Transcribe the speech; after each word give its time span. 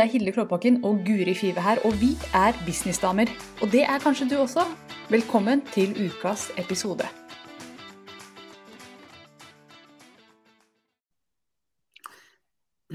Det 0.00 0.06
er 0.06 0.12
Hilde 0.16 0.32
Klåbakken 0.32 0.76
og 0.88 1.02
Guri 1.04 1.34
Five 1.36 1.60
her, 1.60 1.76
og 1.84 1.92
vi 2.00 2.10
er 2.32 2.54
businessdamer. 2.66 3.28
Og 3.62 3.68
det 3.72 3.82
er 3.84 3.98
kanskje 4.00 4.28
du 4.30 4.36
også. 4.40 4.62
Velkommen 5.12 5.60
til 5.74 5.90
ukas 6.06 6.46
episode. 6.62 7.04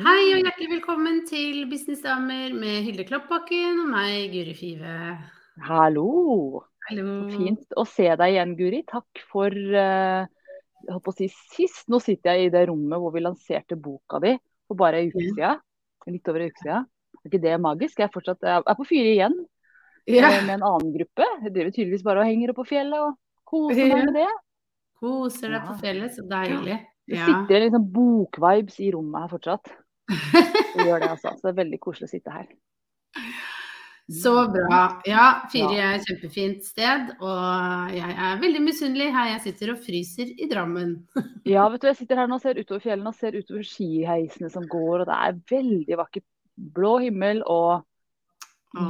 Hei 0.06 0.24
og 0.32 0.40
hjertelig 0.42 0.70
velkommen 0.72 1.20
til 1.30 1.68
Businessdamer 1.70 2.58
med 2.58 2.82
Hilde 2.88 3.06
Klåbakken 3.06 3.84
og 3.84 3.94
meg, 3.94 4.34
Guri 4.34 4.58
Five. 4.58 4.96
Hallo. 5.70 6.10
Hallo. 6.90 7.06
Fint 7.36 7.78
å 7.78 7.86
se 7.86 8.10
deg 8.18 8.34
igjen, 8.34 8.58
Guri. 8.58 8.82
Takk 8.90 9.22
for 9.30 9.54
uh, 9.54 10.26
jeg 10.26 10.90
holdt 10.90 11.06
på 11.06 11.14
å 11.14 11.20
si 11.22 11.30
sist. 11.54 11.86
Nå 11.86 12.02
sitter 12.02 12.34
jeg 12.34 12.50
i 12.50 12.52
det 12.58 12.66
rommet 12.74 12.98
hvor 12.98 13.14
vi 13.14 13.22
lanserte 13.28 13.78
boka 13.78 14.24
di 14.26 14.34
for 14.66 14.82
bare 14.82 15.06
en 15.06 15.14
uke 15.14 15.30
siden. 15.30 15.64
Litt 16.10 16.34
over 16.34 16.48
en 16.48 16.50
uke 16.50 16.66
siden. 16.66 16.92
Er 17.26 17.32
ikke 17.32 17.42
det 17.42 17.56
magisk? 17.58 17.98
Jeg 17.98 18.06
er 18.06 18.14
fortsatt 18.14 18.44
jeg 18.46 18.62
er 18.62 18.76
på 18.78 18.86
fire 18.86 19.14
igjen 19.16 19.38
eh, 20.06 20.26
med 20.46 20.52
en 20.60 20.66
annen 20.68 20.92
gruppe. 20.94 21.26
Jeg 21.42 21.54
driver 21.56 21.72
tydeligvis 21.74 22.04
bare 22.06 22.22
og 22.22 22.30
henger 22.30 22.54
oppe 22.54 22.62
på 22.62 22.70
fjellet 22.76 23.02
og 23.02 23.16
koser 23.50 23.90
meg 23.90 24.12
med 24.12 24.20
det. 24.20 24.28
Koser 25.02 25.56
deg 25.56 25.66
på 25.66 25.80
fjellet, 25.82 26.14
så 26.14 26.28
deilig. 26.30 26.78
Det 27.10 27.18
sitter 27.18 27.58
en 27.58 27.66
liksom 27.66 27.90
bokvibes 27.96 28.78
i 28.82 28.92
rommet 28.94 29.26
her 29.26 29.34
fortsatt. 29.34 29.74
Det 30.76 30.86
gjør 30.86 31.02
det 31.02 31.10
altså. 31.16 31.34
Så 31.34 31.48
det 31.48 31.52
er 31.54 31.60
veldig 31.64 31.78
koselig 31.82 32.06
å 32.06 32.12
sitte 32.12 32.34
her. 32.34 32.48
Så 34.06 34.34
bra. 34.54 34.82
Ja, 35.10 35.26
Fyri 35.50 35.80
er 35.82 35.96
et 35.96 36.06
kjempefint 36.06 36.66
sted, 36.68 37.08
og 37.26 37.94
jeg 37.96 38.12
er 38.12 38.36
veldig 38.42 38.62
misunnelig 38.62 39.08
her 39.16 39.32
jeg 39.32 39.42
sitter 39.48 39.72
og 39.74 39.80
fryser 39.82 40.30
i 40.30 40.50
Drammen. 40.52 41.00
Ja, 41.56 41.66
vet 41.74 41.82
du, 41.82 41.88
jeg 41.90 41.98
sitter 42.04 42.22
her 42.22 42.30
nå 42.30 42.38
og 42.38 42.44
ser 42.44 42.60
utover 42.60 42.84
fjellene 42.84 43.10
og 43.10 43.18
ser 43.18 43.38
utover 43.38 43.66
skiheisene 43.66 44.50
som 44.54 44.66
går, 44.70 45.04
og 45.04 45.10
det 45.10 45.18
er 45.18 45.40
veldig 45.56 45.98
vakkert. 46.04 46.26
Blå 46.56 46.98
himmel 47.04 47.42
og 47.46 47.84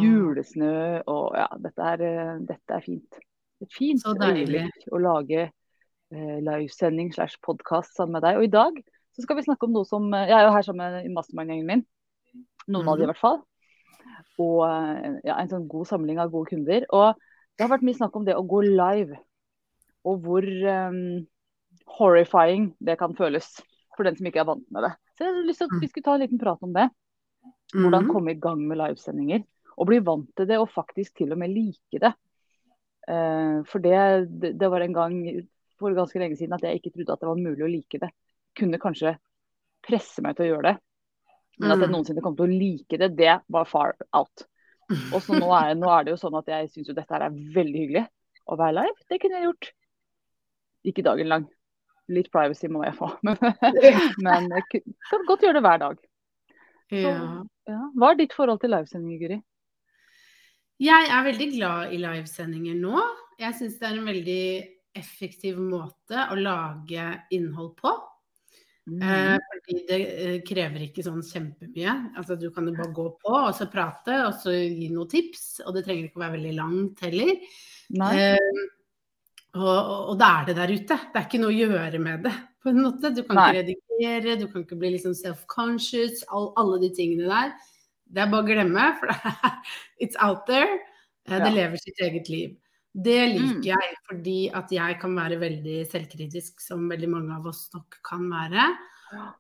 julesnø 0.02 1.02
og 1.08 1.36
ja, 1.38 1.48
dette 1.62 1.82
er, 1.94 2.02
eh, 2.02 2.38
dette 2.46 2.74
er 2.74 2.82
fint. 2.86 3.20
Et 3.62 3.72
fint 3.74 4.02
Så 4.02 4.14
deilig. 4.18 4.66
å 4.92 4.98
lage 5.02 5.52
eh, 6.12 6.38
livesending 6.42 7.12
slash 7.14 7.38
podkast 7.42 7.96
sammen 7.96 8.14
med 8.18 8.24
deg. 8.26 8.38
Og 8.38 8.44
i 8.44 8.54
dag 8.54 8.74
så 9.16 9.22
skal 9.24 9.38
vi 9.38 9.46
snakke 9.46 9.66
om 9.68 9.74
noe 9.74 9.86
som 9.86 10.08
eh, 10.14 10.28
Jeg 10.30 10.38
er 10.40 10.48
jo 10.48 10.54
her 10.56 10.62
sammen 10.68 10.92
med 11.06 11.12
mastermind-gjengen 11.16 11.66
min. 11.70 11.86
Noen 12.68 12.88
av 12.90 12.98
de 12.98 13.04
i 13.04 13.06
Mhm. 13.06 13.14
hvert 13.14 13.22
fall. 13.22 13.42
Og 14.40 14.66
eh, 14.68 15.20
ja, 15.26 15.38
en 15.40 15.50
sånn 15.50 15.68
god 15.68 15.88
samling 15.88 16.20
av 16.20 16.32
gode 16.32 16.50
kunder. 16.50 16.86
Og 16.92 17.16
det 17.58 17.64
har 17.68 17.72
vært 17.78 17.86
mye 17.86 17.96
snakk 17.98 18.16
om 18.16 18.26
det 18.26 18.36
å 18.36 18.44
gå 18.48 18.62
live. 18.66 19.18
Og 20.06 20.20
hvor 20.22 20.44
um, 20.44 21.26
horrifying 21.98 22.76
det 22.84 22.98
kan 23.00 23.16
føles 23.16 23.48
for 23.96 24.04
den 24.04 24.16
som 24.18 24.26
ikke 24.28 24.42
er 24.44 24.50
vant 24.50 24.66
med 24.72 24.84
det. 24.84 24.92
Så 25.18 25.24
jeg 25.26 25.34
har 25.34 25.48
lyst 25.48 25.62
til 25.64 25.70
at 25.72 25.82
vi 25.82 25.88
skulle 25.88 26.04
ta 26.04 26.14
en 26.16 26.22
liten 26.22 26.38
prat 26.42 26.62
om 26.62 26.74
det. 26.76 26.90
Hvordan 27.84 28.04
Mhm. 28.06 28.12
komme 28.14 28.32
i 28.32 28.40
gang 28.40 28.62
med 28.68 28.78
livesendinger. 28.78 29.44
Og 29.78 29.88
bli 29.88 30.00
vant 30.00 30.30
til 30.38 30.48
det, 30.48 30.58
og 30.60 30.70
faktisk 30.72 31.16
til 31.18 31.32
og 31.34 31.38
med 31.38 31.50
like 31.52 32.00
det. 32.00 32.14
Eh, 33.08 33.64
for 33.68 33.80
det, 33.80 34.58
det, 34.58 34.70
var 34.72 34.82
en 34.82 34.94
gang 34.94 35.18
for 35.78 35.92
ganske 35.94 36.18
lenge 36.20 36.38
siden 36.38 36.54
at 36.56 36.62
jeg 36.64 36.80
ikke 36.80 36.94
trodde 36.96 37.12
at 37.14 37.20
det 37.20 37.28
var 37.28 37.36
mulig 37.36 37.64
å 37.66 37.70
like 37.70 38.00
det. 38.00 38.10
Kunne 38.56 38.80
kanskje 38.80 39.18
presse 39.86 40.22
meg 40.24 40.36
til 40.38 40.46
å 40.46 40.50
gjøre 40.56 40.72
det. 40.72 40.78
Men 41.60 41.72
at 41.72 41.80
jeg 41.80 41.90
Mm. 41.90 41.94
noensinne 41.94 42.22
kom 42.24 42.36
til 42.36 42.46
å 42.48 42.60
like 42.60 42.98
det, 42.98 43.16
det 43.16 43.42
var 43.50 43.66
far 43.66 43.96
out. 44.14 44.46
Og 45.12 45.22
så 45.22 45.34
nå 45.40 45.50
er, 45.52 45.76
nå 45.76 45.88
er 45.90 46.04
det 46.06 46.12
jo 46.14 46.22
sånn 46.30 46.38
at 46.38 46.46
jeg 46.46 46.70
syns 46.70 46.88
jo 46.88 46.94
dette 46.94 47.12
her 47.12 47.22
er 47.28 47.30
veldig 47.32 47.80
hyggelig. 47.84 48.08
Å 48.48 48.58
være 48.58 48.74
live, 48.76 48.96
det 49.10 49.20
kunne 49.22 49.40
jeg 49.40 49.44
gjort. 49.50 49.72
Ikke 50.86 51.04
dagen 51.04 51.28
lang. 51.28 51.48
Litt 52.08 52.32
privacy 52.32 52.68
må 52.68 52.84
jeg 52.86 52.94
få. 52.94 53.08
Men, 53.24 53.38
men 54.22 54.50
jeg 54.52 54.84
kan 55.10 55.26
godt 55.26 55.42
gjøre 55.42 55.54
det 55.58 55.64
hver 55.66 55.80
dag. 55.80 55.98
Så, 56.90 57.02
Ja. 57.02 57.44
Ja. 57.70 57.82
Hva 57.98 58.12
er 58.12 58.20
ditt 58.22 58.36
forhold 58.38 58.62
til 58.62 58.74
livesendinger, 58.74 59.22
Guri? 59.22 59.42
Jeg 60.86 61.08
er 61.08 61.24
veldig 61.24 61.52
glad 61.54 61.94
i 61.96 62.00
livesendinger 62.02 62.80
nå. 62.80 63.04
Jeg 63.40 63.56
syns 63.58 63.78
det 63.80 63.88
er 63.88 64.00
en 64.00 64.10
veldig 64.10 64.42
effektiv 64.96 65.60
måte 65.60 66.28
å 66.32 66.36
lage 66.40 67.08
innhold 67.36 67.74
på. 67.80 67.94
Mm. 68.86 69.02
Eh, 69.02 69.38
fordi 69.50 69.78
det 69.88 69.98
eh, 69.98 70.36
krever 70.46 70.86
ikke 70.86 71.04
sånn 71.06 71.24
kjempemye. 71.26 71.94
Altså, 72.20 72.38
du 72.40 72.50
kan 72.54 72.68
jo 72.70 72.76
bare 72.78 72.94
gå 72.96 73.08
på 73.24 73.34
og 73.34 73.54
så 73.58 73.68
prate 73.72 74.20
og 74.28 74.36
så 74.44 74.54
gi 74.54 74.92
noen 74.94 75.10
tips. 75.12 75.46
Og 75.66 75.76
det 75.76 75.86
trenger 75.88 76.10
ikke 76.10 76.22
å 76.22 76.26
være 76.26 76.38
veldig 76.38 76.56
langt 76.60 77.06
heller. 77.08 77.34
Eh, 77.96 78.60
og, 79.56 79.64
og, 79.64 80.12
og 80.12 80.20
da 80.20 80.32
er 80.42 80.52
det 80.52 80.58
der 80.60 80.76
ute. 80.76 81.00
Det 81.08 81.22
er 81.22 81.28
ikke 81.30 81.42
noe 81.42 81.56
å 81.56 81.60
gjøre 81.64 82.04
med 82.04 82.28
det. 82.28 82.36
På 82.66 82.74
en 82.74 82.82
måte. 82.84 83.14
Du 83.16 83.22
kan 83.24 83.38
Nei. 83.38 83.46
ikke 83.54 83.62
redigere, 83.62 84.36
du 84.42 84.48
kan 84.52 84.66
ikke 84.66 84.80
bli 84.82 84.92
liksom 84.98 85.14
self-conscious, 85.16 86.24
all, 86.34 86.50
alle 86.60 86.82
de 86.82 86.90
tingene 86.98 87.30
der. 87.30 87.54
Det 88.12 88.22
er 88.26 88.30
bare 88.34 88.44
å 88.44 88.50
glemme, 88.50 88.90
for 89.00 89.10
it's 90.04 90.18
out 90.20 90.46
there. 90.50 90.80
Eh, 91.30 91.38
Det 91.40 91.48
Ja. 91.52 91.54
lever 91.62 91.78
sitt 91.82 92.02
eget 92.02 92.30
liv. 92.30 92.58
Det 92.96 93.30
liker 93.34 93.56
Mm. 93.56 93.64
jeg 93.64 93.96
fordi 94.10 94.52
at 94.56 94.70
jeg 94.72 95.00
kan 95.02 95.16
være 95.16 95.38
veldig 95.40 95.80
selvkritisk, 95.92 96.62
som 96.62 96.88
veldig 96.90 97.10
mange 97.10 97.36
av 97.36 97.46
oss 97.48 97.70
nok 97.74 97.98
kan 98.04 98.30
være. 98.30 98.68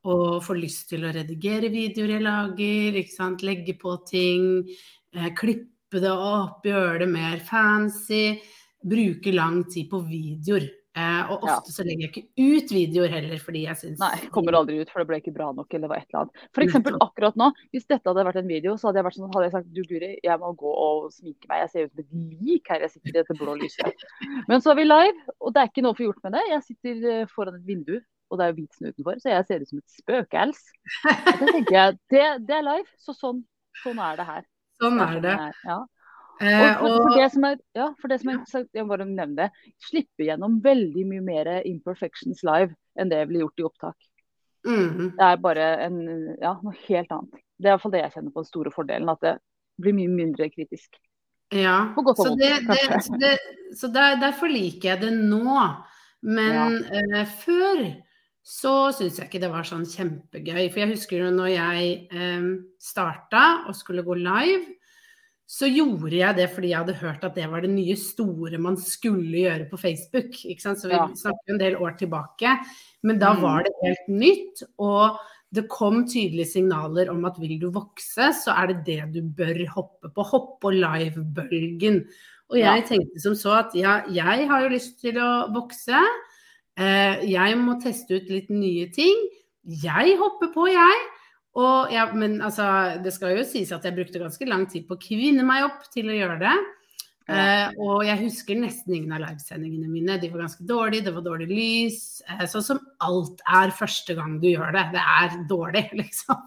Og 0.05 0.43
få 0.43 0.53
lyst 0.59 0.89
til 0.89 1.01
å 1.03 1.11
redigere 1.13 1.69
videoer 1.71 2.11
jeg 2.15 2.21
lager, 2.21 3.41
legge 3.41 3.73
på 3.79 3.95
ting, 4.05 4.67
eh, 5.13 5.29
klippe 5.35 5.99
det 6.01 6.11
opp, 6.11 6.63
gjøre 6.65 6.99
det 6.99 7.09
mer 7.09 7.39
fancy. 7.39 8.41
Bruke 8.85 9.33
lang 9.33 9.63
tid 9.71 9.89
på 9.89 10.01
videoer. 10.07 10.69
Eh, 10.95 11.31
og 11.31 11.43
Ja. 11.43 11.57
ofte 11.57 11.73
så 11.75 11.83
legger 11.83 12.05
jeg 12.07 12.11
ikke 12.13 12.27
ut 12.39 12.69
videoer 12.71 13.09
heller, 13.11 13.37
fordi 13.43 13.65
jeg 13.65 13.75
syns 13.75 13.99
Nei, 13.99 14.15
kommer 14.31 14.55
aldri 14.55 14.77
ut, 14.79 14.89
for 14.89 15.03
det 15.03 15.07
ble 15.09 15.17
ikke 15.19 15.33
bra 15.35 15.49
nok, 15.51 15.67
eller 15.73 15.87
det 15.87 15.91
var 15.91 15.97
et 15.99 16.07
eller 16.07 16.21
annet. 16.21 16.45
For 16.55 16.63
eksempel 16.63 16.95
akkurat 17.03 17.35
nå, 17.35 17.49
hvis 17.75 17.85
dette 17.89 18.07
hadde 18.07 18.23
vært 18.23 18.39
en 18.39 18.47
video, 18.47 18.77
så 18.79 18.87
hadde 18.87 19.01
jeg 19.01 19.07
vært 19.09 19.17
sånn, 19.19 19.33
hadde 19.35 19.43
jeg 19.49 19.55
sagt 19.57 19.73
du 19.75 19.81
Guri, 19.89 20.11
jeg 20.23 20.39
må 20.39 20.53
gå 20.55 20.71
og 20.85 21.11
sminke 21.11 21.49
meg, 21.51 21.65
jeg 21.65 21.69
ser 21.73 21.85
ut 21.85 21.91
som 21.91 22.03
et 22.05 22.39
lik 22.47 22.71
her 22.71 22.79
jeg 22.85 22.91
sitter 22.95 23.09
i 23.11 23.17
dette 23.19 23.35
blå 23.41 23.55
lyset. 23.59 24.05
Men 24.47 24.61
så 24.63 24.71
er 24.71 24.79
vi 24.79 24.85
live, 24.87 25.17
og 25.41 25.51
det 25.53 25.61
er 25.65 25.67
ikke 25.73 25.83
noe 25.83 25.91
å 25.91 25.99
få 25.99 26.07
gjort 26.07 26.23
med 26.23 26.37
det. 26.39 26.43
Jeg 26.53 26.63
sitter 26.69 27.09
eh, 27.11 27.25
foran 27.27 27.59
et 27.59 27.67
vindu, 27.67 27.99
og 28.31 28.39
det 28.39 28.45
er 28.45 28.53
jo 28.53 28.57
hvit 28.61 28.79
snø 28.79 28.93
utenfor, 28.95 29.19
så 29.19 29.29
jeg 29.35 29.45
ser 29.49 29.59
ut 29.65 29.69
som 29.73 29.83
et 29.83 29.97
spøkels. 29.99 30.61
Det 31.03 31.51
tenker 31.51 31.75
jeg, 31.75 31.99
det, 32.09 32.23
det 32.47 32.55
er 32.55 32.63
live, 32.71 32.87
så 33.03 33.11
sånn, 33.13 33.43
sånn 33.83 33.99
er 33.99 34.15
det 34.15 34.25
her. 34.31 34.47
Sånn 34.79 34.99
er 35.03 35.19
det. 35.19 35.35
sånn 35.35 35.67
Ja. 35.67 35.77
Eh, 36.41 36.81
Og 36.83 36.89
for, 36.89 37.05
for 37.05 37.15
det 37.19 37.29
som 37.31 37.45
er, 37.47 37.59
ja, 37.77 37.87
for 38.01 38.11
det 38.11 38.19
som 38.21 38.29
er 38.29 38.37
interessant, 38.39 38.69
jeg 38.75 38.83
må 38.83 38.91
bare 38.91 39.07
nevne 39.07 39.45
det, 39.45 39.71
slippe 39.87 40.27
gjennom 40.27 40.59
veldig 40.63 41.05
mye 41.07 41.23
mer 41.23 41.51
imperfections 41.63 42.43
live 42.47 42.73
enn 42.99 43.11
det 43.11 43.23
blir 43.29 43.45
gjort 43.45 43.63
i 43.63 43.67
opptak. 43.69 43.97
mhm. 44.67 45.11
Det 45.15 45.25
er 45.29 45.41
bare 45.43 45.71
en, 45.87 45.99
ja, 46.41 46.55
noe 46.61 46.75
helt 46.87 47.11
annet. 47.11 47.41
Det 47.55 47.69
er 47.69 47.71
i 47.71 47.75
hvert 47.75 47.83
fall 47.85 47.95
det 47.95 48.03
jeg 48.03 48.15
kjenner 48.17 48.35
på 48.35 48.43
den 48.43 48.51
store 48.51 48.71
fordelen, 48.75 49.11
at 49.13 49.21
det 49.23 49.35
blir 49.81 49.95
mye 49.95 50.11
mindre 50.11 50.49
kritisk. 50.51 50.97
Ja, 51.53 51.93
godt 51.95 52.17
så, 52.17 52.31
det, 52.35 52.51
det, 52.67 53.03
så, 53.05 53.17
det, 53.21 53.35
så 53.77 53.87
der, 53.93 54.17
derfor 54.19 54.49
liker 54.51 54.95
jeg 54.95 55.03
det 55.05 55.11
nå. 55.13 55.59
Men 56.25 56.79
eh, 56.89 57.21
før 57.45 57.83
så 58.45 58.73
syns 58.93 59.19
jeg 59.19 59.29
ikke 59.29 59.41
det 59.43 59.51
var 59.53 59.67
sånn 59.67 59.85
kjempegøy. 59.89 60.65
For 60.73 60.81
jeg 60.83 60.91
husker 60.95 61.21
jo 61.21 61.29
når 61.33 61.51
jeg 61.53 61.91
eh, 62.11 62.49
starta 62.81 63.45
og 63.69 63.77
skulle 63.77 64.03
gå 64.05 64.17
live, 64.19 64.65
så 65.47 65.67
gjorde 65.69 66.11
jeg 66.17 66.35
det 66.35 66.49
fordi 66.49 66.69
jeg 66.71 66.79
hadde 66.79 66.93
hørt 66.97 67.23
at 67.23 67.35
det 67.35 67.45
var 67.51 67.61
det 67.61 67.69
nye 67.69 67.95
store 67.95 68.57
man 68.57 68.75
skulle 68.81 69.43
gjøre 69.45 69.69
på 69.69 69.77
Facebook. 69.77 70.33
Ikke 70.45 70.61
sant? 70.61 70.79
Så 70.81 70.87
vi 70.89 70.95
Ja. 70.95 71.05
snakker 71.13 71.53
en 71.53 71.59
del 71.59 71.75
år 71.77 71.97
tilbake. 71.99 72.57
Men 73.03 73.19
da 73.19 73.33
Mm. 73.33 73.41
var 73.41 73.63
det 73.63 73.73
helt 73.83 74.07
nytt. 74.09 74.63
Og 74.79 75.17
det 75.53 75.69
kom 75.69 76.05
tydelige 76.07 76.47
signaler 76.47 77.09
om 77.11 77.23
at 77.25 77.37
vil 77.39 77.59
du 77.59 77.69
vokse, 77.71 78.33
så 78.33 78.51
er 78.57 78.67
det 78.73 78.85
det 78.85 79.13
du 79.13 79.21
bør 79.21 79.65
hoppe 79.67 80.09
på. 80.09 80.23
Hoppe 80.25 80.59
på 80.61 80.71
live-bølgen. 80.73 82.07
Og 82.49 82.57
jeg 82.57 82.81
Ja. 82.81 82.87
tenkte 82.87 83.19
som 83.21 83.33
så 83.33 83.59
at 83.59 83.75
ja, 83.75 84.01
jeg 84.09 84.47
har 84.47 84.61
jo 84.63 84.69
lyst 84.69 84.99
til 84.99 85.13
å 85.15 85.53
vokse. 85.53 85.95
Eh, 86.77 87.21
jeg 87.29 87.55
må 87.57 87.79
teste 87.81 88.11
ut 88.15 88.29
litt 88.29 88.49
nye 88.49 88.87
ting. 88.91 89.15
Jeg 89.65 90.17
hopper 90.17 90.47
på, 90.53 90.67
jeg. 90.67 90.97
Og 91.55 91.91
ja, 91.93 92.09
men 92.11 92.41
altså, 92.43 92.65
det 93.03 93.13
skal 93.15 93.37
jo 93.37 93.45
sies 93.47 93.71
at 93.71 93.85
jeg 93.87 93.95
brukte 93.95 94.19
ganske 94.19 94.47
lang 94.49 94.65
tid 94.71 94.87
på 94.89 94.97
å 94.97 95.01
kvinne 95.01 95.45
meg 95.47 95.69
opp 95.69 95.85
til 95.93 96.11
å 96.11 96.17
gjøre 96.17 96.41
det. 96.41 96.55
Eh, 97.25 97.71
og 97.81 98.03
jeg 98.05 98.19
husker 98.19 98.57
nesten 98.59 98.93
ingen 98.99 99.15
av 99.15 99.23
livesendingene 99.23 99.89
mine. 99.89 100.17
De 100.21 100.29
var 100.29 100.43
ganske 100.43 100.65
dårlige, 100.67 101.07
det 101.07 101.15
var 101.15 101.25
dårlig 101.25 101.47
lys. 101.49 101.99
Uh, 102.27 102.43
sånn 102.49 102.65
som 102.67 102.81
alt 103.05 103.41
er 103.49 103.73
første 103.73 104.17
gang 104.17 104.35
du 104.43 104.49
gjør 104.51 104.75
det. 104.75 104.83
Det 104.93 105.05
er 105.15 105.39
dårlig, 105.49 105.85
liksom. 106.03 106.43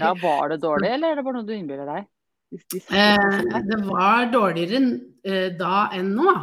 Ja, 0.00 0.12
Var 0.18 0.54
det 0.54 0.60
dårlig, 0.64 0.90
eller 0.96 1.12
er 1.12 1.20
det 1.20 1.26
bare 1.28 1.38
noe 1.38 1.46
du 1.46 1.54
innbiller 1.54 1.92
deg? 1.92 2.10
De- 2.56 2.82
uh, 2.90 3.60
det 3.70 3.80
var 3.86 4.28
dårligere 4.32 5.52
da 5.58 5.88
enn 5.94 6.12
nå. 6.16 6.34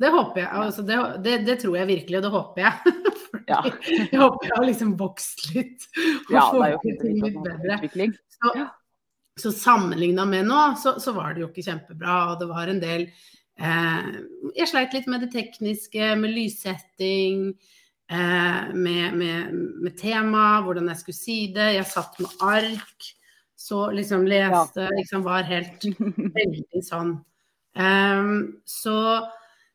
Det 0.00 0.10
håper 0.12 0.42
jeg. 0.42 0.48
Altså, 0.62 0.84
det, 0.84 0.96
det, 1.24 1.36
det 1.48 1.60
tror 1.62 1.76
jeg 1.80 1.88
virkelig, 1.88 2.18
og 2.20 2.26
det 2.26 2.32
håper 2.34 2.66
jeg. 2.66 2.96
Ja. 3.52 3.60
Jeg 3.66 4.20
håper 4.20 4.48
jeg 4.48 4.56
har 4.56 4.66
liksom 4.66 4.96
vokst 5.00 5.46
litt 5.54 5.86
og 6.28 6.34
ja, 6.34 6.44
fått 6.50 7.02
det 7.02 7.14
litt 7.20 7.38
bedre. 7.44 8.10
Så, 8.36 8.52
så 9.40 9.52
sammenligna 9.54 10.26
med 10.28 10.48
nå, 10.48 10.60
så, 10.80 10.96
så 11.02 11.14
var 11.16 11.34
det 11.34 11.44
jo 11.44 11.50
ikke 11.50 11.66
kjempebra. 11.66 12.18
Og 12.32 12.42
det 12.42 12.50
var 12.50 12.72
en 12.72 12.82
del 12.82 13.08
eh, 13.08 14.12
Jeg 14.56 14.70
sleit 14.72 14.96
litt 14.96 15.08
med 15.10 15.26
det 15.26 15.32
tekniske, 15.34 16.14
med 16.20 16.34
lyssetting, 16.34 17.50
eh, 18.10 18.62
med, 18.74 19.16
med, 19.18 19.54
med 19.84 19.98
tema, 20.00 20.62
hvordan 20.66 20.90
jeg 20.92 21.02
skulle 21.02 21.20
si 21.20 21.38
det. 21.56 21.72
Jeg 21.78 21.90
satt 21.92 22.18
med 22.22 22.46
ark. 22.46 23.12
så 23.56 23.86
liksom 23.90 24.26
leste, 24.28 24.84
liksom 24.98 25.24
var 25.24 25.46
helt 25.48 25.84
veldig 25.84 26.82
sånn. 26.84 27.16
Um, 27.76 28.60
så 28.64 28.96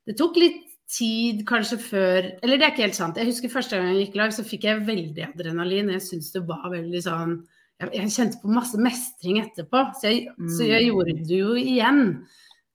det 0.07 0.15
tok 0.17 0.37
litt 0.41 0.70
tid 0.91 1.45
kanskje 1.47 1.77
før 1.79 2.27
Eller 2.43 2.59
det 2.59 2.65
er 2.65 2.73
ikke 2.73 2.85
helt 2.85 2.97
sant. 2.97 3.17
Jeg 3.19 3.29
husker 3.29 3.53
første 3.53 3.77
gang 3.77 3.91
jeg 3.91 4.07
gikk 4.07 4.17
live, 4.19 4.35
så 4.35 4.45
fikk 4.47 4.67
jeg 4.67 4.85
veldig 4.87 5.27
adrenalin. 5.29 5.93
Jeg 5.95 6.03
syns 6.05 6.31
det 6.35 6.43
var 6.49 6.67
veldig 6.73 7.03
sånn 7.05 7.37
jeg, 7.81 7.93
jeg, 7.95 8.11
kjente 8.13 8.41
på 8.41 8.51
masse 8.53 8.77
mestring 8.77 9.39
etterpå, 9.41 9.85
så 9.97 10.11
jeg, 10.11 10.27
mm. 10.37 10.49
så 10.53 10.67
jeg 10.67 10.89
gjorde 10.89 11.15
det 11.17 11.39
jo 11.39 11.55
igjen. 11.57 12.03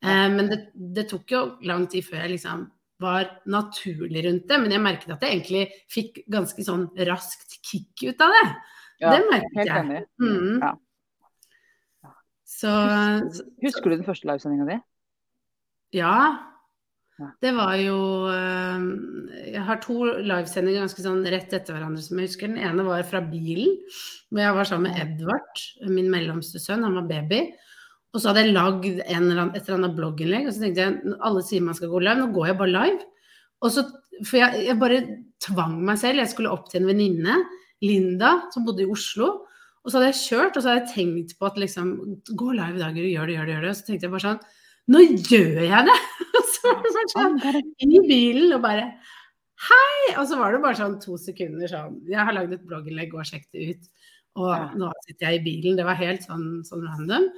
Eh, 0.02 0.24
men 0.32 0.50
det, 0.50 0.58
det, 0.74 1.06
tok 1.12 1.30
jo 1.30 1.42
lang 1.68 1.86
tid 1.92 2.06
før 2.08 2.24
jeg 2.24 2.32
liksom 2.36 2.64
var 3.04 3.28
naturlig 3.52 4.24
rundt 4.26 4.48
det. 4.48 4.58
Men 4.62 4.74
jeg 4.74 4.82
merket 4.82 5.14
at 5.14 5.22
jeg 5.22 5.36
egentlig 5.36 5.62
fikk 5.92 6.24
ganske 6.32 6.66
sånn 6.66 6.88
raskt 7.08 7.58
kick 7.60 8.08
ut 8.08 8.24
av 8.24 8.34
det. 8.34 8.48
Ja, 9.04 9.12
det 9.12 9.22
merket 9.28 9.60
helt 9.60 9.70
jeg. 9.70 9.84
Enig. 9.84 10.02
Mm. 10.22 10.58
Ja. 10.64 10.74
Så, 12.56 12.72
husker, 12.72 13.48
husker 13.66 13.92
du 13.92 13.98
den 13.98 14.06
første 14.06 14.28
livesendinga 14.30 14.68
di? 14.70 14.76
Ja. 15.98 16.16
Det 17.40 17.52
var 17.56 17.78
jo 17.80 17.98
eh, 18.28 18.82
Jeg 19.54 19.62
har 19.64 19.78
to 19.80 20.02
livesendinger 20.04 20.82
ganske 20.84 21.04
sånn 21.04 21.22
rett 21.32 21.54
etter 21.56 21.76
hverandre 21.76 22.02
som 22.04 22.18
jeg 22.20 22.28
husker. 22.28 22.50
Den 22.52 22.60
ene 22.60 22.84
var 22.84 23.06
fra 23.08 23.22
bilen, 23.24 23.78
hvor 24.28 24.42
jeg 24.42 24.56
var 24.58 24.68
sammen 24.68 24.90
med 24.90 25.00
Edvard, 25.00 25.62
min 25.88 26.10
mellomste 26.12 26.60
sønn. 26.60 26.84
Han 26.84 26.98
var 27.00 27.08
baby. 27.08 27.40
Og 28.12 28.20
så 28.20 28.30
hadde 28.30 28.44
jeg 28.44 28.56
lagd 28.56 28.88
en 28.88 29.22
eller 29.22 29.40
annen, 29.42 29.54
et 29.56 29.64
eller 29.64 29.78
annet 29.80 29.96
blogginnlegg, 29.96 30.48
og 30.48 30.54
så 30.56 30.62
tenkte 30.62 30.84
jeg 30.84 31.16
alle 31.28 31.42
sier 31.44 31.64
man 31.64 31.76
skal 31.76 31.90
gå 31.92 32.00
live, 32.00 32.20
nå 32.20 32.28
går 32.32 32.50
jeg 32.50 32.58
bare 32.60 32.74
live. 32.74 33.08
Og 33.64 33.72
så, 33.72 33.86
For 34.24 34.40
jeg, 34.40 34.62
jeg 34.68 34.80
bare 34.80 35.00
tvang 35.44 35.74
meg 35.84 35.98
selv. 36.00 36.22
Jeg 36.22 36.32
skulle 36.32 36.52
opp 36.52 36.70
til 36.72 36.82
en 36.82 36.88
venninne, 36.88 37.40
Linda, 37.84 38.38
som 38.52 38.64
bodde 38.64 38.84
i 38.84 38.88
Oslo. 38.92 39.32
Og 39.84 39.92
så 39.92 39.98
hadde 39.98 40.12
jeg 40.14 40.22
kjørt, 40.22 40.56
og 40.56 40.62
så 40.62 40.70
hadde 40.70 40.84
jeg 40.84 40.94
tenkt 40.94 41.36
på 41.38 41.48
at 41.48 41.58
liksom 41.60 41.92
Gå 42.32 42.52
live 42.56 42.76
i 42.76 42.82
dag, 42.82 42.96
gjør 42.96 43.28
det, 43.28 43.36
gjør 43.36 43.50
det, 43.50 43.54
gjør 43.54 43.66
det. 43.66 43.72
Og 43.72 43.78
så 43.78 43.88
tenkte 43.88 44.08
jeg 44.08 44.14
bare 44.16 44.26
sånn 44.28 44.40
Nå 44.92 45.02
gjør 45.30 45.60
jeg 45.66 45.90
det! 45.90 45.98
Og 46.74 46.88
så 46.90 47.22
var 47.22 47.36
det 47.46 47.62
sånn 47.62 47.94
i 47.96 48.02
bilen 48.08 48.56
og 48.56 48.64
bare 48.64 48.90
Hei! 49.66 50.16
Og 50.20 50.26
så 50.28 50.36
var 50.36 50.52
det 50.52 50.60
bare 50.60 50.76
sånn 50.76 50.98
to 51.00 51.16
sekunder 51.20 51.70
sånn 51.70 52.00
Jeg 52.10 52.20
har 52.28 52.34
lagd 52.36 52.52
et 52.52 52.64
blogginnlegg, 52.68 53.14
og 53.16 53.24
sjekket 53.24 53.56
det 53.56 53.68
ut. 53.72 53.86
Og 54.36 54.50
ja. 54.52 54.66
nå 54.76 54.90
sitter 55.06 55.30
jeg 55.30 55.40
i 55.40 55.44
bilen. 55.46 55.78
Det 55.78 55.86
var 55.88 55.96
helt 55.96 56.26
sånn, 56.26 56.60
sånn 56.68 56.84
random. 56.84 57.30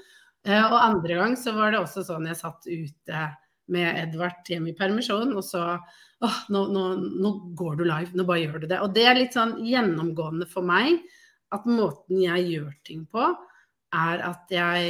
Eh, 0.48 0.64
og 0.64 0.78
andre 0.80 1.20
gang 1.20 1.36
så 1.38 1.54
var 1.54 1.74
det 1.74 1.82
også 1.82 2.02
sånn 2.08 2.26
jeg 2.26 2.40
satt 2.40 2.66
ute 2.66 3.22
med 3.68 4.00
Edvard 4.00 4.48
hjemme 4.48 4.72
i 4.72 4.76
permisjon, 4.76 5.34
og 5.36 5.44
så 5.44 5.62
åh, 6.24 6.38
nå, 6.52 6.64
nå, 6.72 6.84
nå, 7.20 7.32
går 7.58 7.78
du 7.78 7.84
live, 7.84 8.14
nå 8.16 8.24
bare 8.26 8.42
gjør 8.46 8.62
du 8.62 8.68
det. 8.70 8.80
Og 8.82 8.94
det 8.96 9.04
er 9.06 9.18
litt 9.18 9.36
sånn 9.36 9.58
gjennomgående 9.66 10.48
for 10.50 10.66
meg 10.66 11.02
at 11.54 11.68
måten 11.68 12.22
jeg 12.22 12.46
gjør 12.48 12.72
ting 12.88 13.04
på, 13.12 13.28
er 13.94 14.22
at 14.26 14.52
jeg, 14.52 14.88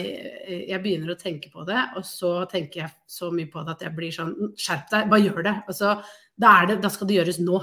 jeg, 0.67 0.79
begynner 0.83 1.12
å 1.15 1.19
tenke 1.19 1.53
på 1.53 1.62
det, 1.69 1.79
og 1.97 2.06
så 2.06 2.33
tenker 2.50 2.83
jeg 2.83 2.95
så 3.06 3.31
mye 3.35 3.50
på 3.50 3.62
det 3.62 3.77
at 3.77 3.85
jeg 3.87 3.95
blir 3.95 4.15
sånn 4.15 4.33
Skjerp 4.59 4.89
deg, 4.91 5.11
bare 5.12 5.25
gjør 5.27 5.45
det. 5.47 5.55
Altså, 5.71 5.93
da, 6.35 6.55
det, 6.67 6.79
da, 6.83 6.91
skal 6.91 7.11
det 7.11 7.19
gjøres 7.21 7.41
nå. 7.45 7.61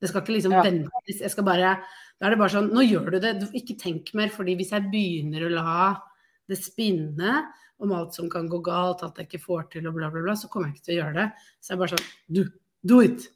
Det 0.00 0.10
skal 0.10 0.22
ikke 0.22 0.36
liksom 0.36 0.54
ja. 0.54 0.62
ventes. 0.66 1.22
Jeg 1.24 1.32
skal 1.32 1.46
bare 1.46 1.76
Da 2.20 2.28
er 2.28 2.34
det 2.34 2.40
bare 2.40 2.52
sånn 2.52 2.68
Nå 2.74 2.84
gjør 2.84 3.14
du 3.14 3.18
det. 3.24 3.32
Ikke 3.56 3.78
tenk 3.80 4.12
mer. 4.14 4.28
fordi 4.30 4.54
hvis 4.58 4.74
jeg 4.76 4.90
begynner 4.92 5.46
å 5.46 5.54
la 5.56 5.76
det 6.46 6.58
spinne 6.60 7.40
om 7.82 7.92
alt 7.92 8.14
som 8.14 8.28
kan 8.30 8.46
gå 8.48 8.60
galt, 8.64 9.02
alt 9.02 9.18
jeg 9.18 9.26
ikke 9.26 9.42
får 9.42 9.66
til 9.72 9.88
og 9.88 9.96
bla, 9.96 10.10
bla, 10.12 10.22
bla, 10.22 10.36
så 10.38 10.48
kommer 10.52 10.70
jeg 10.70 10.76
ikke 10.76 10.86
til 10.86 10.94
å 10.94 11.00
gjøre 11.00 11.16
det. 11.18 11.26
Så 11.58 11.72
jeg 11.72 11.76
er 11.76 11.82
bare 11.82 11.96
sånn 11.96 12.06
Do, 12.36 12.46
do 12.86 13.00
it! 13.04 13.26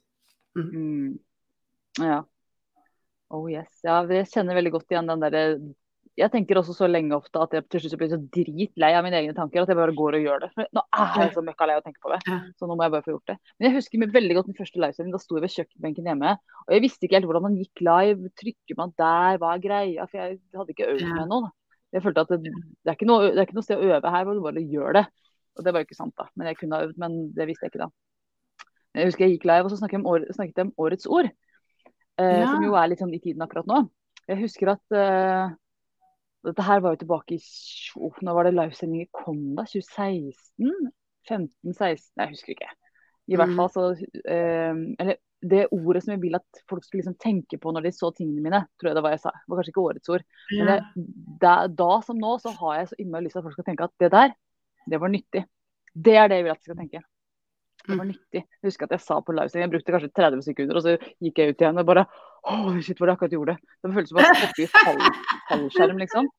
Mm. 0.55 0.71
Mm. 0.71 1.11
Ja. 1.99 2.21
Oh 3.31 3.45
yes. 3.51 3.71
Ja, 3.83 4.01
jeg 4.07 4.31
kjenner 4.31 4.57
veldig 4.57 4.73
godt 4.77 4.91
igjen 4.91 5.11
den 5.11 5.23
derre 5.23 5.43
jeg 6.19 6.27
tenker 6.33 6.59
også 6.59 6.73
så 6.75 6.87
lenge 6.89 7.15
ofte 7.15 7.39
at 7.39 7.53
jeg 7.55 7.63
til 7.71 7.83
slutt 7.83 7.99
blir 8.01 8.09
så 8.11 8.19
dritlei 8.35 8.89
av 8.97 9.05
mine 9.05 9.15
egne 9.21 9.35
tanker 9.35 9.63
at 9.63 9.69
jeg 9.71 9.77
bare 9.79 9.95
går 9.95 10.17
og 10.17 10.25
gjør 10.25 10.41
det. 10.43 10.49
For 10.57 10.67
nå 10.75 10.83
er 10.99 11.13
jeg 11.21 11.31
så 11.37 11.43
møkkalei 11.47 11.77
av 11.77 11.81
å 11.81 11.85
tenke 11.85 12.03
på 12.03 12.11
det. 12.11 12.19
Så 12.59 12.67
nå 12.67 12.75
må 12.75 12.83
jeg 12.85 12.93
bare 12.95 13.05
få 13.05 13.13
gjort 13.13 13.31
det. 13.31 13.37
Men 13.55 13.67
jeg 13.69 13.77
husker 13.77 14.03
veldig 14.17 14.37
godt 14.37 14.49
den 14.51 14.57
første 14.57 14.81
livesendingen. 14.83 15.15
Da 15.15 15.23
sto 15.23 15.37
jeg 15.37 15.45
ved 15.45 15.53
kjøkkenbenken 15.55 16.09
hjemme. 16.11 16.33
Og 16.65 16.75
jeg 16.75 16.83
visste 16.83 17.07
ikke 17.07 17.17
helt 17.17 17.29
hvordan 17.29 17.45
man 17.47 17.57
gikk 17.61 17.83
live. 17.87 18.33
Trykker 18.41 18.79
man 18.81 18.93
der? 18.99 19.39
Hva 19.39 19.53
er 19.55 19.63
greia? 19.63 20.07
For 20.11 20.19
jeg 20.19 20.37
hadde 20.59 20.75
ikke 20.75 20.89
øvd 20.91 21.07
med 21.15 21.31
noe. 21.31 21.53
Jeg 21.95 22.03
følte 22.03 22.23
at 22.23 22.33
det, 22.35 22.51
det, 22.51 22.93
er 22.93 23.07
noe, 23.07 23.31
det 23.31 23.39
er 23.39 23.47
ikke 23.47 23.57
noe 23.57 23.67
sted 23.67 23.79
å 23.79 23.95
øve 23.95 24.13
her 24.13 24.27
hvor 24.27 24.35
du 24.37 24.43
bare 24.43 24.63
gjør 24.63 24.99
det. 24.99 25.05
Og 25.59 25.65
det 25.65 25.73
var 25.73 25.83
jo 25.83 25.89
ikke 25.89 25.99
sant, 25.99 26.15
da. 26.19 26.27
Men 26.35 26.51
jeg 26.51 26.59
kunne 26.59 26.77
ha 26.77 26.87
øvd, 26.87 26.99
men 26.99 27.17
det 27.35 27.47
visste 27.47 27.67
jeg 27.67 27.73
ikke 27.73 27.85
da. 27.85 27.89
Jeg 28.99 29.07
husker 29.07 29.25
jeg 29.25 29.37
gikk 29.37 29.47
live, 29.47 29.63
og 29.67 29.71
så 29.71 29.79
snakket 29.79 29.97
jeg 29.97 30.03
om, 30.03 30.11
år, 30.11 30.27
snakket 30.35 30.59
jeg 30.59 30.67
om 30.67 30.75
årets 30.83 31.07
ord. 31.07 31.31
Eh, 32.19 32.37
ja. 32.43 32.47
Som 32.51 32.63
jo 32.67 32.75
er 32.75 32.91
litt 32.91 33.03
sånn 33.03 33.15
i 33.15 33.19
tiden 33.23 33.43
akkurat 33.43 33.67
nå. 33.67 33.83
Jeg 34.27 34.39
husker 34.43 34.73
at 34.75 34.95
eh, 34.95 35.51
dette 36.47 36.65
her 36.65 36.81
var 36.81 36.95
jo 36.95 37.01
tilbake 37.03 37.35
i 37.37 37.41
oh, 38.01 38.15
Nå 38.25 38.33
var 38.35 38.47
det 38.47 38.55
livesending 38.55 39.09
kom, 39.13 39.41
da? 39.57 39.65
2016? 39.69 40.71
15-16? 41.29 42.07
Jeg 42.17 42.31
husker 42.31 42.55
ikke. 42.55 42.71
I 43.29 43.37
hvert 43.37 43.51
mm. 43.51 43.59
fall 43.59 43.69
så 43.75 43.83
eh, 44.25 44.79
Eller 44.99 45.19
det 45.41 45.67
ordet 45.73 46.03
som 46.03 46.13
jeg 46.13 46.21
vil 46.21 46.37
at 46.37 46.61
folk 46.69 46.83
skulle 46.85 47.01
liksom 47.01 47.17
tenke 47.21 47.57
på 47.57 47.71
når 47.73 47.87
de 47.87 47.91
så 47.95 48.11
tingene 48.13 48.43
mine, 48.45 48.59
tror 48.77 48.91
jeg 48.91 48.97
det 48.97 49.03
var 49.05 49.15
jeg 49.15 49.23
sa. 49.23 49.31
Det 49.33 49.49
var 49.49 49.57
kanskje 49.59 49.73
ikke 49.73 49.85
årets 49.87 50.11
ord. 50.13 50.25
Men 50.51 50.69
det, 50.69 51.05
da, 51.41 51.53
da, 51.81 51.93
som 52.05 52.19
nå 52.21 52.35
så 52.43 52.53
har 52.59 52.75
jeg 52.77 52.91
så 52.91 52.99
innmari 53.01 53.25
lyst 53.25 53.37
til 53.37 53.41
at 53.41 53.47
folk 53.47 53.57
skal 53.57 53.67
tenke 53.71 53.87
at 53.87 53.95
det 54.03 54.11
der, 54.13 54.35
det 54.93 54.99
var 55.01 55.13
nyttig. 55.13 55.41
Det 55.93 56.13
er 56.13 56.29
det 56.29 56.37
jeg 56.37 56.45
vil 56.45 56.53
at 56.53 56.61
de 56.61 56.69
skal 56.69 56.77
tenke. 56.83 57.01
Det 57.81 57.95
var 57.95 58.05
mm. 58.05 58.11
nyttig. 58.11 58.43
Jeg 58.45 58.69
husker 58.69 58.85
at 58.85 58.93
jeg 58.93 59.05
sa 59.07 59.17
på 59.25 59.33
livesending, 59.33 59.65
jeg 59.65 59.73
brukte 59.73 59.95
kanskje 59.95 60.11
30 60.21 60.45
sekunder, 60.45 60.77
og 60.77 60.85
så 60.85 60.93
gikk 61.25 61.41
jeg 61.41 61.55
ut 61.55 61.65
igjen 61.65 61.81
og 61.81 61.89
bare 61.89 62.05
Å, 62.41 62.57
shit, 62.81 62.97
hvor 62.97 63.11
akkurat 63.13 63.33
gjorde 63.35 63.55
det. 63.55 63.75
Det 63.81 63.91
føltes 63.93 64.11
som 64.11 64.19
å 64.21 64.25
hoppe 64.25 64.63
i 64.63 64.69
fall, 64.73 65.01
fallskjerm, 65.49 66.01
liksom. 66.01 66.29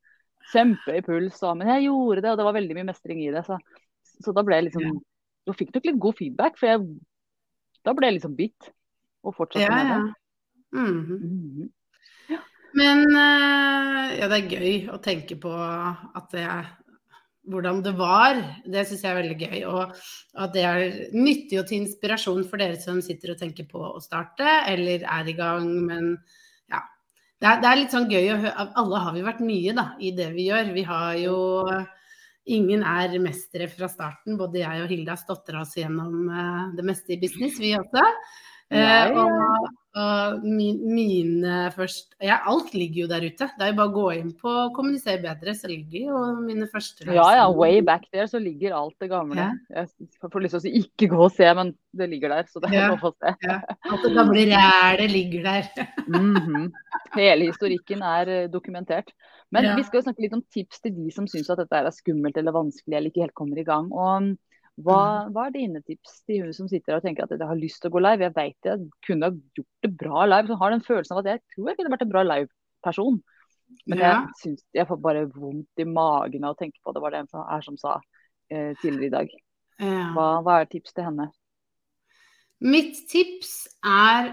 Kjempehøy 0.52 1.04
puls. 1.06 1.38
Og, 1.42 1.56
men 1.60 1.70
jeg 1.74 1.86
gjorde 1.86 2.24
det, 2.24 2.32
og 2.32 2.40
det 2.40 2.46
var 2.48 2.56
veldig 2.58 2.78
mye 2.78 2.88
mestring 2.90 3.22
i 3.22 3.30
det. 3.34 3.44
Så, 3.46 3.58
så 4.24 4.34
da 4.34 4.44
ble 4.46 4.60
jeg 4.60 4.70
liksom 4.70 5.00
Da 5.42 5.54
fikk 5.58 5.72
nok 5.74 5.86
litt 5.88 6.02
god 6.02 6.18
feedback, 6.18 6.58
for 6.58 6.70
jeg, 6.70 6.82
da 7.82 7.94
ble 7.98 8.10
jeg 8.10 8.18
liksom 8.20 8.34
bitt. 8.38 8.68
Og 9.26 9.34
fortsatte 9.34 9.66
ja, 9.66 9.74
med 9.74 9.88
det. 9.90 10.78
Mm 10.78 11.00
-hmm. 11.06 11.22
Mm 11.22 11.54
-hmm. 11.56 11.70
Men 12.74 12.98
uh, 13.12 14.18
ja, 14.18 14.28
det 14.28 14.38
er 14.38 14.52
gøy 14.54 14.88
å 14.88 14.98
tenke 15.02 15.36
på 15.36 15.52
at 15.52 16.30
det 16.32 16.46
hvordan 17.50 17.80
det 17.82 17.92
var. 17.98 18.38
Det 18.64 18.84
syns 18.86 19.02
jeg 19.04 19.10
er 19.10 19.18
veldig 19.18 19.38
gøy. 19.40 19.58
Og 19.70 19.96
at 20.44 20.54
det 20.54 20.66
er 20.66 20.84
nyttig 21.16 21.58
og 21.60 21.66
til 21.68 21.82
inspirasjon 21.82 22.44
for 22.48 22.62
dere 22.62 22.78
som 22.80 23.00
sitter 23.04 23.34
og 23.34 23.40
tenker 23.40 23.66
på 23.70 23.82
å 23.88 24.02
starte, 24.02 24.46
eller 24.70 25.02
er 25.02 25.32
i 25.32 25.36
gang. 25.38 25.66
Men 25.88 26.12
ja. 26.70 26.84
Det 27.42 27.50
er, 27.50 27.64
det 27.64 27.70
er 27.70 27.80
litt 27.80 27.96
sånn 27.96 28.10
gøy 28.10 28.30
å 28.30 28.38
høre 28.44 28.68
Alle 28.78 29.02
har 29.02 29.16
vi 29.16 29.26
vært 29.26 29.42
nye 29.42 29.74
da, 29.74 29.88
i 29.98 30.14
det 30.16 30.30
vi 30.36 30.46
gjør. 30.50 30.72
Vi 30.76 30.86
har 30.88 31.18
jo 31.22 31.36
Ingen 32.50 32.80
er 32.82 33.12
mestere 33.22 33.68
fra 33.70 33.86
starten. 33.86 34.34
Både 34.34 34.64
jeg 34.64 34.82
og 34.82 34.90
Hilde 34.90 35.12
har 35.14 35.20
stått 35.20 35.52
oss 35.54 35.76
gjennom 35.78 36.26
uh, 36.26 36.72
det 36.74 36.82
meste 36.82 37.14
i 37.14 37.20
business, 37.22 37.60
vi 37.62 37.70
også. 37.78 38.02
Uh, 38.72 39.20
og, 39.22 39.68
og 39.92 40.44
min, 40.48 40.78
mine 40.88 41.66
først 41.74 42.14
ja, 42.24 42.38
Alt 42.48 42.70
ligger 42.72 43.02
jo 43.02 43.08
der 43.10 43.26
ute. 43.26 43.48
Det 43.58 43.64
er 43.66 43.72
jo 43.72 43.76
bare 43.76 43.90
å 43.90 43.92
gå 43.92 44.04
inn 44.16 44.30
på 44.40 44.52
Kommunisere 44.72 45.20
bedre, 45.20 45.52
så 45.52 45.68
ligger 45.68 46.06
jo 46.06 46.20
mine 46.40 46.68
første 46.70 47.04
reiser. 47.04 47.18
Ja, 47.18 47.26
ja, 47.42 47.48
way 47.52 47.82
back 47.84 48.06
there 48.08 48.24
så 48.30 48.40
ligger 48.40 48.72
alt 48.78 48.96
det 49.02 49.10
gamle. 49.12 49.50
Ja. 49.68 49.82
Jeg 49.82 50.30
får 50.32 50.44
lyst 50.46 50.56
til 50.56 50.60
å 50.60 50.64
si 50.64 50.72
ikke 50.80 51.10
gå 51.12 51.18
og 51.26 51.34
se, 51.36 51.50
men 51.58 51.74
det 51.92 52.08
ligger 52.08 52.32
der. 52.32 52.48
Så 52.48 52.62
det 52.64 52.70
er 52.72 52.88
lov 52.94 53.04
å 53.04 53.12
se. 53.18 53.34
Ja. 53.44 53.58
Alt 53.90 54.06
det 54.06 54.14
gamle 54.16 54.46
rælet 54.54 55.12
ligger 55.12 55.44
der. 55.50 55.90
mm 56.08 56.36
-hmm. 56.36 56.70
Hele 57.18 57.50
historikken 57.50 58.02
er 58.02 58.28
eh, 58.28 58.48
dokumentert. 58.48 59.12
Men 59.50 59.76
vi 59.76 59.82
skal 59.84 59.98
jo 59.98 60.06
snakke 60.08 60.22
litt 60.22 60.32
om 60.32 60.44
tips 60.48 60.80
til 60.80 60.94
de 60.96 61.10
som 61.12 61.26
syns 61.28 61.50
at 61.50 61.58
dette 61.58 61.76
er 61.76 61.90
skummelt 61.90 62.36
eller 62.36 62.52
vanskelig 62.52 62.96
eller 62.96 63.10
ikke 63.10 63.26
helt 63.26 63.34
kommer 63.34 63.58
i 63.58 63.68
gang. 63.68 63.92
Og 63.92 64.36
hva, 64.80 65.26
mm. 65.26 65.32
hva, 65.34 65.44
er 65.46 65.54
dine 65.54 65.82
tips 65.84 66.22
til 66.24 66.46
hun 66.46 66.54
som 66.56 66.68
sitter 66.70 66.96
og 66.96 67.04
tenker 67.04 67.26
at 67.26 67.34
jeg 67.34 67.48
har 67.48 67.60
lyst 67.60 67.82
til 67.82 67.90
å 67.90 67.94
gå 67.96 68.02
live? 68.02 68.24
Jeg 68.24 68.34
vet 68.38 68.68
jeg 68.70 68.86
kunne 69.06 69.28
ha 69.28 69.58
gjort 69.58 69.84
det 69.84 69.92
bra 70.00 70.24
live. 70.30 70.48
Så 70.48 70.58
har 70.62 70.72
den 70.72 70.84
følelsen 70.86 71.16
av 71.16 71.22
at 71.22 71.30
jeg 71.34 71.42
tror 71.54 71.68
jeg 71.68 71.78
kunne 71.78 71.92
vært 71.92 72.04
en 72.06 72.12
bra 72.14 72.24
live-person. 72.28 73.20
Men 73.88 74.00
ja. 74.00 74.08
jeg 74.08 74.40
synes 74.40 74.64
jeg 74.76 74.88
får 74.88 75.00
bare 75.04 75.26
vondt 75.32 75.82
i 75.82 75.88
magen 75.88 76.46
av 76.48 76.56
å 76.56 76.60
tenke 76.60 76.80
på 76.84 76.94
det. 76.94 77.04
var 77.04 77.14
det 77.14 77.22
en 77.22 77.30
som, 77.30 77.44
er 77.44 77.66
som 77.66 77.76
sa 77.80 77.98
eh, 78.52 78.72
tidligere 78.80 79.08
i 79.10 79.14
dag. 79.16 79.36
Ja. 79.82 80.08
Hva, 80.16 80.28
hva 80.44 80.60
er 80.60 80.72
tips 80.72 80.96
til 80.96 81.08
henne? 81.08 81.28
Mitt 82.62 83.04
tips 83.10 83.54
er 83.84 84.32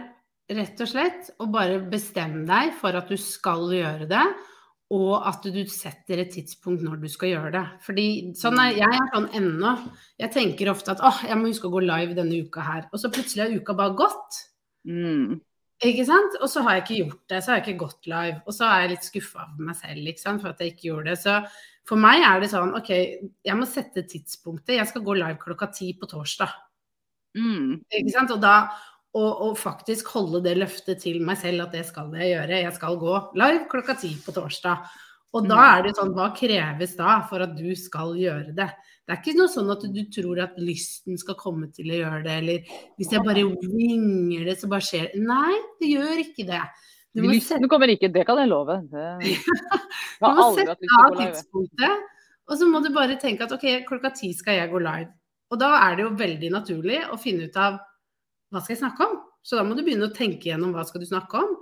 rett 0.50 0.82
og 0.82 0.90
slett 0.90 1.30
å 1.42 1.48
bare 1.52 1.80
bestemme 1.90 2.46
deg 2.48 2.74
for 2.80 2.96
at 2.98 3.10
du 3.10 3.18
skal 3.22 3.68
gjøre 3.74 4.08
det 4.10 4.26
og 4.90 5.28
at 5.30 5.44
du 5.46 5.60
setter 5.70 6.24
et 6.24 6.32
tidspunkt 6.34 6.82
når 6.82 6.98
du 7.04 7.10
skal 7.12 7.30
gjøre 7.34 7.52
det. 7.54 7.66
Fordi 7.86 8.06
sånn 8.38 8.58
er, 8.58 8.72
Jeg 8.80 8.90
er 8.90 9.12
sånn 9.14 9.28
ennå. 9.38 9.74
Jeg 10.18 10.34
tenker 10.34 10.72
ofte 10.72 10.96
at 10.96 11.04
åh, 11.06 11.20
jeg 11.30 11.38
må 11.38 11.52
huske 11.52 11.70
å 11.70 11.74
gå 11.76 11.84
live 11.86 12.18
denne 12.18 12.40
uka 12.42 12.64
her. 12.66 12.88
Og 12.90 13.02
så 13.02 13.12
plutselig 13.14 13.46
har 13.46 13.54
uka 13.54 13.76
bare 13.78 13.94
gått. 14.00 14.40
Mm. 14.90 15.38
Ikke 15.86 16.06
sant? 16.10 16.40
Og 16.42 16.50
så 16.52 16.64
har 16.66 16.76
jeg 16.76 16.86
ikke 16.86 16.98
gjort 17.04 17.22
det. 17.32 17.42
Så 17.44 17.52
har 17.52 17.60
jeg 17.60 17.68
ikke 17.68 17.84
gått 17.86 18.10
live. 18.10 18.40
Og 18.50 18.56
så 18.58 18.66
er 18.66 18.82
jeg 18.82 18.92
litt 18.96 19.06
skuffa 19.12 19.44
over 19.46 19.68
meg 19.70 19.78
selv 19.78 20.10
ikke 20.12 20.26
sant? 20.26 20.42
for 20.42 20.52
at 20.52 20.64
jeg 20.64 20.74
ikke 20.74 20.88
gjorde 20.90 21.12
det. 21.12 21.20
Så 21.22 21.38
for 21.90 22.06
meg 22.08 22.26
er 22.26 22.42
det 22.42 22.50
sånn 22.52 22.74
OK, 22.82 22.90
jeg 23.46 23.60
må 23.60 23.70
sette 23.70 24.08
tidspunktet. 24.10 24.80
Jeg 24.80 24.90
skal 24.90 25.06
gå 25.06 25.20
live 25.22 25.38
klokka 25.44 25.70
ti 25.76 25.94
på 26.02 26.10
torsdag. 26.10 26.58
Mm. 27.38 27.78
Ikke 27.94 28.16
sant? 28.18 28.34
Og 28.34 28.42
da, 28.42 28.56
og, 29.18 29.30
og, 29.42 29.54
faktisk 29.58 30.12
holde 30.14 30.44
det 30.46 30.56
løftet 30.60 31.02
til 31.02 31.24
meg 31.26 31.40
selv 31.42 31.66
at 31.66 31.74
det 31.74 31.86
skal 31.88 32.12
jeg 32.14 32.36
gjøre. 32.36 32.62
Jeg 32.62 32.76
skal 32.76 32.98
gå 33.02 33.16
live 33.42 33.64
klokka 33.72 33.96
ti 33.98 34.12
på 34.22 34.36
torsdag. 34.36 34.84
Og 35.38 35.46
da 35.46 35.58
er 35.76 35.84
det 35.86 35.96
sånn, 35.98 36.14
hva 36.18 36.32
kreves 36.38 36.96
da 36.98 37.20
for 37.30 37.46
at 37.46 37.52
du 37.58 37.70
skal 37.78 38.16
gjøre 38.18 38.54
det? 38.58 38.70
Det 39.06 39.14
er 39.14 39.20
ikke 39.22 39.36
noe 39.38 39.50
sånn 39.50 39.70
at 39.74 39.84
du 39.90 40.00
tror 40.14 40.42
at 40.42 40.58
lysten 40.62 41.18
skal 41.22 41.38
komme 41.38 41.70
til 41.74 41.90
å 41.90 42.00
gjøre 42.00 42.22
det, 42.26 42.38
eller 42.44 42.72
hvis 42.98 43.14
jeg 43.14 43.26
bare 43.26 43.46
winger 43.46 44.46
det, 44.46 44.56
så 44.62 44.70
bare 44.70 44.86
skjer 44.86 45.08
det. 45.10 45.22
Nei, 45.26 45.56
det 45.82 45.92
gjør 45.96 46.22
ikke 46.24 46.46
det. 46.50 46.62
Du 47.14 47.24
må 47.24 47.32
lysten 47.34 47.58
sette... 47.58 47.70
kommer 47.70 47.94
ikke, 47.94 48.12
det 48.14 48.26
kan 48.30 48.42
jeg 48.42 48.52
love. 48.52 48.78
Det... 48.90 49.36
Du 50.20 50.28
må 50.36 50.50
sette 50.58 50.90
av 51.00 51.14
tidspunktet, 51.16 52.10
og 52.50 52.58
så 52.60 52.66
må 52.70 52.82
du 52.86 52.90
bare 52.94 53.18
tenke 53.22 53.46
at 53.46 53.54
OK, 53.56 53.66
klokka 53.88 54.12
ti 54.18 54.34
skal 54.38 54.60
jeg 54.60 54.70
gå 54.74 54.82
live. 54.84 55.10
Og 55.50 55.62
da 55.62 55.72
er 55.88 55.98
det 55.98 56.06
jo 56.06 56.16
veldig 56.20 56.50
naturlig 56.54 57.00
å 57.10 57.18
finne 57.22 57.48
ut 57.50 57.58
av 57.58 57.80
hva 58.50 58.62
skal 58.64 58.76
jeg 58.76 58.84
snakke 58.84 59.06
om? 59.06 59.18
Så 59.46 59.58
da 59.58 59.64
må 59.66 59.76
du 59.78 59.84
begynne 59.86 60.10
å 60.10 60.16
tenke 60.16 60.50
gjennom 60.50 60.74
hva 60.76 60.86
skal 60.88 61.04
du 61.04 61.08
snakke 61.10 61.40
om. 61.40 61.58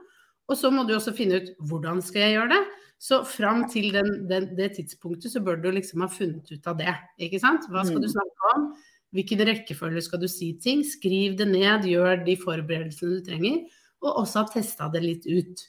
Og 0.48 0.56
så 0.56 0.72
må 0.72 0.86
du 0.88 0.96
også 0.96 1.14
finne 1.16 1.42
ut 1.42 1.50
hvordan 1.70 2.00
skal 2.04 2.24
jeg 2.24 2.38
gjøre 2.38 2.52
det. 2.56 2.62
Så 2.98 3.22
fram 3.30 3.66
til 3.70 3.92
den, 3.94 4.14
den, 4.30 4.50
det 4.58 4.72
tidspunktet 4.80 5.34
så 5.34 5.42
bør 5.46 5.60
du 5.62 5.70
liksom 5.76 6.02
ha 6.02 6.10
funnet 6.10 6.50
ut 6.50 6.70
av 6.70 6.80
det. 6.80 6.94
Ikke 7.28 7.42
sant? 7.44 7.68
Hva 7.70 7.84
skal 7.86 8.02
du 8.02 8.08
mm. 8.08 8.14
snakke 8.16 8.54
om? 8.56 8.70
Hvilken 9.16 9.44
rekkefølge 9.48 10.04
skal 10.04 10.24
du 10.24 10.28
si 10.32 10.54
ting? 10.64 10.82
Skriv 10.88 11.38
det 11.40 11.50
ned, 11.52 11.86
gjør 11.88 12.24
de 12.26 12.38
forberedelsene 12.42 13.20
du 13.20 13.28
trenger. 13.28 13.60
Og 14.04 14.24
også 14.24 14.44
ha 14.44 14.54
testa 14.56 14.90
det 14.94 15.04
litt 15.04 15.28
ut. 15.30 15.68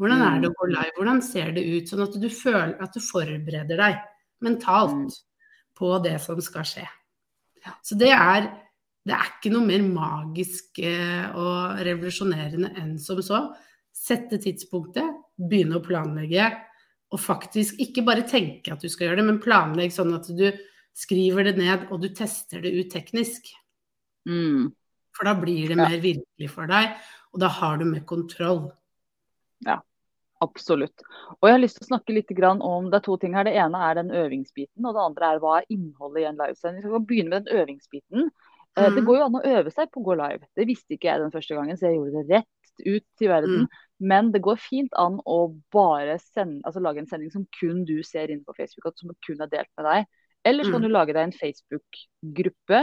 Hvordan 0.00 0.24
er 0.26 0.42
det 0.42 0.50
å 0.50 0.56
gå 0.56 0.66
mm. 0.66 0.74
live? 0.74 0.96
Hvordan 0.98 1.22
ser 1.22 1.54
det 1.54 1.62
ut? 1.68 1.92
Sånn 1.92 2.04
at 2.08 2.18
du 2.18 2.28
føler 2.32 2.74
at 2.82 2.96
du 2.96 3.00
forbereder 3.04 3.80
deg 3.80 4.02
mentalt 4.44 4.98
mm. 4.98 5.22
på 5.78 5.94
det 6.04 6.16
som 6.24 6.40
skal 6.42 6.66
skje. 6.68 6.88
Så 7.86 7.96
det 7.96 8.10
er, 8.12 8.50
det 9.04 9.12
er 9.12 9.32
ikke 9.34 9.52
noe 9.52 9.66
mer 9.68 9.82
magisk 9.84 10.78
eh, 10.80 11.26
og 11.36 11.80
revolusjonerende 11.84 12.70
enn 12.80 12.94
som 13.00 13.20
så. 13.24 13.40
Sette 13.94 14.38
tidspunktet, 14.40 15.18
begynne 15.36 15.76
å 15.76 15.84
planlegge, 15.84 16.46
og 17.12 17.20
faktisk 17.20 17.78
ikke 17.82 18.04
bare 18.06 18.24
tenke 18.26 18.72
at 18.72 18.82
du 18.82 18.88
skal 18.90 19.08
gjøre 19.10 19.20
det, 19.20 19.26
men 19.28 19.42
planlegg 19.42 19.92
sånn 19.94 20.14
at 20.16 20.30
du 20.34 20.46
skriver 20.96 21.50
det 21.50 21.58
ned 21.58 21.88
og 21.92 22.00
du 22.02 22.08
tester 22.16 22.62
det 22.64 22.72
ut 22.74 22.90
teknisk. 22.90 23.50
Mm. 24.28 24.72
For 25.14 25.28
da 25.28 25.34
blir 25.38 25.70
det 25.70 25.78
mer 25.78 25.98
virkelig 26.02 26.48
for 26.50 26.70
deg, 26.70 26.96
og 27.34 27.42
da 27.42 27.50
har 27.60 27.76
du 27.78 27.84
mer 27.86 28.02
kontroll. 28.08 28.64
Ja, 29.66 29.78
absolutt. 30.42 31.04
Og 31.38 31.48
jeg 31.48 31.54
har 31.54 31.62
lyst 31.62 31.78
til 31.78 31.86
å 31.86 31.90
snakke 31.92 32.16
litt 32.16 32.32
om 32.32 32.90
Det 32.90 32.98
er 32.98 33.04
to 33.04 33.16
ting 33.20 33.36
her. 33.36 33.44
Det 33.44 33.54
ene 33.54 33.78
er 33.78 34.00
den 34.00 34.10
øvingsbiten, 34.10 34.86
og 34.86 34.96
det 34.96 35.04
andre 35.04 35.28
er 35.28 35.44
hva 35.44 35.58
er 35.60 35.70
innholdet 35.70 36.22
i 36.22 36.26
en 36.30 36.40
livesending. 36.40 36.82
Vi 36.82 36.90
skal 36.90 37.06
begynne 37.06 37.30
med 37.30 37.44
den 37.44 37.62
øvingsbiten. 37.62 38.30
Mm. 38.74 38.96
Det 38.96 39.04
går 39.06 39.18
jo 39.18 39.26
an 39.28 39.38
å 39.38 39.46
øve 39.54 39.70
seg 39.70 39.90
på 39.92 40.02
å 40.02 40.06
gå 40.08 40.16
live. 40.18 40.48
Det 40.58 40.66
visste 40.66 40.96
ikke 40.96 41.10
jeg 41.10 41.22
den 41.22 41.34
første 41.34 41.56
gangen, 41.56 41.78
så 41.78 41.88
jeg 41.88 41.98
gjorde 42.00 42.24
det 42.24 42.40
rett 42.40 42.84
ut 42.84 43.06
til 43.20 43.30
verden. 43.30 43.64
Mm. 43.64 43.82
Men 44.10 44.32
det 44.34 44.42
går 44.42 44.58
fint 44.58 44.96
an 44.98 45.20
å 45.30 45.38
bare 45.72 46.18
sende, 46.22 46.64
altså 46.66 46.82
lage 46.82 47.04
en 47.04 47.08
sending 47.10 47.30
som 47.30 47.46
kun 47.60 47.84
du 47.86 48.00
ser 48.06 48.32
inne 48.32 48.42
på 48.46 48.56
Facebook, 48.56 48.90
som 48.98 49.14
kun 49.26 49.44
er 49.44 49.52
delt 49.52 49.70
med 49.78 49.86
deg. 49.88 50.08
Eller 50.44 50.66
så 50.66 50.74
kan 50.74 50.82
mm. 50.82 50.88
du 50.88 50.92
lage 50.92 51.14
deg 51.14 51.22
en 51.24 51.36
Facebook-gruppe 51.38 52.80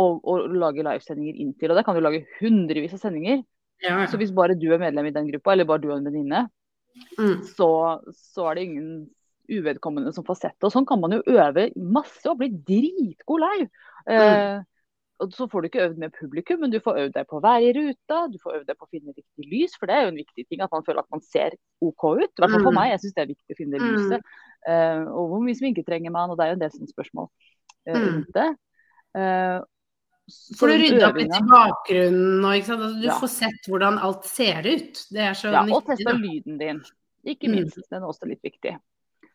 og, 0.00 0.20
og, 0.22 0.54
lage 0.54 0.84
livesendinger 0.86 1.40
inntil. 1.42 1.72
Og 1.72 1.78
der 1.78 1.86
kan 1.86 1.98
du 1.98 2.02
lage 2.02 2.24
hundrevis 2.38 2.94
av 2.96 3.02
sendinger. 3.02 3.42
Ja, 3.82 3.98
ja. 3.98 4.06
Så 4.08 4.18
hvis 4.20 4.32
bare 4.34 4.56
du 4.56 4.68
er 4.72 4.80
medlem 4.80 5.10
i 5.10 5.14
den 5.14 5.28
gruppa, 5.28 5.52
eller 5.52 5.68
bare 5.68 5.82
du 5.82 5.90
er 5.90 5.98
en 5.98 6.08
venninne, 6.08 6.46
mm. 7.18 7.42
så, 7.50 7.68
så, 8.14 8.46
er 8.48 8.56
det 8.56 8.68
ingen 8.68 8.88
uvedkommende 9.50 10.14
som 10.16 10.24
får 10.24 10.38
sett 10.40 10.56
det. 10.56 10.70
Og 10.70 10.72
sånn 10.72 10.86
kan 10.88 11.02
man 11.02 11.18
jo 11.18 11.24
øve 11.34 11.68
masse 11.76 12.24
og 12.30 12.38
bli 12.40 12.48
dritgod 12.54 13.44
live. 13.44 13.68
Mm. 14.06 14.14
Eh, 14.14 14.62
og 15.24 15.34
så 15.34 15.46
får 15.50 15.62
du 15.62 15.68
ikke 15.68 15.82
øvd 15.86 16.00
med 16.02 16.14
publikum, 16.18 16.60
men 16.62 16.72
du 16.72 16.78
får 16.84 17.00
øvd 17.02 17.14
deg 17.16 17.28
på 17.30 17.38
å 17.38 17.42
være 17.44 17.68
i 17.68 17.74
ruta, 17.76 18.20
du 18.30 18.38
får 18.42 18.58
øvd 18.60 18.66
deg 18.70 18.78
på 18.78 18.86
å 18.86 18.90
finne 18.92 19.14
riktig 19.14 19.48
lys, 19.50 19.76
for 19.80 19.90
det 19.90 19.96
er 19.96 20.06
jo 20.06 20.12
en 20.12 20.20
viktig 20.20 20.46
ting 20.48 20.64
at 20.64 20.72
man 20.74 20.86
føler 20.86 21.02
at 21.02 21.14
man 21.14 21.24
ser 21.24 21.56
OK 21.84 22.04
ut. 22.12 22.28
I 22.28 22.44
hvert 22.44 22.54
fall 22.56 22.66
for 22.66 22.74
mm. 22.74 22.78
meg, 22.80 22.90
jeg 22.92 23.02
syns 23.04 23.16
det 23.16 23.24
er 23.24 23.30
viktig 23.32 23.56
å 23.56 23.58
finne 23.60 23.78
det 23.78 23.92
lyset. 23.92 24.34
Uh, 24.64 25.02
og 25.12 25.30
hvor 25.32 25.44
mye 25.44 25.58
sminke 25.58 25.84
trenger 25.86 26.14
man, 26.14 26.32
og 26.32 26.38
det 26.38 26.46
er 26.46 26.52
jo 26.52 26.58
en 26.58 26.64
del 26.64 26.74
sånne 26.74 26.94
spørsmål 26.94 27.30
uh, 27.30 27.94
rundt 27.94 28.34
det. 28.38 28.48
Uh, 29.14 29.58
får 30.58 30.72
du 30.72 30.76
rydde 30.80 31.04
opp 31.08 31.20
litt 31.20 31.36
i 31.36 31.44
bakgrunnen 31.50 32.46
og 32.46 32.50
altså, 32.54 32.78
du 32.96 33.06
ja. 33.10 33.18
får 33.20 33.32
sett 33.34 33.70
hvordan 33.70 34.00
alt 34.06 34.28
ser 34.28 34.64
ut. 34.64 35.06
Det 35.12 35.26
er 35.30 35.36
så 35.38 35.52
ja, 35.52 35.64
nyttig. 35.64 35.78
Og 35.78 35.90
testa 35.92 36.16
lyden 36.16 36.60
din. 36.60 36.82
Ikke 37.24 37.48
mm. 37.48 37.56
minst, 37.58 37.80
mm. 37.80 37.88
den 37.90 38.02
er 38.02 38.10
også 38.10 38.28
litt 38.30 38.44
viktig. 38.44 38.76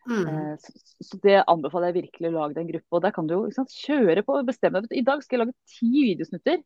Mm. 0.07 0.27
Eh, 0.27 0.55
så, 1.01 1.17
det 1.23 1.43
anbefaler 1.47 1.91
jeg 1.91 2.03
virkelig 2.03 2.31
å 2.31 2.35
lage 2.37 2.57
den 2.57 2.69
gruppa. 2.71 2.97
Og 2.97 3.03
der 3.05 3.15
kan 3.15 3.29
du 3.29 3.35
jo 3.35 3.43
sant, 3.55 3.73
kjøre 3.73 4.23
på 4.25 4.39
og 4.39 4.47
bestemme 4.47 4.83
deg. 4.83 4.95
I 4.99 5.05
dag 5.05 5.23
skal 5.25 5.37
jeg 5.37 5.45
lage 5.45 5.77
ti 5.77 5.91
videosnutter. 5.93 6.63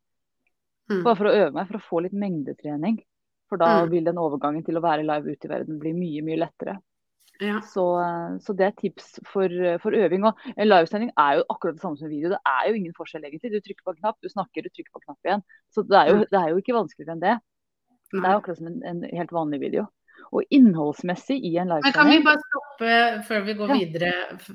Mm. 0.92 1.02
Bare 1.02 1.18
for 1.20 1.30
å 1.30 1.36
øve 1.36 1.52
meg, 1.56 1.68
for 1.70 1.80
å 1.80 1.86
få 1.90 2.02
litt 2.06 2.18
mengdetrening. 2.18 3.00
For 3.52 3.62
da 3.62 3.84
mm. 3.84 3.94
vil 3.94 4.10
den 4.10 4.20
overgangen 4.22 4.66
til 4.66 4.80
å 4.80 4.84
være 4.84 5.06
live 5.06 5.36
ute 5.36 5.48
i 5.48 5.54
verden 5.54 5.80
bli 5.82 5.94
mye, 5.96 6.25
mye 6.25 6.42
lettere. 6.46 6.78
Ja. 7.42 7.58
Så, 7.66 7.84
så, 8.46 8.54
det 8.56 8.68
er 8.68 8.75
tips 8.78 9.18
for, 9.25 9.52
for, 9.82 9.96
øving. 9.98 10.28
Og 10.30 10.46
en 10.54 10.70
livesending 10.70 11.10
er 11.20 11.40
jo 11.40 11.48
akkurat 11.50 11.80
det 11.80 11.84
samme 11.84 12.00
som 12.00 12.08
en 12.08 12.13
video. 12.13 12.32
Det 12.36 12.40
er 12.52 12.70
jo 12.70 12.78
ingen 12.78 12.94
forskjell 12.98 13.25
egentlig. 13.25 13.52
Du 13.56 13.66
trykker 13.66 13.88
på 13.88 13.96
en 13.96 14.00
knapp, 14.04 14.20
du 14.22 14.30
snakker, 14.32 14.63
du 14.63 14.70
trykker 14.70 14.94
på 14.94 15.02
en 15.02 15.08
knapp 15.08 15.30
igjen. 15.30 15.44
Så 15.74 15.84
det 15.88 16.00
er 16.00 16.12
jo, 16.12 16.22
det 16.30 16.40
er 16.40 16.54
jo 16.54 16.62
ikke 16.62 16.78
vanskeligere 16.78 17.18
enn 17.18 17.25
det. 17.25 17.36
Det 18.13 18.22
er 18.22 18.36
jo 18.36 18.40
akkurat 18.44 18.60
som 18.60 18.70
en, 18.70 18.80
en 18.86 19.06
helt 19.10 19.34
vanlig 19.34 19.60
video 19.63 19.88
og 20.34 20.54
innholdsmessig 20.54 21.38
i 21.46 21.56
en 21.62 21.70
livesending. 21.72 21.96
Kan 21.96 22.10
vi 22.10 22.22
bare 22.25 22.42
stoppe 22.42 22.94
før 23.28 23.44
vi 23.48 23.58
går 23.60 23.74
ja. 23.74 23.80
videre 23.82 24.13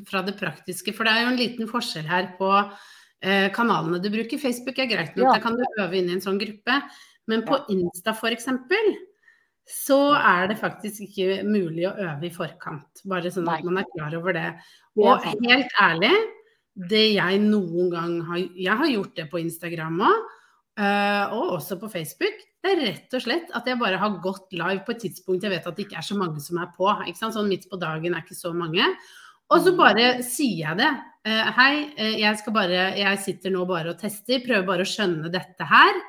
fra 0.08 0.22
det 0.26 0.34
praktiske? 0.38 0.94
For 0.96 1.06
det 1.06 1.14
er 1.14 1.24
jo 1.24 1.32
en 1.32 1.40
liten 1.40 1.70
forskjell 1.70 2.08
her 2.08 2.32
på 2.38 2.50
eh, 2.58 3.48
kanalene 3.54 4.00
du 4.02 4.10
bruker. 4.12 4.40
Facebook 4.42 4.80
er 4.82 4.90
greit 4.90 5.14
nok, 5.14 5.28
ja. 5.28 5.36
der 5.36 5.44
kan 5.44 5.58
du 5.58 5.62
øve 5.68 6.00
inn 6.00 6.10
i 6.10 6.16
en 6.16 6.24
sånn 6.24 6.40
gruppe. 6.40 6.80
Men 7.28 7.44
på. 7.44 7.60
Insta 7.74 8.14
f.eks. 8.16 8.48
så 9.68 10.00
er 10.16 10.48
det 10.50 10.58
faktisk 10.60 11.04
ikke 11.04 11.42
mulig 11.46 11.84
å 11.90 11.94
øve 12.08 12.30
i 12.30 12.34
forkant. 12.34 13.04
Bare 13.08 13.32
sånn 13.32 13.48
at 13.52 13.66
man 13.66 13.82
er 13.82 13.88
klar 13.92 14.16
over 14.18 14.36
det. 14.36 14.48
Og 14.98 15.26
helt 15.44 15.80
ærlig, 15.82 16.14
det 16.88 17.06
jeg 17.16 17.40
noen 17.42 17.90
gang 17.90 18.12
har 18.28 18.38
Jeg 18.38 18.76
har 18.80 18.90
gjort 18.92 19.16
det 19.18 19.26
på 19.30 19.40
Instagram 19.42 19.98
òg, 20.08 20.28
eh, 20.80 21.34
og 21.36 21.58
også 21.58 21.78
på 21.78 21.90
Facebook. 21.92 22.47
Det 22.58 22.72
er 22.72 22.80
rett 22.82 23.14
og 23.14 23.22
slett 23.22 23.52
at 23.54 23.68
jeg 23.70 23.78
bare 23.78 24.00
har 24.02 24.18
gått 24.22 24.54
live 24.56 24.82
på 24.86 24.94
et 24.94 25.04
tidspunkt 25.04 25.44
jeg 25.46 25.52
vet 25.52 25.66
at 25.70 25.76
det 25.78 25.86
ikke 25.86 26.00
er 26.00 26.06
så 26.06 26.16
mange 26.18 26.42
som 26.42 26.58
er 26.58 26.72
på. 26.74 26.90
Sånn 27.18 27.50
midt 27.50 27.68
på 27.70 27.78
dagen 27.78 28.16
er 28.16 28.24
ikke 28.24 28.38
så 28.38 28.50
mange. 28.56 28.86
Og 29.48 29.62
så 29.64 29.72
bare 29.76 30.18
sier 30.26 30.66
jeg 30.66 30.80
det. 30.80 30.88
Uh, 31.28 31.46
hei, 31.56 31.72
uh, 31.96 32.16
jeg, 32.20 32.40
bare, 32.54 32.82
jeg 32.98 33.20
sitter 33.24 33.54
nå 33.54 33.62
bare 33.68 33.94
og 33.94 34.00
tester, 34.00 34.42
prøver 34.44 34.66
bare 34.66 34.84
å 34.84 34.88
skjønne 34.88 35.30
dette 35.32 35.68
her. 35.70 36.02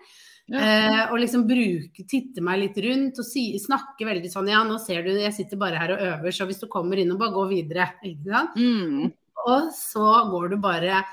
Ja. 0.50 0.60
Uh, 0.60 1.03
og 1.13 1.20
liksom 1.22 1.46
bruke, 1.48 2.03
titte 2.10 2.41
meg 2.44 2.63
litt 2.63 2.77
rundt 2.82 3.22
og 3.22 3.27
si, 3.27 3.51
snakke 3.62 4.08
veldig 4.08 4.32
sånn 4.34 4.50
Ja, 4.50 4.63
nå 4.65 4.79
ser 4.82 5.03
du, 5.06 5.12
jeg 5.13 5.36
sitter 5.36 5.60
bare 5.62 5.77
her 5.77 5.94
og 5.94 6.01
øver, 6.08 6.34
så 6.34 6.48
hvis 6.50 6.63
du 6.63 6.65
kommer 6.74 6.98
inn 6.98 7.13
og 7.13 7.22
bare 7.22 7.36
gå 7.38 7.46
videre. 7.53 7.91
Ikke 8.10 8.34
sant? 8.34 8.58
Mm. 8.58 9.13
Og 9.46 9.70
så 9.77 10.10
går 10.34 10.51
du 10.51 10.60
bare 10.63 11.03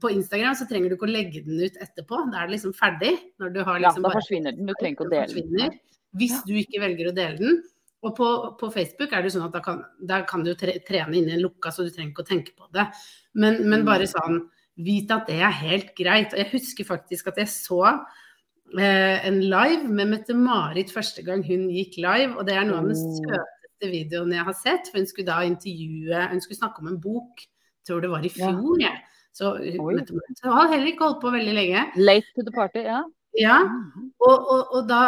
på 0.00 0.12
Instagram 0.14 0.54
så 0.56 0.66
trenger 0.70 0.92
du 0.92 0.96
ikke 0.96 1.08
å 1.08 1.12
legge 1.12 1.42
den 1.44 1.60
ut 1.60 1.76
etterpå. 1.82 2.22
Da 2.32 2.42
er 2.42 2.48
det 2.48 2.56
liksom 2.56 2.74
ferdig. 2.76 3.12
Når 3.42 3.52
du 3.54 3.60
har 3.66 3.82
liksom 3.82 4.04
ja, 4.04 4.08
da 4.08 4.16
forsvinner 4.20 4.56
den. 4.56 4.68
Du 4.68 4.74
trenger 4.78 4.96
ikke 4.96 5.08
å 5.08 5.12
dele 5.12 5.44
den. 5.50 5.76
Hvis 6.20 6.38
du 6.46 6.54
ikke 6.60 6.82
velger 6.84 7.10
å 7.10 7.14
dele 7.16 7.40
den. 7.40 7.60
Og 8.02 8.16
på, 8.18 8.28
på 8.58 8.70
Facebook 8.74 9.12
er 9.14 9.22
det 9.22 9.30
sånn 9.30 9.46
at 9.46 9.54
da 9.54 9.60
kan, 9.62 9.78
da 10.02 10.22
kan 10.26 10.42
du 10.42 10.50
trene 10.58 11.14
inn 11.14 11.28
i 11.28 11.36
en 11.36 11.44
lukka, 11.44 11.70
så 11.70 11.84
du 11.86 11.92
trenger 11.92 12.10
ikke 12.10 12.24
å 12.24 12.30
tenke 12.32 12.54
på 12.58 12.66
det. 12.74 12.88
Men, 13.38 13.60
men 13.62 13.84
mm. 13.84 13.86
bare 13.86 14.08
sånn, 14.10 14.40
vit 14.82 15.10
at 15.14 15.28
det 15.30 15.38
er 15.38 15.54
helt 15.60 15.92
greit. 15.98 16.34
Og 16.34 16.42
jeg 16.42 16.50
husker 16.56 16.88
faktisk 16.88 17.30
at 17.30 17.38
jeg 17.38 17.52
så 17.52 17.82
eh, 17.86 19.22
en 19.28 19.38
live 19.44 19.86
med 19.86 20.10
Mette-Marit 20.16 20.90
første 20.94 21.22
gang 21.26 21.44
hun 21.46 21.68
gikk 21.70 22.00
live. 22.02 22.34
Og 22.34 22.48
det 22.48 22.58
er 22.58 22.66
noe 22.66 22.82
av 22.82 22.90
den 22.90 22.98
søteste 22.98 23.92
videoen 23.92 24.34
jeg 24.34 24.48
har 24.50 24.58
sett. 24.58 24.90
For 24.90 24.98
hun 24.98 25.08
skulle 25.10 25.30
da 25.30 25.46
intervjue 25.46 26.26
Hun 26.34 26.42
skulle 26.42 26.58
snakke 26.58 26.82
om 26.82 26.90
en 26.90 27.00
bok, 27.02 27.46
tror 27.86 28.02
det 28.02 28.10
var 28.10 28.26
i 28.26 28.34
fjor. 28.34 28.82
Ja. 28.82 28.96
Så 29.32 29.56
hun 29.56 30.52
har 30.52 30.70
heller 30.72 30.92
ikke 30.92 31.08
holdt 31.08 31.22
på 31.24 31.32
veldig 31.32 31.56
lenge. 31.56 31.88
Late 31.96 32.28
to 32.36 32.44
the 32.44 32.54
party, 32.54 32.84
ja. 32.84 33.02
Ja, 33.32 33.62
mhm. 33.64 34.10
og, 34.20 34.48
og, 34.52 34.72
og 34.76 34.88
da, 34.90 34.98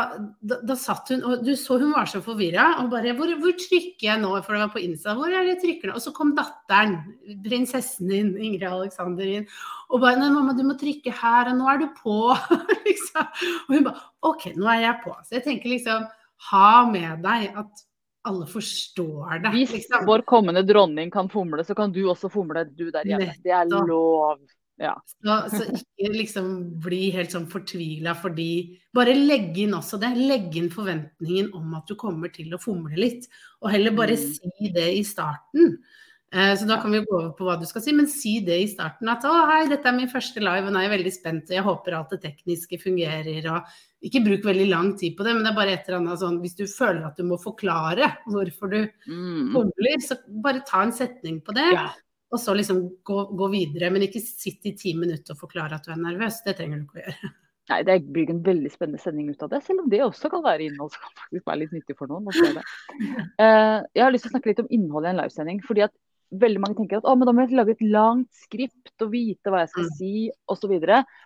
da, 0.40 0.56
da, 0.64 0.74
satt 0.80 1.10
hun 1.12 1.20
Og 1.28 1.42
du 1.44 1.50
så 1.60 1.76
hun 1.76 1.90
var 1.92 2.08
så 2.08 2.22
forvirra. 2.24 2.70
Og 2.80 2.88
bare 2.92 3.12
hvor, 3.18 3.28
hvor, 3.42 3.52
trykker 3.60 4.06
jeg 4.06 4.22
nå? 4.22 4.30
For 4.46 4.56
det 4.56 4.62
var 4.62 4.72
på 4.72 4.80
Insta. 4.80 5.12
Hvor 5.18 5.28
er 5.28 5.44
det 5.44 5.58
trykker 5.60 5.90
nå? 5.90 5.98
Og 5.98 6.04
så 6.04 6.12
kom 6.16 6.32
datteren, 6.36 6.96
prinsessen 7.44 8.08
din, 8.08 8.32
Ingrid 8.40 8.70
Alexander, 8.70 9.28
inn. 9.28 9.48
Og 9.92 10.00
bare 10.00 10.16
Nei, 10.22 10.30
mamma, 10.32 10.56
du 10.56 10.64
må 10.64 10.78
trykke 10.80 11.12
her, 11.12 11.52
og 11.52 11.58
nå 11.60 11.68
er 11.68 11.84
du 11.84 11.88
på. 11.98 12.18
liksom. 12.88 13.28
Og 13.66 13.76
hun 13.76 13.88
bare 13.90 14.06
OK, 14.24 14.54
nå 14.56 14.72
er 14.72 14.86
jeg 14.86 15.02
på. 15.04 15.16
Så 15.26 15.38
jeg 15.38 15.48
tenker 15.50 15.74
liksom 15.76 16.08
Ha 16.50 16.70
med 16.90 17.22
deg 17.24 17.54
at 17.56 17.84
alle 18.24 18.46
forstår 18.48 19.38
det. 19.44 19.52
Hvis 19.52 19.72
liksom. 19.72 20.06
vår 20.08 20.24
kommende 20.28 20.62
dronning 20.64 21.10
kan 21.12 21.28
fomle, 21.28 21.64
så 21.64 21.74
kan 21.76 21.92
du 21.92 22.04
også 22.08 22.30
fomle, 22.32 22.64
du 22.64 22.88
der 22.90 23.08
hjemme. 23.08 23.34
Det 23.44 23.52
er 23.52 23.68
lov. 23.68 24.40
Ja. 24.80 24.94
Så, 25.06 25.34
så, 25.52 25.66
ikke 25.70 26.08
liksom 26.16 26.46
bli 26.82 27.12
helt 27.14 27.30
sånn 27.30 27.44
fortvila 27.46 28.16
fordi 28.18 28.80
Bare 28.94 29.12
legg 29.14 29.54
inn 29.62 29.76
også 29.76 30.00
det. 30.02 30.10
Legg 30.18 30.56
inn 30.58 30.70
forventningen 30.72 31.52
om 31.54 31.76
at 31.78 31.86
du 31.90 31.94
kommer 31.98 32.32
til 32.34 32.54
å 32.54 32.60
fomle 32.62 32.98
litt. 32.98 33.28
Og 33.62 33.70
heller 33.74 33.94
bare 33.94 34.16
mm. 34.18 34.24
si 34.38 34.72
det 34.74 34.88
i 34.96 35.04
starten. 35.06 35.76
Eh, 36.34 36.52
så 36.58 36.66
da 36.66 36.80
kan 36.82 36.90
vi 36.90 36.98
gå 37.04 37.14
over 37.14 37.30
på 37.38 37.44
hva 37.46 37.54
du 37.60 37.66
skal 37.68 37.82
si, 37.84 37.92
men 37.94 38.08
si 38.10 38.40
det 38.42 38.56
i 38.58 38.66
starten. 38.70 39.06
At 39.12 39.22
å 39.28 39.32
hei, 39.52 39.68
dette 39.70 39.86
er 39.86 39.94
min 39.94 40.10
første 40.10 40.42
live, 40.42 40.66
og 40.66 40.72
nå 40.74 40.80
er 40.80 40.88
jeg 40.88 40.94
veldig 40.96 41.12
spent, 41.14 41.50
og 41.52 41.54
jeg 41.54 41.62
håper 41.68 41.94
alt 41.94 42.14
det 42.16 42.20
tekniske 42.24 42.80
fungerer. 42.82 43.46
og 43.52 43.68
Ikke 44.08 44.24
bruk 44.24 44.42
veldig 44.48 44.66
lang 44.72 44.90
tid 44.98 45.14
på 45.16 45.22
det, 45.26 45.34
men 45.36 45.46
det 45.46 45.52
er 45.52 45.58
bare 45.60 45.76
et 45.76 45.86
eller 45.88 46.00
annet 46.02 46.18
sånn 46.24 46.40
hvis 46.42 46.56
du 46.58 46.64
føler 46.66 47.04
at 47.06 47.16
du 47.20 47.22
må 47.28 47.38
forklare 47.40 48.10
hvorfor 48.26 48.72
du 48.74 48.80
Mm. 49.06 50.00
så 50.02 50.18
bare 50.42 50.64
ta 50.66 50.82
en 50.82 50.92
setning 50.92 51.40
på 51.40 51.54
det. 51.54 51.70
Ja. 51.72 51.90
Og 52.32 52.40
så 52.40 52.50
liksom 52.56 52.82
gå, 53.06 53.30
gå 53.36 53.48
videre, 53.52 53.92
men 53.94 54.02
ikke 54.02 54.20
sitt 54.20 54.64
i 54.66 54.72
ti 54.74 54.92
minutter 54.98 55.36
og 55.36 55.38
forklare 55.46 55.74
at 55.78 55.84
du 55.86 55.92
er 55.92 56.02
nervøs. 56.02 56.42
Det 56.44 56.56
trenger 56.58 56.80
du 56.80 56.84
ikke 56.88 56.98
å 56.98 57.04
gjøre. 57.06 57.30
Nei, 57.70 57.82
det 57.82 57.94
blir 58.12 58.28
en 58.28 58.42
veldig 58.44 58.70
spennende 58.74 59.00
sending 59.00 59.30
ut 59.30 59.42
av 59.42 59.48
det, 59.54 59.62
selv 59.64 59.80
om 59.84 59.88
det 59.88 60.02
også 60.04 60.28
kan 60.28 60.42
være 60.44 60.66
innhold 60.66 60.90
som 60.92 61.00
kan 61.06 61.14
faktisk 61.22 61.46
være 61.46 61.60
litt 61.62 61.72
nyttig 61.72 61.96
for 61.96 62.10
noen. 62.10 62.26
å 62.26 62.32
se 62.34 62.50
det. 62.52 62.64
Eh, 63.44 63.78
jeg 63.94 64.02
har 64.04 64.12
lyst 64.12 64.26
til 64.26 64.30
å 64.32 64.34
snakke 64.34 64.50
litt 64.50 64.60
om 64.60 64.68
innholdet 64.70 65.08
i 65.08 65.14
en 65.14 65.20
livesending. 65.22 65.62
fordi 65.64 65.82
at 65.86 65.94
veldig 66.40 66.60
mange 66.62 66.76
tenker 66.78 67.00
at 67.00 67.06
da 67.06 67.14
må 67.16 67.44
jeg 67.44 67.56
lage 67.56 67.74
et 67.76 67.84
langt 67.94 68.30
skript 68.34 69.04
og 69.04 69.12
vite 69.12 69.52
hva 69.52 69.62
jeg 69.64 69.72
skal 69.72 69.84
Mm. 69.84 69.94
si 69.98 70.30
osv. 70.50 70.72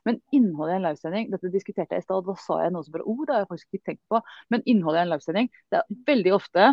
Men 0.06 0.20
innholdet 0.32 0.74
i 0.74 0.78
en 0.78 0.86
livesending, 0.88 1.30
dette 1.30 1.52
diskuterte 1.52 1.96
jeg 1.96 2.04
i 2.04 2.06
stad, 2.06 2.26
da 2.26 2.34
sa 2.34 2.62
jeg 2.62 2.72
noe 2.72 2.84
som 2.84 2.92
bare 2.92 3.06
oh, 3.06 3.24
det 3.24 3.34
har 3.34 3.44
jeg 3.44 3.50
faktisk 3.52 3.74
ikke 3.74 3.86
tenkt 3.92 4.04
på. 4.10 4.20
Men 4.50 4.62
innholdet 4.66 5.00
i 5.00 5.06
en 5.06 5.12
livesending, 5.14 5.50
det 5.70 5.80
er 5.80 5.98
veldig 6.06 6.34
ofte 6.34 6.68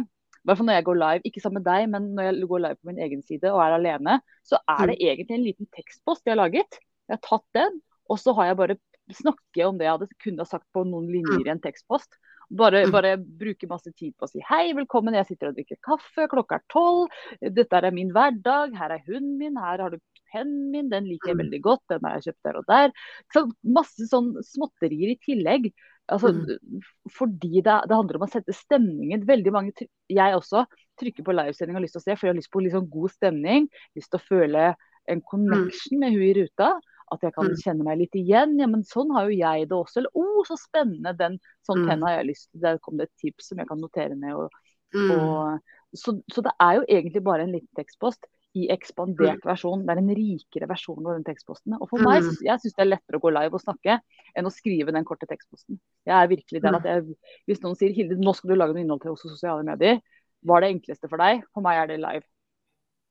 i 0.46 0.48
hvert 0.48 0.60
fall 0.60 0.68
når 0.68 0.76
jeg 0.78 0.86
går 0.86 0.98
live, 1.02 1.22
ikke 1.26 1.42
sammen 1.42 1.64
med 1.64 1.66
deg, 1.66 1.86
men 1.90 2.04
når 2.14 2.24
jeg 2.28 2.48
går 2.50 2.60
live 2.62 2.78
på 2.78 2.88
min 2.92 3.00
egen 3.02 3.22
side 3.26 3.50
og 3.50 3.62
er 3.64 3.74
alene, 3.80 4.20
så 4.46 4.60
er 4.70 4.92
det 4.92 4.98
egentlig 5.02 5.34
en 5.34 5.46
liten 5.48 5.70
tekstpost 5.74 6.22
jeg 6.22 6.36
har 6.36 6.44
laget. 6.44 6.78
Jeg 7.10 7.18
har 7.18 7.24
tatt 7.26 7.48
den, 7.58 7.80
og 8.14 8.20
så 8.22 8.34
har 8.38 8.52
jeg 8.52 8.58
bare 8.60 8.76
snakket 9.10 9.66
om 9.66 9.80
det 9.80 9.88
jeg 9.88 9.96
hadde 9.96 10.08
kunne 10.22 10.46
ha 10.46 10.46
sagt 10.46 10.68
på 10.74 10.84
noen 10.86 11.10
linjer 11.10 11.48
i 11.48 11.54
en 11.56 11.64
tekstpost. 11.64 12.14
Bare, 12.52 12.86
Mm. 12.86 12.92
bare 12.92 13.18
bruke 13.18 13.68
masse 13.68 13.92
tid 13.96 14.14
på 14.18 14.26
å 14.26 14.30
si 14.30 14.40
hei, 14.40 14.74
velkommen, 14.74 15.14
jeg 15.14 15.28
sitter 15.28 15.50
og 15.50 15.56
drikker 15.56 15.78
kaffe, 15.82 16.28
klokka 16.30 16.56
er 16.60 16.64
tolv. 16.70 17.10
Dette 17.42 17.74
er 17.74 17.92
min 17.92 18.12
hverdag, 18.12 18.76
her 18.78 18.92
er 18.92 19.02
hunden 19.08 19.38
min, 19.38 19.56
her 19.58 19.80
har 19.82 19.90
du 19.90 19.98
pennen 20.32 20.72
min, 20.72 20.90
den 20.90 21.06
liker 21.06 21.30
jeg 21.30 21.36
Mm. 21.38 21.44
veldig 21.50 21.62
godt, 21.62 21.82
den 21.90 22.00
har 22.04 22.20
jeg 22.20 22.34
kjøpt 22.34 22.44
der 22.44 22.58
og 22.58 22.66
der. 22.68 22.92
Så 23.34 23.52
masse 23.64 24.08
sånn 24.10 24.34
småtterier 24.44 25.12
i 25.12 25.20
tillegg. 25.26 25.74
Altså, 26.08 26.30
Mm. 26.32 26.82
Fordi 27.10 27.64
det, 27.64 27.64
det 27.88 27.96
handler 27.96 28.16
om 28.16 28.28
å 28.28 28.30
sette 28.30 28.54
stemningen. 28.54 29.26
Veldig 29.26 29.52
mange, 29.52 29.74
jeg 30.08 30.34
også, 30.36 30.68
trykker 31.02 31.24
på 31.24 31.34
livesending 31.34 31.76
og 31.76 31.82
har 31.82 31.86
lyst 31.88 31.94
til 31.94 32.02
å 32.02 32.04
se, 32.04 32.16
for 32.16 32.28
jeg 32.28 32.34
har 32.36 32.40
lyst 32.40 32.52
på 32.52 32.62
sånn 32.72 32.90
god 32.90 33.10
stemning. 33.10 33.70
Lyst 33.96 34.12
til 34.12 34.20
å 34.20 34.28
føle 34.30 34.76
en 35.08 35.22
connection 35.22 36.00
med 36.00 36.14
hun 36.14 36.22
i 36.22 36.34
ruta. 36.34 36.80
At 37.12 37.22
jeg 37.22 37.34
kan 37.34 37.46
Mm. 37.46 37.56
kjenne 37.62 37.84
meg 37.84 37.98
litt 38.00 38.16
igjen. 38.16 38.58
Ja, 38.60 38.66
men 38.68 38.82
sånn 38.84 39.12
har 39.14 39.30
jo 39.30 39.38
jeg 39.38 39.70
det 39.70 39.78
også. 39.78 39.98
Eller 39.98 40.10
å, 40.16 40.24
oh, 40.40 40.44
så 40.44 40.58
spennende. 40.58 41.16
Den 41.18 41.40
sånn 41.68 41.86
Mm. 41.86 42.02
har 42.04 42.18
jeg 42.18 42.28
lyst 42.28 42.52
til. 42.52 42.62
Der 42.62 42.78
kom 42.80 42.98
det 42.98 43.10
et 43.10 43.18
tips 43.22 43.50
som 43.50 43.58
jeg 43.60 43.68
kan 43.68 43.80
notere 43.80 44.16
ned. 44.16 44.34
Og, 44.34 44.50
Mm. 44.94 45.12
og, 45.12 45.60
så, 45.94 46.22
så 46.32 46.42
det 46.42 46.52
er 46.60 46.76
jo 46.80 46.86
egentlig 46.90 47.24
bare 47.24 47.44
en 47.44 47.52
liten 47.52 47.70
tekstpost 47.78 48.26
i 48.56 48.70
ekspandert 48.70 49.42
versjon. 49.44 49.86
Det 49.86 49.90
er 49.92 49.98
en 50.00 50.16
rikere 50.16 50.68
versjon 50.68 51.06
av 51.06 51.14
den 51.22 51.24
tekstposten. 51.26 51.76
Og 51.80 51.90
for 51.90 51.98
meg, 52.00 52.24
Mm. 52.24 52.38
jeg 52.42 52.60
syns 52.60 52.74
det 52.76 52.80
er 52.80 52.98
lettere 52.98 53.20
å 53.20 53.22
gå 53.22 53.32
live 53.34 53.54
og 53.54 53.62
snakke 53.62 54.00
enn 54.36 54.46
å 54.46 54.52
skrive 54.52 54.92
den 54.94 55.04
korte 55.04 55.28
tekstposten. 55.28 55.78
Jeg 56.08 56.16
er 56.24 56.28
virkelig 56.28 56.62
der 56.62 56.72
Mm. 56.72 56.76
at 56.78 56.84
jeg, 56.84 57.16
Hvis 57.48 57.62
noen 57.62 57.76
sier 57.76 57.94
Hilde, 57.94 58.16
nå 58.18 58.34
skal 58.34 58.50
du 58.50 58.56
lage 58.56 58.74
noe 58.74 58.82
innhold 58.84 59.02
til 59.02 59.12
også 59.12 59.30
sosiale 59.30 59.64
medier, 59.64 60.02
hva 60.46 60.58
er 60.58 60.62
det 60.62 60.82
enkleste 60.82 61.10
for 61.10 61.18
deg? 61.18 61.44
For 61.54 61.62
meg 61.62 61.78
er 61.84 61.88
det 61.88 62.00
live. 62.00 62.24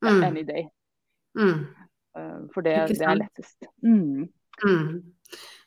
Mm. 0.03 0.23
Any 0.25 0.43
day. 0.43 0.69
Mm. 1.37 1.67
Uh, 2.14 2.47
for 2.54 2.66
det, 2.66 2.76
det 2.94 3.02
er 3.02 3.21
lettest. 3.21 3.68
Mm. 3.83 4.28
Mm. 4.62 5.02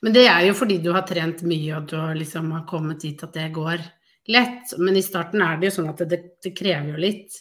Men 0.02 0.14
det 0.14 0.28
er 0.30 0.46
jo 0.48 0.56
fordi 0.58 0.78
du 0.84 0.92
har 0.96 1.06
trent 1.08 1.44
mye 1.48 1.76
og 1.78 1.90
du 1.92 1.98
har 2.00 2.16
liksom 2.18 2.52
har 2.56 2.66
kommet 2.70 3.02
dit 3.04 3.24
at 3.24 3.34
det 3.36 3.50
går 3.56 3.82
lett. 4.32 4.74
Men 4.78 4.98
i 4.98 5.06
starten 5.06 5.44
er 5.44 5.60
det 5.60 5.72
jo 5.72 5.78
sånn 5.80 5.92
at 5.92 6.04
det, 6.10 6.22
det 6.44 6.54
krever 6.58 6.94
jo 6.94 7.04
litt 7.08 7.40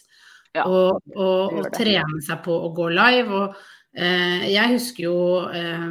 Ja, 0.55 0.65
å, 0.65 0.97
å, 0.97 1.27
det 1.53 1.65
å 1.67 1.73
trene 1.75 2.21
seg 2.25 2.41
på 2.45 2.55
å 2.55 2.71
gå 2.75 2.89
live. 2.95 3.41
Og 3.41 3.99
eh, 3.99 4.47
jeg 4.53 4.73
husker 4.73 5.05
jo 5.05 5.19
eh, 5.51 5.85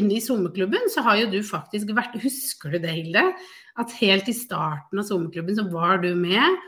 inne 0.00 0.16
i 0.16 0.22
SoMe-klubben 0.24 0.88
så 0.92 1.04
har 1.06 1.20
jo 1.22 1.30
du 1.34 1.42
faktisk 1.46 1.92
vært 1.96 2.16
Husker 2.24 2.74
du 2.74 2.80
det, 2.80 2.96
Hilde? 2.96 3.28
At 3.76 3.92
helt 4.00 4.30
i 4.32 4.36
starten 4.36 5.02
av 5.02 5.08
SoMe-klubben 5.08 5.58
så 5.58 5.66
var 5.68 6.00
du 6.04 6.14
med 6.16 6.64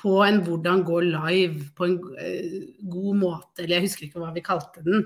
på 0.00 0.14
en 0.24 0.40
'hvordan 0.40 0.82
gå 0.84 0.98
live' 1.04 1.70
på 1.76 1.84
en 1.84 1.96
eh, 2.18 2.60
god 2.88 3.16
måte, 3.20 3.58
eller 3.62 3.76
jeg 3.76 3.84
husker 3.84 4.06
ikke 4.06 4.20
hva 4.22 4.32
vi 4.34 4.40
kalte 4.40 4.82
den. 4.84 5.04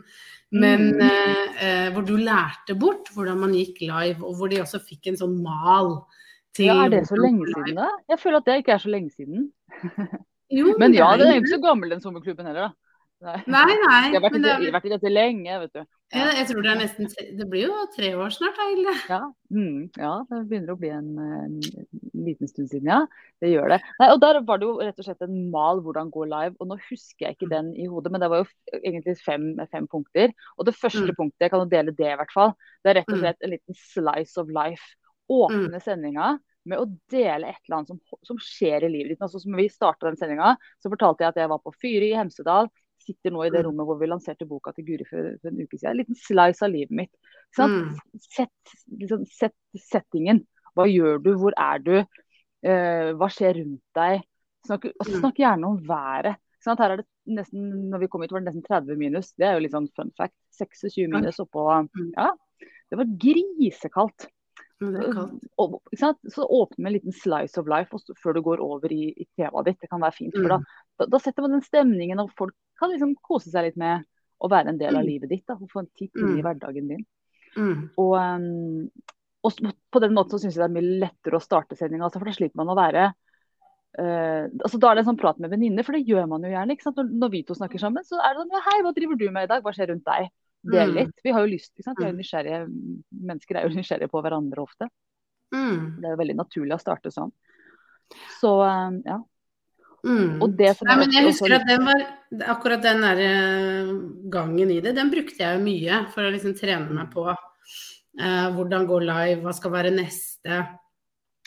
Men 0.52 0.92
Mm. 0.94 1.00
eh, 1.02 1.64
eh, 1.64 1.90
hvor 1.92 2.06
du 2.06 2.14
lærte 2.16 2.78
bort 2.78 3.10
hvordan 3.14 3.38
man 3.40 3.52
gikk 3.52 3.80
live, 3.82 4.22
og 4.24 4.36
hvor 4.36 4.48
de 4.48 4.60
også 4.62 4.78
fikk 4.78 5.08
en 5.08 5.16
sånn 5.16 5.42
mal 5.42 6.04
til 6.54 6.66
Ja, 6.66 6.84
er 6.84 6.88
det 6.90 7.08
så 7.08 7.16
lenge 7.18 7.46
siden, 7.50 7.74
da? 7.74 7.88
Jeg 8.08 8.18
føler 8.20 8.36
at 8.38 8.44
det 8.46 8.58
ikke 8.62 8.72
er 8.72 8.78
så 8.78 8.90
lenge 8.90 9.10
siden. 9.10 9.50
Jo, 10.52 10.74
Men 10.78 10.94
ja, 10.94 11.10
det 11.16 11.24
den 11.24 11.28
er 11.28 11.34
jo 11.34 11.42
ikke 11.42 11.56
så 11.58 11.62
gammel, 11.62 11.90
den 11.90 12.00
sommerklubben 12.00 12.46
heller, 12.46 12.68
da. 12.68 12.72
Nei. 13.24 13.40
Nei, 13.46 13.74
nei. 13.88 14.12
Jeg 14.12 14.20
har 14.20 14.30
vært, 14.30 14.36
i, 14.36 14.42
det, 14.42 14.48
jeg 14.52 14.70
har 14.70 14.80
vært 14.80 14.86
i 14.86 14.94
dette 14.94 15.10
lenge, 15.10 15.60
vet 15.60 15.72
du. 15.72 15.84
Jeg, 16.14 16.36
jeg 16.38 16.46
tror 16.48 16.62
det 16.64 16.70
er 16.70 16.78
nesten 16.80 17.08
Det 17.38 17.46
blir 17.50 17.66
jo 17.66 17.74
tre 17.94 18.10
år 18.16 18.30
snart, 18.34 18.56
da, 18.58 18.66
Hilde. 18.70 18.94
Ja, 19.10 19.18
mm, 19.50 19.80
ja, 19.98 20.12
det 20.30 20.40
begynner 20.50 20.74
å 20.74 20.78
bli 20.80 20.90
en, 20.94 21.10
en 21.18 21.56
liten 22.24 22.48
stund 22.50 22.70
siden, 22.70 22.88
ja. 22.92 23.00
Det 23.42 23.50
gjør 23.52 23.74
det. 23.74 23.80
Nei, 24.00 24.08
og 24.14 24.20
Der 24.22 24.40
var 24.46 24.62
det 24.62 24.68
jo 24.68 24.78
rett 24.80 24.98
og 25.02 25.08
slett 25.08 25.26
en 25.26 25.50
mal 25.52 25.82
hvordan 25.84 26.10
gå 26.14 26.24
live. 26.30 26.54
og 26.60 26.70
Nå 26.70 26.78
husker 26.88 27.26
jeg 27.28 27.36
ikke 27.36 27.50
den 27.52 27.72
i 27.76 27.86
hodet, 27.90 28.12
men 28.14 28.22
det 28.24 28.30
var 28.32 28.44
jo 28.44 28.80
egentlig 28.80 29.16
fem, 29.24 29.50
fem 29.72 29.86
punkter. 29.90 30.32
Og 30.58 30.66
det 30.70 30.76
første 30.78 31.04
Mm. 31.10 31.16
punktet, 31.18 31.40
jeg 31.46 31.50
kan 31.50 31.60
jo 31.66 31.70
dele 31.74 31.92
det 31.92 32.10
i 32.12 32.16
hvert 32.22 32.32
fall, 32.32 32.54
det 32.84 32.90
er 32.94 33.00
rett 33.02 33.08
og 33.12 33.18
Mm. 33.18 33.22
slett 33.26 33.42
en 33.42 33.50
liten 33.50 33.74
slice 33.74 34.38
of 34.40 34.48
life. 34.48 34.84
Åpne 35.30 35.80
sendinga 35.82 36.38
med 36.66 36.78
å 36.80 36.86
dele 37.12 37.48
et 37.50 37.60
eller 37.68 37.76
annet 37.82 37.88
som, 37.88 38.00
som 38.24 38.38
skjer 38.40 38.84
i 38.84 38.88
livet 38.88 39.10
ditt. 39.14 39.20
Altså, 39.20 39.40
som 39.40 39.52
vi 39.56 39.68
starta 39.68 40.06
den 40.08 40.16
sendinga, 40.16 40.54
så 40.80 40.88
fortalte 40.92 41.20
jeg 41.24 41.28
at 41.28 41.36
jeg 41.42 41.48
var 41.52 41.60
på 41.60 41.72
Fyri 41.80 42.12
i 42.12 42.16
Hemsedal. 42.16 42.70
Sitter 43.04 43.30
nå 43.34 43.44
i 43.44 43.50
det 43.52 43.60
Mm. 43.62 43.68
rommet 43.68 43.86
hvor 43.86 43.98
vi 44.00 44.06
lanserte 44.08 44.46
boka 44.48 44.72
til 44.72 44.84
Guri 44.86 45.04
for, 45.08 45.36
for 45.42 45.48
en 45.50 45.60
uke 45.60 45.76
siden. 45.78 45.90
En 45.90 45.96
liten 46.00 46.16
slice 46.16 46.62
av 46.64 46.70
livet 46.72 46.90
mitt. 46.90 47.10
Mm. 47.58 47.96
Sett, 48.20 48.74
liksom, 48.90 49.26
sett 49.28 49.54
settingen. 49.76 50.46
Hva 50.74 50.86
gjør 50.88 51.20
du? 51.22 51.34
Hvor 51.36 51.52
er 51.56 51.78
du? 51.84 51.96
Eh, 52.64 53.12
hva 53.12 53.28
skjer 53.28 53.58
rundt 53.60 53.82
deg? 53.94 54.22
Snakk, 54.66 54.86
altså, 54.98 55.20
snakk 55.20 55.36
gjerne 55.36 55.68
om 55.68 55.76
været. 55.84 56.36
Sånn? 56.64 56.78
Her 56.80 56.94
er 56.94 56.96
det 57.02 57.06
nesten, 57.28 57.90
når 57.90 58.00
vi 58.00 58.06
kom 58.08 58.22
hit 58.24 58.32
var 58.32 58.40
det 58.40 58.48
nesten 58.54 58.64
30 58.64 58.96
minus. 58.96 59.32
Det 59.36 59.44
er 59.46 59.58
jo 59.58 59.60
litt 59.66 59.72
sånn 59.76 59.90
fun 59.94 60.10
fact. 60.16 60.34
26 60.56 61.08
minus 61.12 61.36
oppå 61.44 61.66
Mm. 61.92 62.12
Ja. 62.16 62.30
Det 62.90 62.96
var 62.96 63.04
grisekaldt. 63.04 64.28
Og? 64.82 65.76
Så 65.96 66.44
åpne 66.44 66.82
med 66.82 66.90
en 66.90 66.96
liten 66.98 67.12
slice 67.14 67.58
of 67.60 67.68
life 67.70 67.94
også, 67.94 68.16
før 68.20 68.34
du 68.34 68.42
går 68.42 68.60
over 68.64 68.92
i, 68.92 69.12
i 69.16 69.26
temaet 69.38 69.64
ditt. 69.70 69.80
Det 69.80 69.90
kan 69.90 70.00
være 70.02 70.16
fint. 70.16 70.34
For 70.34 70.48
da, 70.48 70.58
Mm. 70.58 70.64
da, 70.98 71.06
da 71.06 71.18
setter 71.18 71.42
man 71.42 71.52
den 71.52 71.62
stemningen, 71.62 72.20
og 72.20 72.32
folk 72.36 72.54
kan 72.80 72.90
liksom 72.90 73.14
kose 73.22 73.50
seg 73.50 73.64
litt 73.68 73.76
med 73.76 74.04
å 74.42 74.50
være 74.50 74.68
en 74.68 74.78
del 74.78 74.96
av 74.96 75.02
Mm. 75.04 75.08
livet 75.08 75.28
ditt. 75.30 75.46
Da, 75.46 75.54
og 75.54 75.70
få 75.70 75.80
en 75.84 75.90
titt 75.96 76.14
inn 76.16 76.38
i 76.38 76.42
Mm. 76.42 76.44
hverdagen 76.44 76.88
din. 76.88 77.06
Mm. 77.56 77.90
Og, 77.96 78.14
um, 78.18 78.90
og 79.44 79.52
på 79.92 80.00
den 80.00 80.12
måten 80.14 80.30
så 80.34 80.40
syns 80.42 80.56
jeg 80.56 80.62
det 80.64 80.70
er 80.70 80.80
mye 80.80 81.00
lettere 81.06 81.38
å 81.38 81.42
starte 81.42 81.76
sendinga, 81.78 82.04
altså, 82.04 82.18
for 82.18 82.24
da 82.24 82.32
slipper 82.32 82.56
man 82.56 82.74
å 82.74 82.76
være 82.76 83.14
uh, 83.96 84.48
altså 84.64 84.80
Da 84.80 84.90
er 84.90 84.94
det 84.96 85.06
en 85.06 85.14
sånn 85.14 85.20
prat 85.20 85.38
med 85.38 85.50
venninner, 85.50 85.84
for 85.84 85.92
det 85.92 86.04
gjør 86.04 86.26
man 86.28 86.42
jo 86.42 86.50
gjerne. 86.50 86.74
Når, 86.74 87.10
når 87.14 87.30
vi 87.30 87.42
to 87.44 87.54
snakker 87.54 87.78
sammen, 87.78 88.02
så 88.02 88.18
er 88.18 88.34
det 88.34 88.42
sånn 88.42 88.50
ja, 88.50 88.60
Hei, 88.66 88.82
hva 88.82 88.92
driver 88.92 89.16
du 89.16 89.30
med 89.30 89.44
i 89.44 89.46
dag? 89.46 89.62
Hva 89.62 89.70
skjer 89.72 89.92
rundt 89.92 90.04
deg? 90.04 90.30
Del 90.72 90.80
er 90.80 90.94
litt. 90.94 91.18
Vi 91.24 91.32
har 91.34 91.44
jo 91.44 91.52
lyst, 91.52 91.72
ikke 91.74 91.86
sant? 91.88 92.00
Vi 92.00 92.06
er 92.06 92.14
Mm. 92.14 92.20
nysgjerrige 92.22 92.60
mennesker 93.30 93.58
er 93.58 93.68
jo 93.68 93.74
nysgjerrige 93.78 94.10
på 94.12 94.22
hverandre 94.24 94.64
ofte. 94.64 94.88
Mm. 95.54 96.00
Det 96.00 96.08
er 96.08 96.14
jo 96.14 96.20
veldig 96.22 96.36
naturlig 96.40 96.76
å 96.76 96.82
starte 96.82 97.12
sånn. 97.14 97.32
Så 98.40 98.52
um, 98.64 99.00
ja. 99.06 99.20
Mm. 100.04 100.42
Og 100.44 100.52
det 100.58 100.74
som 100.76 100.88
Nei, 100.90 100.98
men 101.00 101.14
jeg 101.14 101.24
også 101.24 101.46
husker 101.46 101.54
at 101.56 101.68
den 101.68 101.86
var, 101.88 102.02
akkurat 102.52 102.82
den 102.84 103.00
der 103.00 103.20
eh, 103.24 103.92
gangen 104.32 104.72
i 104.74 104.80
det, 104.84 104.92
den 104.98 105.08
brukte 105.12 105.40
jeg 105.40 105.56
jo 105.56 105.62
mye 105.64 106.00
for 106.12 106.26
å 106.26 106.32
liksom 106.34 106.52
trene 106.58 106.92
meg 106.92 107.08
på 107.14 107.24
eh, 107.32 108.48
hvordan 108.52 108.84
gå 108.90 108.98
live, 109.00 109.40
hva 109.46 109.54
skal 109.56 109.72
være 109.72 109.94
neste. 109.96 110.58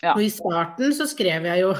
Ja. 0.02 0.16
Og 0.16 0.24
i 0.26 0.32
starten 0.34 0.94
så 0.98 1.06
skrev 1.10 1.46
jeg 1.46 1.68
jo 1.68 1.76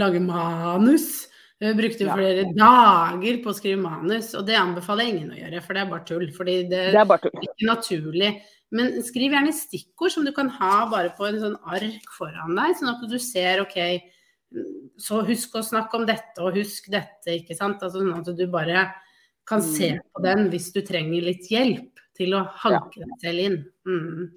lage 0.00 0.22
manus. 0.24 1.26
Jeg 1.60 1.76
brukte 1.78 2.04
Ja. 2.04 2.14
flere 2.14 2.42
dager 2.54 3.38
på 3.42 3.48
å 3.48 3.54
skrive 3.56 3.80
manus, 3.80 4.34
og 4.34 4.44
det 4.46 4.56
anbefaler 4.60 5.04
jeg 5.06 5.14
ingen 5.14 5.30
å 5.32 5.38
gjøre, 5.40 5.62
for 5.64 5.72
det 5.74 5.82
er 5.82 5.90
bare 5.90 6.04
tull. 6.04 6.26
Fordi 6.36 6.56
det, 6.68 6.92
Det 6.92 7.00
er 7.00 7.04
bare 7.08 7.18
tull. 7.24 7.40
ikke 7.42 7.66
naturlig. 7.70 8.42
Men 8.72 8.92
skriv 9.02 9.30
gjerne 9.32 9.52
stikkord 9.54 10.10
som 10.10 10.24
du 10.24 10.32
kan 10.32 10.48
ha 10.50 10.86
bare 10.90 11.10
på 11.16 11.26
en 11.28 11.38
sånn 11.40 11.56
ark 11.64 12.10
foran 12.18 12.54
deg, 12.56 12.76
sånn 12.76 12.92
at 12.92 13.08
du 13.08 13.18
ser 13.18 13.60
OK, 13.62 14.02
så 14.98 15.24
husk 15.26 15.54
å 15.54 15.62
snakke 15.64 15.94
om 15.94 16.06
dette, 16.06 16.38
og 16.40 16.54
husk 16.54 16.90
dette, 16.90 17.26
ikke 17.26 17.56
sant. 17.56 17.80
Altså, 17.80 18.02
sånn 18.02 18.18
at 18.18 18.36
du 18.36 18.46
bare 18.46 18.92
kan 19.46 19.60
Mm. 19.60 19.62
se 19.76 20.00
på 20.14 20.22
den 20.22 20.50
hvis 20.50 20.72
du 20.72 20.82
trenger 20.82 21.22
litt 21.22 21.48
hjelp 21.48 21.90
til 22.16 22.30
å 22.34 22.48
hanke 22.54 22.96
deg 22.96 23.08
selv 23.22 23.38
inn. 23.38 23.64
Mm. 23.86 24.32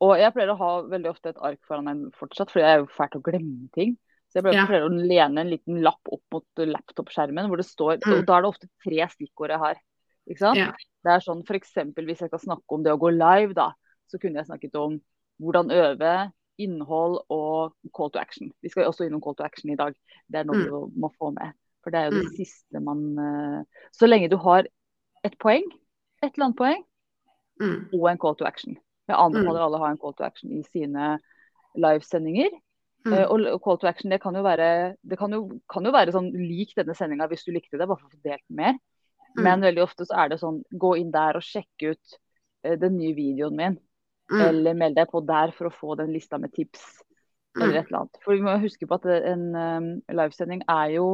Og 0.00 0.18
jeg 0.18 0.32
pleier 0.34 0.48
å 0.50 0.58
ha 0.58 0.82
veldig 0.82 1.06
ofte 1.10 1.26
et 1.28 1.36
ark 1.40 1.58
foran 1.68 1.84
meg 1.84 2.12
fortsatt, 2.14 2.50
fordi 2.50 2.62
jeg 2.64 2.74
er 2.74 2.80
jo 2.80 2.86
fælt 2.86 3.14
å 3.16 3.22
glemme 3.22 3.70
ting. 3.72 3.96
Så 4.34 4.42
jeg 4.42 4.66
prøver, 4.66 4.80
Ja. 4.80 4.88
å 4.88 4.88
lene 4.90 5.38
en 5.40 5.50
liten 5.50 5.80
lapp 5.82 6.00
opp 6.10 6.22
mot 6.32 6.44
laptop-skjermen, 6.58 7.46
hvor 7.46 7.56
det 7.56 7.66
står 7.66 8.00
Mm. 8.02 8.18
Og 8.18 8.26
da 8.26 8.36
er 8.38 8.42
det 8.42 8.50
ofte 8.50 8.68
tre 8.82 9.06
stikkord 9.08 9.50
jeg 9.50 9.58
har. 9.58 9.76
Ikke 10.28 10.38
sant? 10.38 10.56
Ja. 10.58 10.72
Det 11.04 11.10
er 11.12 11.20
sånn 11.20 11.44
f.eks. 11.46 11.72
hvis 11.94 12.18
jeg 12.18 12.28
skal 12.30 12.38
snakke 12.40 12.64
om 12.74 12.82
det 12.82 12.90
å 12.92 12.98
gå 12.98 13.10
live, 13.12 13.54
da, 13.54 13.72
så 14.10 14.18
kunne 14.18 14.34
jeg 14.42 14.46
snakket 14.46 14.74
om 14.74 15.00
hvordan 15.40 15.70
øve, 15.70 16.32
innhold 16.58 17.24
og 17.30 17.74
call 17.94 18.10
to 18.10 18.18
action. 18.18 18.50
Vi 18.62 18.68
skal 18.70 18.84
også 18.86 19.06
innom 19.06 19.20
call 19.22 19.34
to 19.34 19.44
action 19.44 19.70
i 19.70 19.76
dag. 19.76 19.94
Det 20.30 20.40
er 20.40 20.44
noe 20.44 20.56
Mm. 20.56 20.90
vi 20.94 21.00
må 21.00 21.10
få 21.20 21.32
med. 21.34 21.52
For 21.82 21.90
det 21.90 21.98
er 22.00 22.10
jo 22.10 22.20
det 22.22 22.30
Mm. 22.30 22.36
siste 22.36 22.80
man 22.82 23.18
eh, 23.18 23.64
Så 23.92 24.08
lenge 24.08 24.30
du 24.30 24.36
har 24.36 24.66
et 25.24 25.38
poeng, 25.38 25.62
et 26.22 26.32
eller 26.34 26.46
annet 26.46 26.56
poeng, 26.56 26.84
Mm. 27.60 27.88
og 27.92 28.08
en 28.10 28.18
call 28.18 28.34
to 28.34 28.44
action. 28.46 28.76
Jeg 29.08 29.16
anbefaler 29.16 29.60
alle 29.60 29.76
å 29.76 29.80
ha 29.80 29.90
en 29.90 29.98
call 29.98 30.12
to 30.14 30.24
action 30.24 30.50
i 30.52 30.62
sine 30.62 31.20
livesendinger. 31.76 32.50
Mm. 33.04 33.12
Uh, 33.12 33.52
Og 33.54 33.60
call 33.60 33.78
to 33.78 33.88
action 33.90 34.10
det 34.10 34.20
kan 34.22 34.34
jo 34.34 34.42
være, 34.44 34.96
det 35.02 35.18
kan 35.20 35.32
jo, 35.32 35.60
kan 35.68 35.84
jo 35.84 35.92
være 35.92 36.14
sånn 36.14 36.30
lik 36.32 36.72
denne 36.78 36.94
sendinga 36.96 37.28
hvis 37.28 37.44
du 37.44 37.52
likte 37.52 37.76
det, 37.76 37.86
bare 37.86 38.00
for 38.00 38.08
å 38.08 38.14
få 38.14 38.22
delt 38.24 38.46
mer. 38.48 38.78
Mm. 39.34 39.42
Men 39.44 39.66
veldig 39.66 39.82
ofte 39.84 40.06
så 40.08 40.16
er 40.22 40.30
det 40.32 40.40
sånn 40.40 40.62
gå 40.70 40.94
inn 41.00 41.10
der 41.12 41.36
og 41.36 41.44
sjekke 41.44 41.94
ut 41.94 42.18
uh, 42.66 42.76
den 42.80 42.96
nye 42.96 43.16
videoen 43.16 43.58
min. 43.58 43.76
Mm. 44.32 44.40
Eller 44.40 44.76
meld 44.80 44.96
deg 44.96 45.10
på 45.10 45.20
der 45.20 45.52
for 45.52 45.68
å 45.68 45.74
få 45.74 45.98
den 46.00 46.14
lista 46.14 46.38
med 46.40 46.54
tips. 46.56 47.02
Eller 47.54 47.74
Mm. 47.74 47.78
et 47.78 47.86
eller 47.86 47.98
annet. 48.00 48.18
For 48.24 48.34
vi 48.34 48.42
må 48.42 48.56
huske 48.58 48.86
på 48.88 48.96
at 48.96 49.04
en 49.30 49.42
um, 49.54 49.84
livesending 50.10 50.64
er 50.66 50.96
jo 50.96 51.06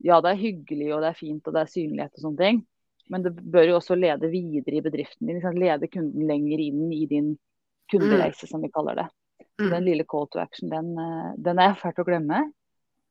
Ja, 0.00 0.20
det 0.22 0.30
er 0.30 0.38
hyggelig 0.40 0.92
og 0.94 1.02
det 1.02 1.08
er 1.10 1.16
fint 1.18 1.48
og 1.50 1.54
det 1.56 1.60
er 1.60 1.70
synlighet 1.72 2.14
og 2.14 2.22
sånne 2.22 2.38
ting. 2.38 2.60
Men 3.10 3.24
det 3.24 3.32
bør 3.34 3.66
jo 3.66 3.76
også 3.80 3.96
lede 3.98 4.30
videre 4.30 4.78
i 4.78 4.82
bedriften 4.84 5.26
din. 5.26 5.40
Liksom, 5.40 5.58
lede 5.58 5.88
kunden 5.90 6.26
lenger 6.28 6.60
inn 6.62 6.92
i 6.94 7.06
din 7.10 7.32
kundereise, 7.90 8.46
som 8.46 8.62
vi 8.62 8.70
kaller 8.70 8.94
det. 9.00 9.06
Mm. 9.58 9.70
Den 9.70 9.84
lille 9.84 10.04
call 10.06 10.26
to 10.30 10.38
action, 10.38 10.68
den, 10.70 10.92
eh, 10.98 11.32
den 11.38 11.58
er 11.58 11.72
jeg 11.72 11.80
fælt 11.82 11.98
å 11.98 12.06
glemme. 12.06 12.52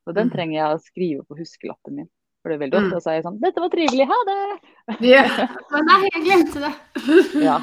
Og 0.07 0.13
den 0.15 0.29
Mm. 0.29 0.33
trenger 0.33 0.55
jeg 0.55 0.75
å 0.77 0.83
skrive 0.83 1.25
på 1.27 1.37
huskelappen 1.37 1.95
min. 1.95 2.09
For 2.41 2.49
det 2.49 2.55
er 2.61 2.63
veldig 2.69 2.77
ofte 2.79 2.95
Mm. 2.95 3.01
så 3.03 3.07
er 3.11 3.15
jeg 3.17 3.23
sånn 3.25 3.39
'Dette 3.41 3.59
var 3.59 3.69
trivelig, 3.69 4.07
ha 4.07 4.19
det!' 4.29 5.01
Yeah. 5.01 5.27
men 5.71 5.85
nei, 5.85 6.09
jeg 6.13 6.23
glemte 6.23 6.59
det. 6.63 7.43
Ja. 7.43 7.57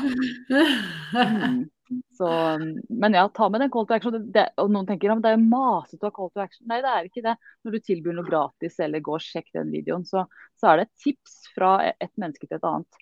Mm. 1.14 1.70
Så, 2.16 2.27
um, 2.55 2.81
men 2.88 3.12
ja, 3.14 3.29
ta 3.29 3.49
med 3.49 3.61
den 3.61 3.70
call 3.70 3.87
to 3.87 3.94
action. 3.94 4.12
Det, 4.12 4.33
det, 4.33 4.44
og 4.59 4.70
noen 4.70 4.87
tenker 4.87 5.09
ja, 5.11 5.14
men 5.14 5.23
det 5.23 5.31
er 5.33 5.37
jo 5.37 5.49
masete 5.51 6.01
å 6.07 6.11
ha 6.11 6.14
call 6.16 6.31
to 6.31 6.40
action. 6.40 6.66
Nei, 6.70 6.81
det 6.83 6.90
er 6.90 7.09
ikke 7.09 7.23
det. 7.27 7.35
Når 7.64 7.73
du 7.77 7.79
tilbyr 7.81 8.14
noe 8.16 8.25
gratis 8.29 8.79
eller 8.81 9.01
går 9.05 9.20
og 9.20 9.25
sjekk 9.25 9.51
den 9.55 9.70
videoen, 9.70 10.05
så, 10.09 10.25
så 10.61 10.70
er 10.73 10.77
det 10.81 10.87
et 10.88 11.03
tips 11.05 11.37
fra 11.55 11.75
et 11.92 12.12
menneske 12.20 12.49
til 12.49 12.57
et 12.57 12.68
annet, 12.70 13.01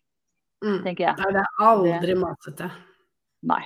Mm. 0.62 0.82
tenker 0.84 1.06
jeg. 1.08 1.16
Nei, 1.18 1.32
det 1.32 1.42
er 1.42 1.64
aldri 1.66 2.14
masete. 2.20 2.70
Nei, 3.42 3.62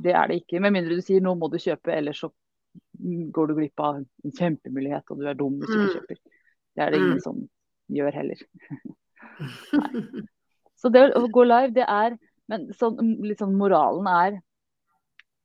det 0.00 0.14
er 0.16 0.28
det 0.30 0.40
ikke. 0.42 0.60
Med 0.64 0.72
mindre 0.74 0.96
du 0.96 1.02
sier 1.04 1.20
nå 1.24 1.34
må 1.38 1.48
du 1.52 1.58
kjøpe, 1.60 1.92
ellers 1.94 2.20
så 2.22 2.30
mm, 3.00 3.30
går 3.34 3.50
du 3.50 3.54
glipp 3.58 3.80
av 3.82 3.96
en 4.00 4.34
kjempemulighet, 4.36 5.04
og 5.10 5.18
du 5.20 5.26
er 5.28 5.34
dum 5.38 5.58
hvis 5.60 5.70
du 5.72 5.76
ikke 5.78 5.88
Mm. 5.90 5.96
kjøper. 5.98 6.18
Det 6.76 6.82
er 6.84 6.90
det 6.90 7.00
ingen 7.00 7.18
Mm. 7.18 7.24
som 7.24 7.48
gjør 7.90 8.12
heller. 8.14 8.38
Så 10.80 10.88
det 10.92 11.02
å 11.16 11.26
gå 11.28 11.44
live, 11.44 11.72
det 11.76 11.84
er 11.88 12.18
Men 12.50 12.64
sånn, 12.74 12.96
litt 13.22 13.38
sånn 13.38 13.54
moralen 13.54 14.08
er 14.10 14.40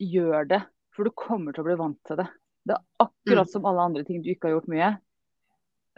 gjør 0.01 0.47
det, 0.49 0.57
for 0.95 1.03
du 1.05 1.11
kommer 1.11 1.53
til 1.53 1.61
å 1.61 1.67
bli 1.67 1.75
vant 1.77 1.99
til 2.07 2.17
det. 2.17 2.25
Det 2.65 2.73
er 2.73 2.81
Mm. 2.81 3.05
akkurat 3.05 3.49
som 3.51 3.65
alle 3.69 3.81
andre 3.85 4.03
ting 4.03 4.23
du 4.23 4.29
ikke 4.31 4.47
har 4.49 4.55
gjort 4.55 4.67
mye. 4.73 4.87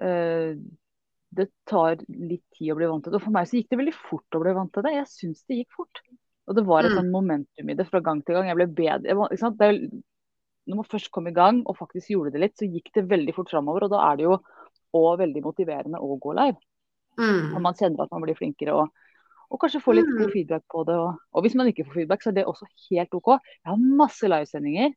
Eh, 0.03 0.55
det 1.33 1.47
tar 1.65 1.95
litt 2.09 2.43
tid 2.57 2.73
å 2.73 2.75
bli 2.75 2.87
vant 2.91 3.03
til 3.05 3.11
det. 3.13 3.21
Og 3.21 3.23
for 3.23 3.31
meg 3.31 3.47
så 3.47 3.55
gikk 3.55 3.69
det 3.69 3.79
veldig 3.79 3.93
fort 3.95 4.35
å 4.35 4.41
bli 4.43 4.53
vant 4.53 4.73
til 4.73 4.83
det. 4.83 4.91
Jeg 4.97 5.07
syns 5.07 5.45
det 5.47 5.57
gikk 5.61 5.71
fort. 5.77 6.01
Og 6.47 6.55
det 6.55 6.65
var 6.65 6.85
et 6.85 6.91
Mm. 6.91 6.97
sånn 6.97 7.11
momentum 7.11 7.69
i 7.69 7.73
det 7.75 7.87
fra 7.87 7.99
gang 7.99 8.21
til 8.23 8.35
gang. 8.35 8.47
Jeg 8.47 8.55
ble 8.55 8.67
bedre. 8.67 9.03
Jeg 9.07 9.15
var, 9.17 9.35
sant? 9.35 9.57
Det 9.57 9.91
når 10.67 10.75
man 10.75 10.85
først 10.85 11.11
kom 11.11 11.27
i 11.27 11.31
gang 11.31 11.63
og 11.65 11.77
faktisk 11.77 12.09
gjorde 12.11 12.31
det 12.33 12.41
litt, 12.41 12.55
så 12.59 12.67
gikk 12.67 12.91
det 12.93 13.07
veldig 13.07 13.33
fort 13.35 13.49
framover. 13.49 13.83
Og 13.83 13.89
da 13.91 14.11
er 14.11 14.17
det 14.17 14.23
jo 14.27 14.37
òg 14.95 15.19
veldig 15.19 15.43
motiverende 15.43 15.99
å 15.99 16.19
gå 16.19 16.33
live. 16.35 16.57
Mm. 17.17 17.55
Og 17.55 17.61
man 17.61 17.73
kjenner 17.73 18.03
at 18.03 18.11
man 18.11 18.21
blir 18.21 18.35
flinkere 18.35 18.73
og, 18.75 18.89
og 19.49 19.59
kanskje 19.59 19.81
får 19.81 19.95
litt 19.95 20.07
Mm. 20.07 20.17
god 20.19 20.31
feedback 20.31 20.63
på 20.69 20.85
det. 20.85 20.95
Og, 20.95 21.19
og 21.33 21.41
hvis 21.43 21.55
man 21.55 21.67
ikke 21.67 21.85
får 21.87 21.93
feedback, 21.93 22.21
så 22.21 22.29
er 22.29 22.33
det 22.33 22.45
også 22.45 22.65
helt 22.91 23.13
OK. 23.13 23.27
Jeg 23.39 23.71
har 23.71 23.77
masse 23.77 24.23
livesendinger. 24.27 24.93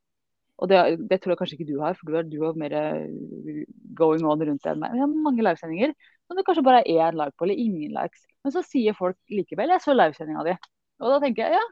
Og 0.61 0.69
det, 0.69 1.09
det 1.09 1.21
tror 1.23 1.33
jeg 1.33 1.39
kanskje 1.39 1.57
ikke 1.59 1.73
du 1.73 1.81
har, 1.81 1.95
for 1.95 2.05
du 2.07 2.17
har, 2.17 2.23
du 2.23 2.45
har 2.45 2.53
mer 2.53 2.73
eh, 2.73 3.65
going 3.95 4.25
on 4.27 4.39
rundt 4.43 4.63
det 4.63 4.71
enn 4.75 4.81
meg. 4.81 4.91
Men 4.93 4.99
jeg 5.01 5.07
har 5.07 5.23
mange 5.25 5.43
livesendinger 5.43 5.95
men 6.31 6.37
det 6.39 6.45
kanskje 6.47 6.63
bare 6.63 6.83
er 6.87 7.11
én 7.11 7.17
like 7.19 7.35
på, 7.37 7.43
eller 7.45 7.59
ingen 7.59 7.91
likes. 7.91 8.27
Men 8.45 8.53
så 8.53 8.63
sier 8.63 8.95
folk 8.95 9.17
likevel 9.29 9.69
'jeg 9.69 9.81
så 9.83 9.95
livesendinga 9.95 10.45
di'. 10.47 10.59
Og 11.01 11.15
da 11.15 11.21
tenker 11.23 11.49
jeg 11.49 11.59
ja, 11.59 11.67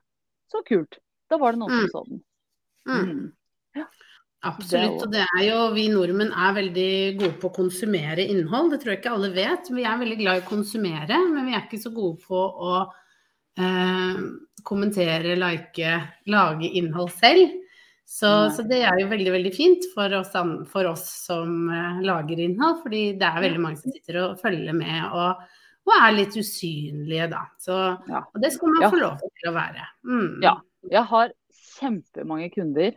så 0.52 0.62
kult. 0.66 1.00
Da 1.28 1.38
var 1.40 1.52
det 1.52 1.60
noen 1.60 1.74
Mm. 1.74 1.88
som 1.88 1.90
så 1.92 2.04
den. 2.08 2.22
Mm. 2.88 3.08
Mm. 3.76 3.86
Absolutt. 4.46 5.02
Og 5.02 5.12
det 5.12 5.24
er 5.26 5.42
jo 5.48 5.74
Vi 5.74 5.88
nordmenn 5.90 6.30
er 6.30 6.54
veldig 6.54 6.92
gode 7.18 7.38
på 7.42 7.50
å 7.50 7.56
konsumere 7.56 8.22
innhold. 8.22 8.70
Det 8.70 8.80
tror 8.80 8.92
jeg 8.94 9.00
ikke 9.02 9.14
alle 9.16 9.32
vet. 9.34 9.70
Vi 9.74 9.82
er 9.82 9.98
veldig 9.98 10.18
glad 10.20 10.38
i 10.38 10.44
å 10.44 10.48
konsumere, 10.48 11.18
men 11.32 11.48
vi 11.48 11.56
er 11.56 11.64
ikke 11.66 11.82
så 11.82 11.90
gode 11.94 12.22
på 12.22 12.38
å 12.38 12.76
eh, 13.58 14.20
kommentere, 14.62 15.34
like, 15.36 15.90
lage 16.30 16.70
innhold 16.70 17.10
selv. 17.18 17.50
Så, 18.08 18.30
så 18.54 18.62
det 18.64 18.84
er 18.88 19.02
jo 19.02 19.10
veldig 19.10 19.32
veldig 19.34 19.50
fint 19.52 19.84
for 19.92 20.14
oss, 20.16 20.30
for 20.70 20.86
oss 20.88 21.04
som 21.26 21.66
eh, 21.68 21.98
lager 22.06 22.38
innhold, 22.40 22.78
fordi 22.86 23.02
det 23.20 23.26
er 23.28 23.42
veldig 23.42 23.60
mange 23.60 23.82
som 23.82 23.92
sitter 23.92 24.22
og 24.22 24.38
følger 24.40 24.72
med 24.72 25.10
og, 25.12 25.42
og 25.88 25.96
er 26.04 26.12
litt 26.16 26.36
usynlige, 26.36 27.28
da. 27.32 27.42
Så, 27.58 27.74
Ja. 28.08 28.22
Og 28.34 28.40
det 28.42 28.52
skal 28.52 28.68
man 28.74 28.82
Ja. 28.82 28.90
få 28.92 29.00
lov 29.00 29.18
til 29.40 29.50
å 29.50 29.54
være. 29.56 29.84
Mm. 30.04 30.42
Ja. 30.42 30.54
Jeg 30.90 31.04
har 31.04 31.32
kjempemange 31.80 32.50
kunder 32.54 32.92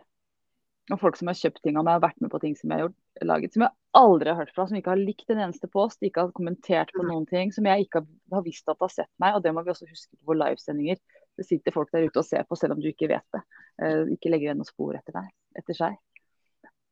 og 0.90 0.98
folk 1.00 1.16
som 1.16 1.28
har 1.30 1.34
kjøpt 1.38 1.62
ting 1.62 1.76
av 1.78 1.84
meg 1.86 1.96
og 1.96 2.02
vært 2.10 2.20
med 2.20 2.30
på 2.30 2.40
ting 2.42 2.54
som 2.58 2.70
jeg 2.70 2.78
har 2.80 2.88
gjort, 2.88 2.98
laget, 3.22 3.52
som 3.54 3.62
jeg 3.62 3.70
aldri 3.94 4.28
har 4.32 4.36
hørt 4.40 4.52
fra, 4.54 4.66
som 4.66 4.76
ikke 4.76 4.90
har 4.92 4.96
likt 5.00 5.30
en 5.30 5.38
eneste 5.38 5.68
post, 5.70 6.00
ikke 6.02 6.20
har 6.26 6.32
kommentert 6.32 6.90
på 6.92 7.02
Mm. 7.04 7.08
noen 7.10 7.26
ting, 7.28 7.52
som 7.52 7.64
jeg 7.64 7.86
ikke 7.86 8.04
har, 8.32 8.42
visst 8.42 8.68
at 8.68 8.76
har 8.80 8.88
sett 8.88 9.08
meg. 9.20 9.34
Og 9.36 9.42
det 9.42 9.52
må 9.54 9.62
vi 9.64 9.70
også 9.70 9.88
huske 9.88 10.16
på 10.26 10.34
livesendinger. 10.36 10.96
Det 11.38 11.46
sitter 11.46 11.72
folk 11.72 11.90
der 11.92 12.04
ute 12.08 12.18
og 12.18 12.24
ser 12.24 12.44
på, 12.44 12.56
selv 12.58 12.72
om 12.72 12.80
du 12.80 12.88
ikke 12.92 13.08
vet 13.08 13.24
det. 13.32 13.42
Eh, 13.80 14.04
ikke 14.16 14.30
legger 14.30 14.48
igjen 14.50 14.56
noen 14.58 14.66
spor 14.66 14.94
etter 14.94 15.12
deg, 15.12 15.28
etter 15.56 15.74
seg. 15.74 15.96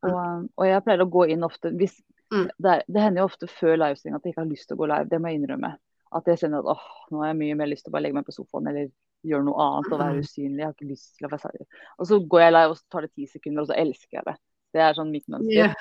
Og, 0.03 0.49
og 0.57 0.65
jeg 0.65 0.83
pleier 0.85 1.03
å 1.05 1.11
gå 1.11 1.29
inn 1.31 1.43
ofte 1.45 1.71
hvis, 1.77 2.01
Mm. 2.33 2.47
det, 2.61 2.71
er, 2.71 2.83
det 2.89 3.03
hender 3.03 3.21
jo 3.23 3.25
ofte 3.27 3.47
før 3.49 3.77
livesending 3.77 4.15
at 4.15 4.23
jeg 4.23 4.33
ikke 4.35 4.43
har 4.45 4.51
lyst 4.53 4.69
til 4.69 4.77
å 4.77 4.81
gå 4.81 4.87
live, 4.89 5.09
det 5.11 5.19
må 5.21 5.29
jeg 5.33 5.41
innrømme. 5.43 5.77
At 6.13 6.27
jeg 6.27 6.41
kjenner 6.43 6.65
at 6.65 6.73
åh, 6.75 6.87
nå 7.13 7.21
har 7.23 7.31
jeg 7.31 7.39
mye 7.39 7.57
mer 7.61 7.71
lyst 7.71 7.85
til 7.87 7.93
å 7.93 7.95
bare 7.95 8.03
legge 8.09 8.19
meg 8.19 8.27
på 8.27 8.35
sofaen 8.35 8.67
eller 8.67 8.89
gjøre 9.27 9.45
noe 9.47 9.63
annet 9.63 9.93
og 9.93 9.99
være 10.01 10.15
Mm. 10.17 10.21
usynlig. 10.25 10.59
Jeg 10.59 10.67
har 10.67 10.75
ikke 10.75 10.89
lyst 10.91 11.17
til 11.19 11.27
å 11.27 11.31
være 11.31 11.45
seriøs. 11.45 11.69
Og 11.99 12.07
så 12.07 12.19
går 12.33 12.41
jeg 12.41 12.53
live 12.57 12.71
og 12.71 12.77
så 12.79 12.85
tar 12.91 13.01
det 13.07 13.13
ti 13.15 13.27
sekunder, 13.27 13.63
og 13.63 13.69
så 13.69 13.77
elsker 13.79 14.17
jeg 14.19 14.25
det. 14.27 14.37
Det 14.73 14.81
er 14.81 14.95
sånn 14.95 15.11
mitt 15.13 15.27
mønster. 15.29 15.55
Yeah. 15.55 15.75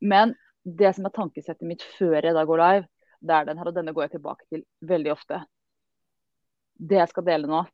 Men 0.00 0.34
det 0.64 0.94
som 0.96 1.06
er 1.06 1.14
tankesettet 1.14 1.62
mitt 1.62 1.82
før 1.98 2.20
jeg 2.22 2.34
da 2.34 2.44
går 2.44 2.58
live, 2.58 2.88
det 3.22 3.34
er 3.34 3.44
den 3.48 3.58
her, 3.58 3.66
og 3.70 3.74
denne 3.74 3.94
går 3.94 4.08
jeg 4.08 4.10
tilbake 4.20 4.44
til 4.50 4.64
veldig 4.82 5.12
ofte. 5.12 5.40
Det 6.78 6.98
jeg 7.00 7.08
skal 7.08 7.24
dele 7.24 7.46
nå, 7.50 7.64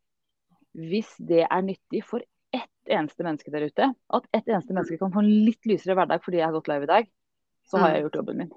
hvis 0.74 1.10
det 1.18 1.42
er 1.48 1.62
nyttig 1.62 2.04
for 2.04 2.22
ett 2.54 2.70
eneste 2.88 3.24
menneske 3.24 3.50
der 3.50 3.66
ute, 3.66 3.94
at 4.14 4.26
ett 4.32 4.46
eneste 4.48 4.72
menneske 4.74 4.98
kan 4.98 5.12
få 5.12 5.18
en 5.24 5.32
litt 5.46 5.64
lysere 5.66 5.96
hverdag 5.96 6.22
fordi 6.22 6.38
jeg 6.38 6.46
har 6.46 6.52
gått 6.56 6.68
live 6.70 6.86
i 6.86 6.92
dag, 6.92 7.10
så 7.64 7.78
har 7.80 7.90
jeg 7.94 8.04
gjort 8.04 8.16
jobben 8.20 8.36
min. 8.38 8.50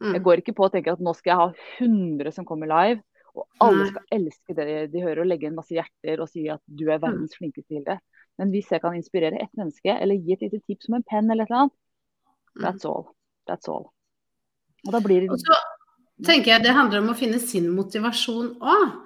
Mm. 0.00 0.14
Jeg 0.16 0.22
går 0.24 0.40
ikke 0.42 0.54
på 0.56 0.64
og 0.64 0.72
tenker 0.72 0.92
at 0.96 1.00
nå 1.04 1.12
skal 1.14 1.30
jeg 1.30 1.40
ha 1.40 1.48
100 1.84 2.32
som 2.32 2.44
kommer 2.48 2.66
live, 2.70 3.02
og 3.36 3.46
alle 3.60 3.84
Nei. 3.84 3.90
skal 3.92 4.16
elske 4.16 4.54
det 4.56 4.92
de 4.92 5.02
hører 5.04 5.20
og 5.22 5.26
legge 5.30 5.46
inn 5.46 5.54
masse 5.54 5.70
hjerter 5.76 6.20
og 6.24 6.28
si 6.32 6.48
at 6.50 6.60
du 6.66 6.86
er 6.90 6.98
verdens 6.98 7.36
flinkeste 7.38 7.68
til 7.76 7.84
det. 7.86 7.98
Men 8.40 8.50
hvis 8.50 8.70
jeg 8.72 8.80
kan 8.80 8.94
inspirere 8.96 9.38
ett 9.42 9.52
menneske, 9.56 9.92
eller 10.00 10.16
gi 10.16 10.32
et 10.32 10.40
lite 10.46 10.60
tips 10.66 10.86
som 10.88 10.94
en 10.96 11.04
penn 11.04 11.30
eller 11.30 11.44
et 11.44 11.50
eller 11.50 11.66
annet, 11.66 11.76
Mm. 12.56 12.64
that's 12.64 12.84
all. 12.84 13.04
That's 13.46 13.68
all. 13.68 13.92
Og 14.86 14.92
da 14.92 14.98
blir 15.00 15.20
det 15.20 15.30
Og 15.30 15.38
så 15.38 15.54
tenker 16.26 16.50
jeg 16.56 16.62
det 16.64 16.72
handler 16.74 16.98
om 16.98 17.10
å 17.12 17.14
finne 17.16 17.38
sin 17.38 17.68
motivasjon 17.70 18.56
òg. 18.58 18.96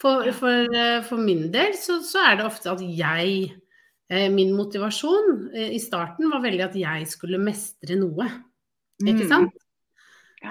For, 0.00 0.30
for, 0.32 0.74
eh, 0.74 1.02
for 1.02 1.16
min 1.20 1.50
del 1.52 1.74
så, 1.74 1.98
så 2.02 2.18
er 2.32 2.36
det 2.36 2.46
ofte 2.46 2.70
at 2.72 2.80
jeg 2.80 3.52
eh, 4.10 4.28
Min 4.32 4.54
motivasjon 4.56 5.50
eh, 5.54 5.74
i 5.76 5.78
starten 5.78 6.30
var 6.30 6.40
veldig 6.40 6.64
at 6.64 6.74
jeg 6.74 7.06
skulle 7.12 7.38
mestre 7.38 7.94
noe. 8.00 8.26
Ikke 9.02 9.24
Mm. 9.24 9.28
sant? 9.28 9.52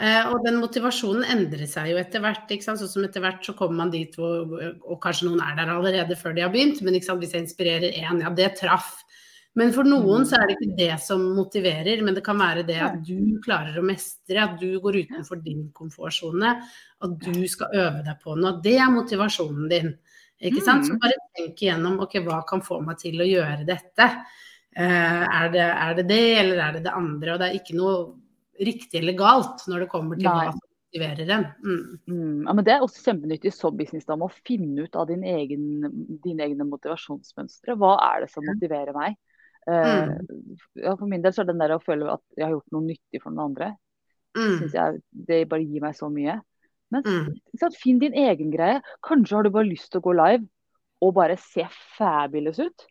Eh, 0.02 0.28
og 0.32 0.44
den 0.46 0.58
motivasjonen 0.62 1.24
endrer 1.30 1.68
seg 1.70 1.92
jo 1.92 1.98
etter 2.02 2.20
hvert. 2.24 2.50
Sånn 2.64 2.78
som 2.82 3.04
etter 3.06 3.22
hvert 3.22 3.44
så 3.46 3.54
kommer 3.54 3.76
man 3.84 3.92
dit 3.94 4.16
hvor 4.18 4.48
Og 4.90 5.00
kanskje 5.04 5.28
noen 5.30 5.42
er 5.46 5.56
der 5.60 5.74
allerede 5.74 6.16
før 6.18 6.34
de 6.36 6.42
har 6.42 6.50
begynt, 6.54 6.82
men 6.82 6.94
hvis 6.98 7.08
jeg 7.10 7.44
inspirerer 7.44 7.94
én, 7.94 8.22
ja, 8.22 8.30
det 8.30 8.56
traff. 8.60 9.04
Men 9.56 9.72
for 9.72 9.84
noen 9.86 10.24
Mm. 10.24 10.26
så 10.26 10.34
er 10.42 10.48
det 10.48 10.56
ikke 10.58 10.78
det 10.78 11.00
som 11.00 11.22
motiverer, 11.36 12.02
men 12.02 12.16
det 12.16 12.24
kan 12.24 12.38
være 12.40 12.66
det 12.66 12.80
at 12.82 13.04
du 13.06 13.40
klarer 13.46 13.78
å 13.78 13.84
mestre, 13.86 14.42
at 14.42 14.60
du 14.60 14.80
går 14.80 15.06
utenfor 15.06 15.44
din 15.44 15.70
komfortsone, 15.72 16.56
at 17.04 17.20
du 17.20 17.48
skal 17.48 17.68
øve 17.72 18.04
deg 18.04 18.18
på 18.24 18.36
noe. 18.36 18.60
Det 18.64 18.78
er 18.80 18.90
motivasjonen 18.90 19.70
din. 19.70 19.98
Ikke 20.42 20.62
sant? 20.64 20.86
Så 20.86 20.94
Mm. 20.94 21.00
bare 21.00 21.14
tenk 21.38 21.56
igjennom 21.62 22.00
ok, 22.02 22.14
hva 22.26 22.42
kan 22.48 22.62
få 22.62 22.82
meg 22.84 22.98
til 22.98 23.14
å 23.22 23.30
gjøre 23.30 23.64
dette. 23.66 24.26
Eh, 24.76 25.24
er, 25.44 25.50
det, 25.52 25.62
er 25.62 25.94
det 25.94 26.08
det, 26.08 26.38
eller 26.40 26.58
er 26.58 26.72
det 26.74 26.84
det 26.84 26.92
andre? 26.94 27.34
Og 27.34 27.40
det 27.40 27.50
er 27.52 27.60
ikke 27.60 27.78
noe 27.78 28.16
riktig 28.60 29.00
eller 29.02 29.14
galt 29.18 29.66
når 29.68 29.86
det 29.86 29.90
kommer 29.90 30.16
til 30.20 30.28
Nei. 30.30 30.46
hva 30.46 30.52
som 30.54 30.62
motiverer 30.94 31.30
en. 31.34 31.46
Mm. 31.64 32.00
Mm, 32.08 32.42
ja, 32.46 32.54
men 32.54 32.64
Det 32.66 32.74
er 32.74 32.82
også 32.86 33.04
kjempenyttig 33.08 33.54
som 33.54 33.78
businessdame 33.78 34.28
å 34.28 34.34
finne 34.46 34.86
ut 34.86 34.96
av 34.96 35.08
din 35.10 35.24
egen, 35.24 36.18
dine 36.24 36.46
egne 36.46 36.68
motivasjonsmønstre. 36.70 37.76
Hva 37.82 37.96
er 38.14 38.22
det 38.26 38.30
som 38.34 38.46
motiverer 38.46 38.94
meg? 38.94 39.18
Uh, 39.64 40.20
ja, 40.76 40.94
for 41.00 41.08
min 41.08 41.22
del 41.24 41.32
så 41.32 41.42
er 41.42 41.46
det 41.48 41.54
den 41.56 41.64
der 41.64 41.78
å 41.78 41.82
føle 41.84 42.12
at 42.12 42.22
jeg 42.36 42.44
har 42.46 42.52
gjort 42.58 42.74
noe 42.76 42.84
nyttig 42.84 43.22
for 43.24 43.32
noen 43.32 43.52
andre, 43.52 43.76
Mm. 44.36 44.72
jeg 44.74 45.02
det 45.14 45.48
bare 45.48 45.62
gir 45.62 45.80
meg 45.82 45.94
så 45.94 46.10
mye. 46.10 46.42
Men 46.92 47.04
Mm. 47.04 47.34
sant, 47.58 47.76
finn 47.78 48.00
din 48.00 48.14
egen 48.14 48.50
greie. 48.52 48.82
Kanskje 49.04 49.36
har 49.36 49.44
du 49.44 49.50
bare 49.52 49.70
lyst 49.70 49.92
til 49.92 50.02
å 50.02 50.04
gå 50.04 50.14
live 50.16 50.48
og 51.02 51.14
bare 51.14 51.38
se 51.38 51.64
fabulous 51.98 52.58
ut. 52.60 52.86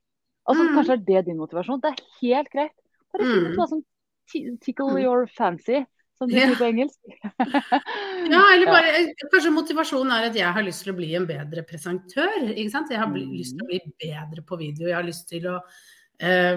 Altså. 0.49 0.63
Kanskje 0.75 0.93
er 0.93 0.97
det 1.05 1.25
din 1.27 1.37
motivasjon. 1.39 1.81
Det 1.83 1.91
er 1.93 2.05
helt 2.21 2.49
greit. 2.51 2.73
Bare 3.13 3.27
finn 3.27 3.47
ut 3.53 3.57
hva 3.59 3.69
som 3.69 3.83
tickle 4.31 4.93
Mm. 4.93 5.03
your 5.03 5.27
fancy, 5.27 5.85
som 6.19 6.29
de 6.29 6.39
sier 6.39 6.57
på 6.57 6.69
engelsk. 6.69 6.99
ja, 8.33 8.43
eller 8.55 8.67
bare 8.71 9.15
Kanskje 9.33 9.51
motivasjonen 9.55 10.13
er 10.13 10.29
at 10.31 10.37
jeg 10.39 10.53
har 10.53 10.63
lyst 10.63 10.85
til 10.85 10.93
å 10.93 10.97
bli 10.97 11.15
en 11.19 11.27
bedre 11.27 11.65
presentør. 11.67 12.53
ikke 12.53 12.71
sant? 12.71 12.91
Jeg 12.91 13.01
har 13.03 13.11
bli, 13.11 13.25
lyst 13.27 13.57
til 13.57 13.65
å 13.67 13.71
bli 13.73 13.81
bedre 13.99 14.43
på 14.47 14.59
video. 14.61 14.89
Jeg 14.89 14.97
har 14.97 15.07
lyst 15.07 15.29
til 15.29 15.49
å 15.51 15.59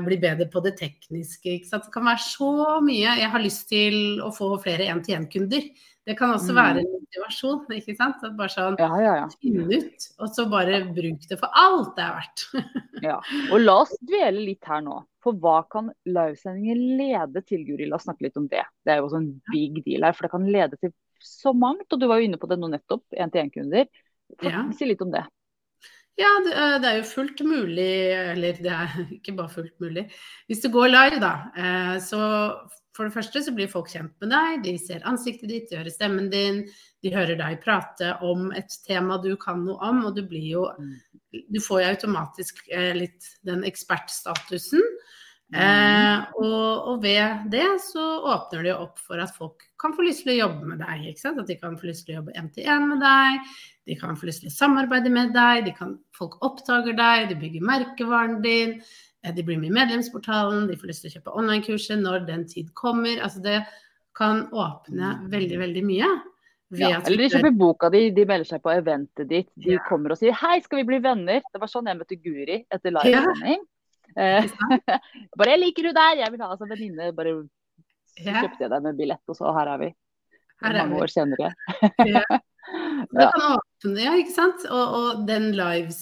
bli 0.05 0.17
bedre 0.21 0.45
på 0.51 0.61
det 0.61 0.75
tekniske. 0.77 1.55
Det 1.65 1.93
kan 1.93 2.05
være 2.05 2.21
så 2.21 2.49
mye. 2.85 3.15
Jeg 3.17 3.29
har 3.33 3.41
lyst 3.41 3.65
til 3.71 4.21
å 4.21 4.29
få 4.35 4.51
flere 4.61 4.85
én-til-én-kunder. 4.93 5.69
Det 6.05 6.13
kan 6.19 6.35
også 6.35 6.53
mm. 6.53 6.57
være 6.59 6.81
en 6.83 6.91
motivasjon. 6.91 7.63
ikke 7.79 7.95
sant? 7.97 8.21
At 8.21 8.35
bare 8.37 8.53
sånn, 8.53 8.77
ja, 8.77 8.89
ja, 9.01 9.13
ja. 9.23 9.25
Finn 9.41 9.63
ut, 9.65 10.07
og 10.21 10.29
så 10.35 10.45
bare 10.51 10.83
bruk 10.93 11.25
det 11.31 11.39
for 11.41 11.57
alt 11.57 11.95
det 11.97 12.05
er 12.05 12.19
verdt. 12.19 12.45
ja, 13.07 13.17
og 13.49 13.63
La 13.63 13.79
oss 13.81 13.95
dvele 14.05 14.45
litt 14.51 14.69
her 14.69 14.85
nå. 14.85 14.99
For 15.25 15.37
hva 15.41 15.63
kan 15.73 15.89
livesendinger 16.05 16.83
lede 17.01 17.41
til, 17.49 17.65
Guri? 17.65 17.89
La 17.89 17.97
oss 17.97 18.05
snakke 18.05 18.27
litt 18.27 18.37
om 18.37 18.45
det. 18.51 18.61
Det 18.85 18.93
er 18.93 19.01
jo 19.01 19.07
også 19.07 19.23
en 19.23 19.31
big 19.49 19.81
deal 19.87 20.05
her, 20.05 20.13
for 20.13 20.27
det 20.27 20.35
kan 20.35 20.45
lede 20.45 20.77
til 20.77 20.93
så 21.25 21.55
mangt. 21.57 21.87
Og 21.89 22.01
du 22.01 22.05
var 22.11 22.21
jo 22.21 22.29
inne 22.29 22.41
på 22.41 22.51
det 22.51 22.59
nå 22.61 22.69
nettopp, 22.69 23.07
én-til-én-kunder. 23.17 23.89
Si 24.77 24.85
litt 24.85 25.01
om 25.01 25.13
det. 25.13 25.25
Ja, 26.15 26.29
det, 26.45 26.53
det, 26.79 26.89
er 26.89 26.97
jo 27.01 27.07
fullt 27.09 27.41
mulig, 27.43 27.91
eller 28.31 28.59
det 28.63 28.71
er 28.71 28.95
ikke 29.17 29.35
bare 29.35 29.51
fullt 29.51 29.75
mulig. 29.83 30.07
Hvis 30.47 30.63
du 30.63 30.69
går 30.71 30.93
live, 30.93 31.19
da, 31.23 31.33
eh, 31.59 31.95
så 32.03 32.21
for 32.95 33.07
det 33.07 33.15
første 33.17 33.41
så 33.43 33.51
blir 33.51 33.67
folk 33.71 33.89
kjent 33.91 34.13
med 34.23 34.31
deg, 34.31 34.61
de 34.63 34.77
ser 34.79 35.03
ansiktet 35.09 35.51
ditt, 35.51 35.67
de 35.67 35.81
hører 35.81 35.91
stemmen 35.91 36.29
din, 36.31 36.61
de 37.03 37.11
hører 37.11 37.35
deg 37.39 37.59
prate 37.63 38.13
om 38.23 38.47
et 38.55 38.71
tema 38.87 39.19
du 39.19 39.33
kan 39.41 39.65
noe 39.65 39.75
om, 39.83 40.05
og 40.07 40.15
du 40.15 40.23
blir 40.27 40.47
jo 40.55 40.69
mm. 40.79 40.95
Du 41.51 41.57
får 41.59 41.81
jo 41.81 41.87
automatisk 41.91 42.61
eh, 42.71 42.93
litt 42.95 43.25
den 43.43 43.65
ekspertstatusen. 43.67 44.79
Mm. 45.53 45.61
Eh, 45.61 46.21
og, 46.41 46.87
og, 46.89 47.03
ved 47.03 47.43
det 47.53 47.67
så 47.85 48.03
åpner 48.33 48.63
det 48.65 48.71
jo 48.71 48.79
opp 48.87 48.97
for 48.97 49.21
at 49.21 49.33
folk 49.35 49.67
kan 49.81 49.93
få 49.93 50.07
lyst 50.07 50.23
til 50.25 50.33
å 50.33 50.39
jobbe 50.39 50.71
med 50.71 50.81
deg. 50.81 51.07
At 51.13 51.45
de 51.45 51.57
kan 51.61 51.77
få 51.77 51.89
lyst 51.91 52.07
til 52.07 52.15
å 52.15 52.19
jobbe 52.19 52.33
én-til-én 52.39 52.87
med 52.89 53.03
deg, 53.03 53.55
de 53.85 53.97
kan 53.99 54.17
få 54.17 54.29
lyst 54.29 54.41
til 54.41 54.49
å 54.49 54.55
samarbeide 54.55 55.11
med 55.13 55.35
deg, 55.35 55.67
de 55.67 55.75
kan, 55.77 55.93
folk 56.17 56.39
oppdager 56.45 56.97
deg, 56.97 57.27
de 57.29 57.37
bygger 57.43 57.67
merkevaren 57.69 58.39
din. 58.45 58.79
Eh, 59.21 59.33
de 59.35 59.45
blir 59.45 59.61
med 59.61 59.69
i 59.69 59.75
medlemsportalen, 59.75 60.65
de 60.69 60.79
får 60.81 60.91
lyst 60.91 61.05
til 61.05 61.13
å 61.13 61.17
kjøpe 61.19 61.35
online-kurset 61.41 62.01
når 62.01 62.25
den 62.29 62.47
tid 62.49 62.73
kommer. 62.77 63.21
Altså 63.21 63.43
det 63.45 63.59
kan 64.17 64.47
åpne 64.49 65.19
veldig, 65.29 65.59
veldig 65.61 65.85
mye. 65.85 66.09
Ja, 66.75 66.97
eller 66.97 67.21
de 67.21 67.29
kjøper 67.29 67.53
boka 67.53 67.91
di, 67.93 68.07
de 68.15 68.23
melder 68.25 68.47
seg 68.49 68.63
på 68.63 68.71
eventet 68.73 69.29
ditt. 69.29 69.51
De 69.61 69.75
ja. 69.75 69.83
kommer 69.85 70.15
og 70.15 70.17
sier 70.17 70.33
'hei, 70.33 70.57
skal 70.65 70.81
vi 70.81 70.87
bli 70.89 70.97
venner'? 71.03 71.45
Det 71.53 71.61
var 71.61 71.69
sånn 71.69 71.85
jeg 71.85 71.99
møtte 71.99 72.17
Guri 72.17 72.63
etter 72.65 72.95
livesending. 72.95 73.61
Ja. 73.61 73.74
Eh, 74.15 74.47
bare 75.37 75.49
'jeg 75.51 75.61
liker 75.61 75.83
du 75.83 75.91
der, 75.93 76.23
jeg 76.23 76.31
vil 76.31 76.41
ha 76.41 76.49
altså 76.53 76.67
venninne'. 76.69 77.11
Bare 77.15 77.37
så 78.15 78.31
kjøpte 78.31 78.63
jeg 78.63 78.71
deg 78.71 78.83
med 78.83 78.97
billett, 78.97 79.23
og 79.27 79.35
så 79.35 79.51
her 79.57 79.75
er 79.75 79.79
vi. 79.83 79.93
Her 80.63 80.73
er 80.73 80.83
mange 80.85 80.95
vi. 80.95 81.01
år 81.03 81.11
senere. 81.11 81.53
ja. 82.15 82.25
Det 82.65 83.25
kan 83.29 83.43
åpne, 83.45 84.01
ja, 84.01 84.15
ikke 84.17 84.33
sant. 84.33 84.63
Og, 84.65 84.93
og 84.97 85.27
den 85.27 85.51
live, 85.53 85.93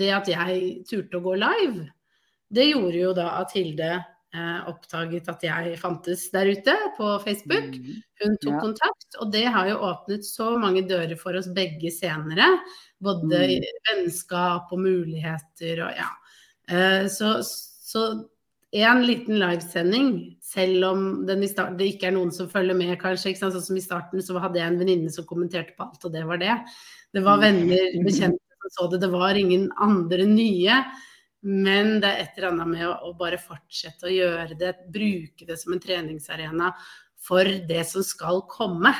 det 0.00 0.08
at 0.10 0.26
jeg 0.28 0.62
turte 0.88 1.20
å 1.20 1.22
gå 1.22 1.36
live 1.38 1.86
det 2.50 2.70
gjorde 2.72 2.98
jo 2.98 3.10
da 3.14 3.28
at 3.40 3.52
Hilde 3.54 3.90
eh, 4.34 4.68
oppdaget 4.70 5.28
at 5.30 5.44
jeg 5.46 5.76
fantes 5.80 6.26
der 6.34 6.50
ute 6.50 6.74
på 6.96 7.12
Facebook. 7.24 7.76
Mm. 7.76 8.00
Hun 8.22 8.38
tok 8.42 8.56
ja. 8.56 8.62
kontakt, 8.64 9.18
og 9.22 9.30
det 9.34 9.44
har 9.54 9.70
jo 9.70 9.78
åpnet 9.86 10.26
så 10.26 10.52
mange 10.58 10.82
dører 10.90 11.14
for 11.18 11.38
oss 11.38 11.50
begge 11.54 11.92
senere. 11.94 12.48
Både 13.00 13.44
mm. 13.46 13.68
vennskap 13.90 14.72
og 14.74 14.82
muligheter 14.82 15.84
og 15.86 15.94
ja. 16.02 16.10
Eh, 16.70 17.06
så, 17.10 17.40
så 17.42 18.04
en 18.70 19.02
liten 19.06 19.38
livesending, 19.40 20.38
selv 20.42 20.84
om 20.84 21.04
start, 21.48 21.74
det 21.78 21.88
ikke 21.94 22.10
er 22.10 22.14
noen 22.14 22.30
som 22.34 22.50
følger 22.50 22.76
med, 22.78 22.94
kanskje. 23.00 23.34
Sånn 23.38 23.56
som 23.58 23.78
i 23.78 23.82
starten 23.82 24.22
så 24.22 24.38
hadde 24.38 24.60
jeg 24.60 24.70
en 24.70 24.78
venninne 24.78 25.10
som 25.10 25.26
kommenterte 25.26 25.74
på 25.76 25.88
alt, 25.88 26.04
og 26.06 26.14
det 26.14 26.22
var 26.28 26.38
det. 26.42 26.56
Det 27.10 27.24
var 27.26 27.40
mm. 27.40 27.44
venner, 27.46 28.00
bekjente 28.06 28.60
som 28.60 28.74
så 28.76 28.90
det. 28.92 29.02
Det 29.02 29.10
var 29.10 29.34
ingen 29.34 29.70
andre 29.82 30.26
nye. 30.30 30.82
Men 31.40 31.96
det 32.02 32.08
er 32.08 32.18
et 32.22 32.34
eller 32.36 32.50
annet 32.52 32.68
med 32.68 32.86
å, 32.86 32.94
å, 33.08 33.14
bare 33.18 33.40
fortsette 33.40 34.06
å 34.06 34.12
gjøre 34.12 34.58
det, 34.60 34.74
bruke 34.92 35.46
det 35.48 35.56
som 35.58 35.72
en 35.72 35.80
treningsarena 35.80 36.74
for 37.20 37.48
det 37.66 37.82
som 37.88 38.04
skal 38.04 38.44
komme. 38.50 38.92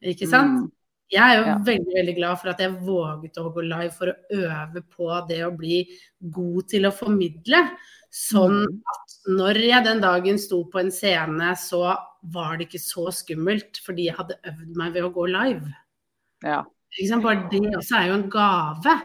Ikke 0.00 0.26
sant? 0.28 0.72
Jeg 1.12 1.22
er 1.22 1.38
jo 1.38 1.48
ja. 1.50 1.56
veldig 1.66 1.96
veldig 1.96 2.14
glad 2.16 2.38
for 2.40 2.52
at 2.52 2.60
jeg 2.62 2.76
våget 2.86 3.40
å 3.40 3.50
gå 3.52 3.64
live 3.66 3.90
for 3.94 4.12
å 4.12 4.42
øve 4.42 4.82
på 4.94 5.08
det 5.28 5.42
å 5.44 5.52
bli 5.56 5.82
god 6.32 6.70
til 6.72 6.88
å 6.88 6.94
formidle. 6.94 7.60
Sånn 8.12 8.62
mm. 8.64 8.78
at 8.94 9.16
når 9.40 9.60
jeg 9.66 9.86
den 9.86 10.00
dagen 10.04 10.40
sto 10.40 10.62
på 10.72 10.80
en 10.82 10.92
scene, 10.92 11.52
så 11.60 11.82
var 12.32 12.56
det 12.56 12.68
ikke 12.68 12.82
så 12.82 13.08
skummelt 13.12 13.80
fordi 13.84 14.08
jeg 14.08 14.18
hadde 14.18 14.40
øvd 14.48 14.80
meg 14.80 14.96
ved 14.96 15.08
å 15.08 15.12
gå 15.12 15.26
live. 15.32 15.74
Ja. 16.44 16.62
Bare 17.22 17.48
det 17.48 17.62
også 17.78 17.96
er 17.98 18.10
jo 18.10 18.16
en 18.18 18.26
gave. 18.32 18.96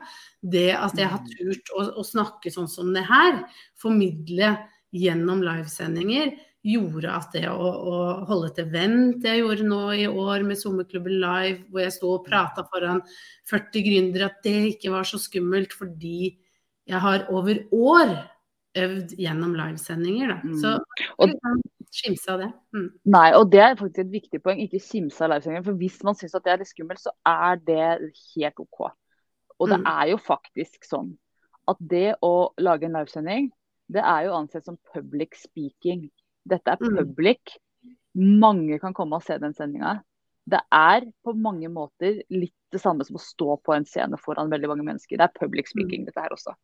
Det 0.44 0.70
at 0.76 1.00
jeg 1.00 1.12
har 1.12 1.24
turt 1.28 1.72
å, 1.76 1.86
å 2.02 2.04
snakke 2.08 2.52
sånn 2.52 2.68
som 2.72 2.92
det 2.96 3.06
her, 3.08 3.44
formidle 3.80 4.56
gjennom 4.96 5.44
livesendinger, 5.44 6.34
gjorde 6.66 7.12
at 7.14 7.36
det 7.36 7.46
å, 7.52 7.68
å, 7.68 7.98
holde 8.28 8.50
et 8.52 8.62
event 8.64 9.24
jeg 9.24 9.44
gjorde 9.44 9.68
nå 9.68 9.82
i 9.96 10.08
år 10.10 10.44
med 10.48 10.60
Sommerklubben 10.60 11.20
Live, 11.22 11.68
hvor 11.70 11.84
jeg 11.84 11.96
sto 11.96 12.16
og 12.18 12.26
prata 12.26 12.66
foran 12.72 13.04
40 13.50 13.86
gründere, 13.86 14.32
at 14.32 14.42
det 14.46 14.74
ikke 14.74 14.92
var 14.96 15.08
så 15.08 15.20
skummelt 15.22 15.76
fordi 15.78 16.34
jeg 16.88 17.04
har 17.04 17.28
over 17.34 17.62
år 17.76 18.14
øvd 18.78 19.16
gjennom 19.20 19.56
livesendinger. 19.58 20.34
Da. 20.34 20.60
Så 20.62 20.74
mm. 20.78 21.10
og, 21.24 21.66
skimse 21.98 22.30
av 22.34 22.42
det. 22.44 22.50
Mm. 22.76 22.88
Nei, 23.16 23.28
og 23.38 23.48
det 23.52 23.62
er 23.64 23.78
faktisk 23.80 24.04
et 24.04 24.14
viktig 24.14 24.42
poeng. 24.44 24.60
Ikke 24.64 24.82
skimse 24.84 25.24
av 25.24 25.32
livesendinger. 25.34 25.66
For 25.66 25.80
hvis 25.80 25.98
man 26.08 26.18
syns 26.20 26.36
det 26.36 26.54
er 26.54 26.62
litt 26.62 26.72
skummelt, 26.72 27.02
så 27.02 27.14
er 27.28 27.62
det 27.68 27.88
helt 28.36 28.64
OK. 28.64 28.84
Og 29.58 29.72
det 29.72 29.80
mm. 29.82 29.88
er 29.94 30.12
jo 30.12 30.20
faktisk 30.22 30.86
sånn 30.88 31.16
at 31.68 31.80
det 31.84 32.14
å 32.24 32.52
lage 32.64 32.88
en 32.88 32.96
livesending, 32.96 33.50
det 33.92 34.04
er 34.04 34.28
jo 34.28 34.36
ansett 34.38 34.68
som 34.68 34.78
public 34.94 35.36
speaking. 35.40 36.08
Dette 36.48 36.74
er 36.74 36.82
mm. 36.82 37.00
public. 37.00 37.58
Mange 38.18 38.80
kan 38.82 38.96
komme 38.98 39.20
og 39.20 39.26
se 39.26 39.38
den 39.42 39.56
sendinga. 39.58 39.98
Det 40.48 40.62
er 40.74 41.10
på 41.28 41.34
mange 41.36 41.70
måter 41.72 42.22
litt 42.32 42.56
det 42.72 42.80
samme 42.82 43.06
som 43.08 43.18
å 43.20 43.24
stå 43.24 43.58
på 43.64 43.74
en 43.76 43.86
scene 43.88 44.20
foran 44.20 44.52
veldig 44.52 44.70
mange 44.72 44.86
mennesker. 44.88 45.20
Det 45.20 45.28
er 45.28 45.40
public 45.40 45.70
speaking, 45.72 46.04
mm. 46.04 46.10
dette 46.10 46.24
her 46.24 46.36
også. 46.36 46.56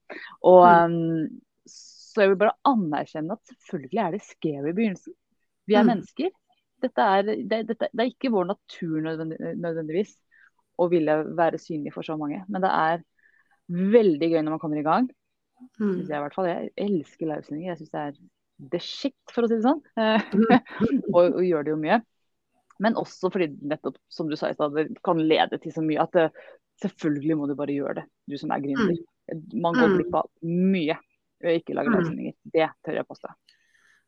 Og 0.49 0.63
um, 0.63 1.27
så 1.69 2.23
jeg 2.23 2.33
vil 2.33 2.39
bare 2.43 2.57
anerkjenne 2.69 3.35
at 3.35 3.51
selvfølgelig 3.51 4.01
er 4.03 4.15
det 4.15 4.23
scary 4.27 4.71
i 4.71 4.75
begynnelsen. 4.77 5.15
Vi 5.67 5.77
er 5.77 5.85
mm. 5.85 5.91
mennesker. 5.91 6.33
Dette 6.83 7.07
er, 7.15 7.25
det, 7.25 7.59
dette, 7.69 7.89
det 7.89 8.03
er, 8.03 8.11
ikke 8.11 8.31
vår 8.33 8.49
natur 8.51 8.99
nødvendigvis 9.03 10.13
å 10.79 10.89
ville 10.91 11.15
være 11.37 11.61
synlig 11.61 11.93
for 11.95 12.05
så 12.05 12.17
mange. 12.19 12.41
Men 12.51 12.65
det 12.65 12.71
er 12.75 13.03
veldig 13.95 14.29
gøy 14.29 14.41
når 14.41 14.55
man 14.55 14.61
kommer 14.61 14.81
i 14.81 14.85
gang. 14.85 15.07
Mm. 15.79 16.03
Jeg, 16.03 16.09
i 16.09 16.23
hvert 16.25 16.35
fall, 16.35 16.49
jeg 16.51 16.73
elsker 16.85 17.29
livesendinger. 17.29 17.71
Jeg 17.71 17.81
syns 17.81 17.93
det 17.93 18.03
er 18.03 18.17
the 18.59 18.79
shit, 18.81 19.15
for 19.31 19.45
å 19.45 19.51
si 19.51 19.59
det 19.59 19.65
sånn. 19.65 19.81
og, 21.15 21.21
og, 21.21 21.39
gjør 21.45 21.65
det 21.65 21.73
jo 21.73 21.79
mye. 21.81 22.01
Men 22.83 22.97
også 22.99 23.31
fordi 23.33 23.51
nettopp, 23.69 23.97
som 24.11 24.29
du 24.29 24.35
sa 24.39 24.49
i 24.51 24.57
stad, 24.57 24.75
det 24.75 25.03
kan 25.05 25.21
lede 25.21 25.59
til 25.61 25.73
så 25.75 25.83
mye 25.85 26.03
at 26.03 26.17
det, 26.17 26.27
selvfølgelig 26.83 27.37
må 27.39 27.47
du 27.49 27.55
bare 27.57 27.75
gjøre 27.75 28.01
det, 28.01 28.05
du 28.29 28.37
som 28.39 28.51
er 28.53 28.63
gründer. 28.63 28.97
Mm. 29.31 29.41
Man 29.63 29.77
går 29.77 29.97
glipp 29.97 30.19
av 30.19 30.29
mye 30.49 30.97
ved 31.43 31.51
å 31.51 31.57
ikke 31.59 31.77
lage 31.77 31.93
livesendinger. 31.93 32.35
Mm. 32.35 32.53
Det 32.55 32.69
tør 32.85 32.99
jeg 32.99 33.09
påstå. 33.09 33.33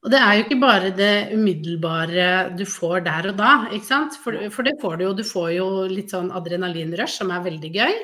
Og 0.06 0.12
det 0.14 0.20
er 0.22 0.36
jo 0.38 0.42
ikke 0.44 0.62
bare 0.62 0.90
det 0.94 1.14
umiddelbare 1.34 2.26
du 2.54 2.62
får 2.70 3.06
der 3.08 3.32
og 3.32 3.40
da, 3.40 3.54
ikke 3.74 3.88
sant. 3.88 4.18
For, 4.22 4.38
for 4.54 4.68
det 4.68 4.76
får 4.82 5.00
du 5.00 5.06
jo. 5.08 5.14
Du 5.18 5.24
får 5.26 5.48
jo 5.56 5.70
litt 5.90 6.14
sånn 6.14 6.30
adrenalinrush 6.36 7.18
som 7.24 7.34
er 7.34 7.46
veldig 7.48 7.72
gøy. 7.74 7.96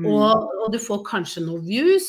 Mm. 0.00 0.06
Og, 0.08 0.46
og, 0.62 0.68
du 0.72 0.80
får 0.82 1.02
kanskje 1.06 1.44
noen 1.44 1.66
views. 1.66 2.08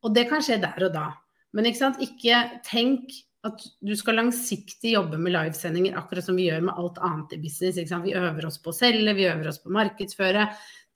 Og 0.00 0.14
det 0.16 0.24
kan 0.30 0.40
skje 0.44 0.56
der 0.62 0.88
og 0.88 0.94
da. 0.94 1.10
Men 1.56 1.66
ikke 1.68 1.82
sant, 1.82 2.00
ikke 2.04 2.44
tenk 2.66 3.14
at 3.48 3.62
du 3.80 3.94
skal 3.96 4.18
langsiktig 4.20 4.94
jobbe 4.94 5.18
med 5.20 5.32
livesendinger, 5.32 5.96
akkurat 5.96 6.26
som 6.26 6.36
vi 6.36 6.50
gjør 6.50 6.66
med 6.66 6.76
alt 6.76 7.00
annet 7.06 7.34
i 7.36 7.40
business. 7.40 7.80
Vi 8.04 8.16
øver 8.18 8.46
oss 8.46 8.60
på 8.60 8.72
å 8.72 8.76
selge, 8.76 9.16
vi 9.16 9.28
øver 9.30 9.48
oss 9.48 9.60
på 9.62 9.72
å 9.72 9.76
markedsføre. 9.78 10.50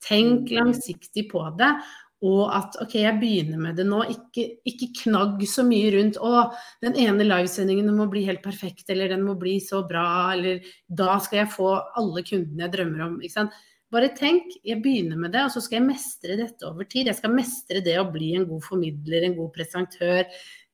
Tenk 0.05 0.53
langsiktig 0.53 1.31
på 1.31 1.45
det. 1.59 1.73
Og 2.25 2.49
at 2.57 2.77
OK, 2.81 2.95
jeg 3.03 3.21
begynner 3.21 3.61
med 3.61 3.77
det 3.81 3.85
nå. 3.89 3.99
Ikke, 4.13 4.47
ikke 4.69 4.91
knagg 5.03 5.43
så 5.49 5.65
mye 5.67 5.91
rundt 5.97 6.21
å, 6.25 6.47
den 6.85 6.97
ene 7.01 7.27
livesendingen 7.27 7.91
må 7.97 8.07
bli 8.13 8.25
helt 8.29 8.45
perfekt, 8.45 8.87
eller 8.93 9.13
den 9.13 9.25
må 9.27 9.37
bli 9.41 9.59
så 9.61 9.83
bra, 9.89 10.07
eller 10.37 10.65
da 10.89 11.19
skal 11.25 11.43
jeg 11.43 11.53
få 11.57 11.75
alle 12.01 12.25
kundene 12.25 12.67
jeg 12.67 12.77
drømmer 12.77 13.09
om. 13.09 13.19
ikke 13.21 13.39
sant? 13.41 13.63
Bare 13.95 14.11
tenk, 14.17 14.57
jeg 14.67 14.83
begynner 14.83 15.19
med 15.21 15.31
det, 15.37 15.45
og 15.47 15.53
så 15.55 15.63
skal 15.63 15.79
jeg 15.79 15.87
mestre 15.87 16.39
dette 16.41 16.67
over 16.67 16.89
tid. 16.91 17.07
Jeg 17.11 17.19
skal 17.21 17.35
mestre 17.35 17.83
det 17.85 17.95
å 18.01 18.09
bli 18.11 18.33
en 18.35 18.49
god 18.49 18.65
formidler, 18.67 19.23
en 19.29 19.37
god 19.39 19.53
presentør, 19.55 20.25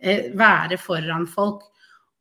eh, 0.01 0.31
være 0.33 0.81
foran 0.81 1.27
folk. 1.29 1.67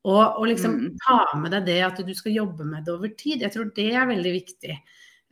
Og, 0.07 0.23
og 0.39 0.45
liksom 0.47 0.75
mm. 0.75 0.89
ta 1.03 1.19
med 1.39 1.53
deg 1.55 1.67
det 1.67 1.79
at 1.88 1.99
du 2.03 2.12
skal 2.15 2.35
jobbe 2.35 2.67
med 2.67 2.83
det 2.88 2.95
over 2.95 3.12
tid. 3.19 3.45
Jeg 3.45 3.55
tror 3.55 3.71
det 3.75 3.88
er 3.93 4.12
veldig 4.12 4.33
viktig. 4.35 4.75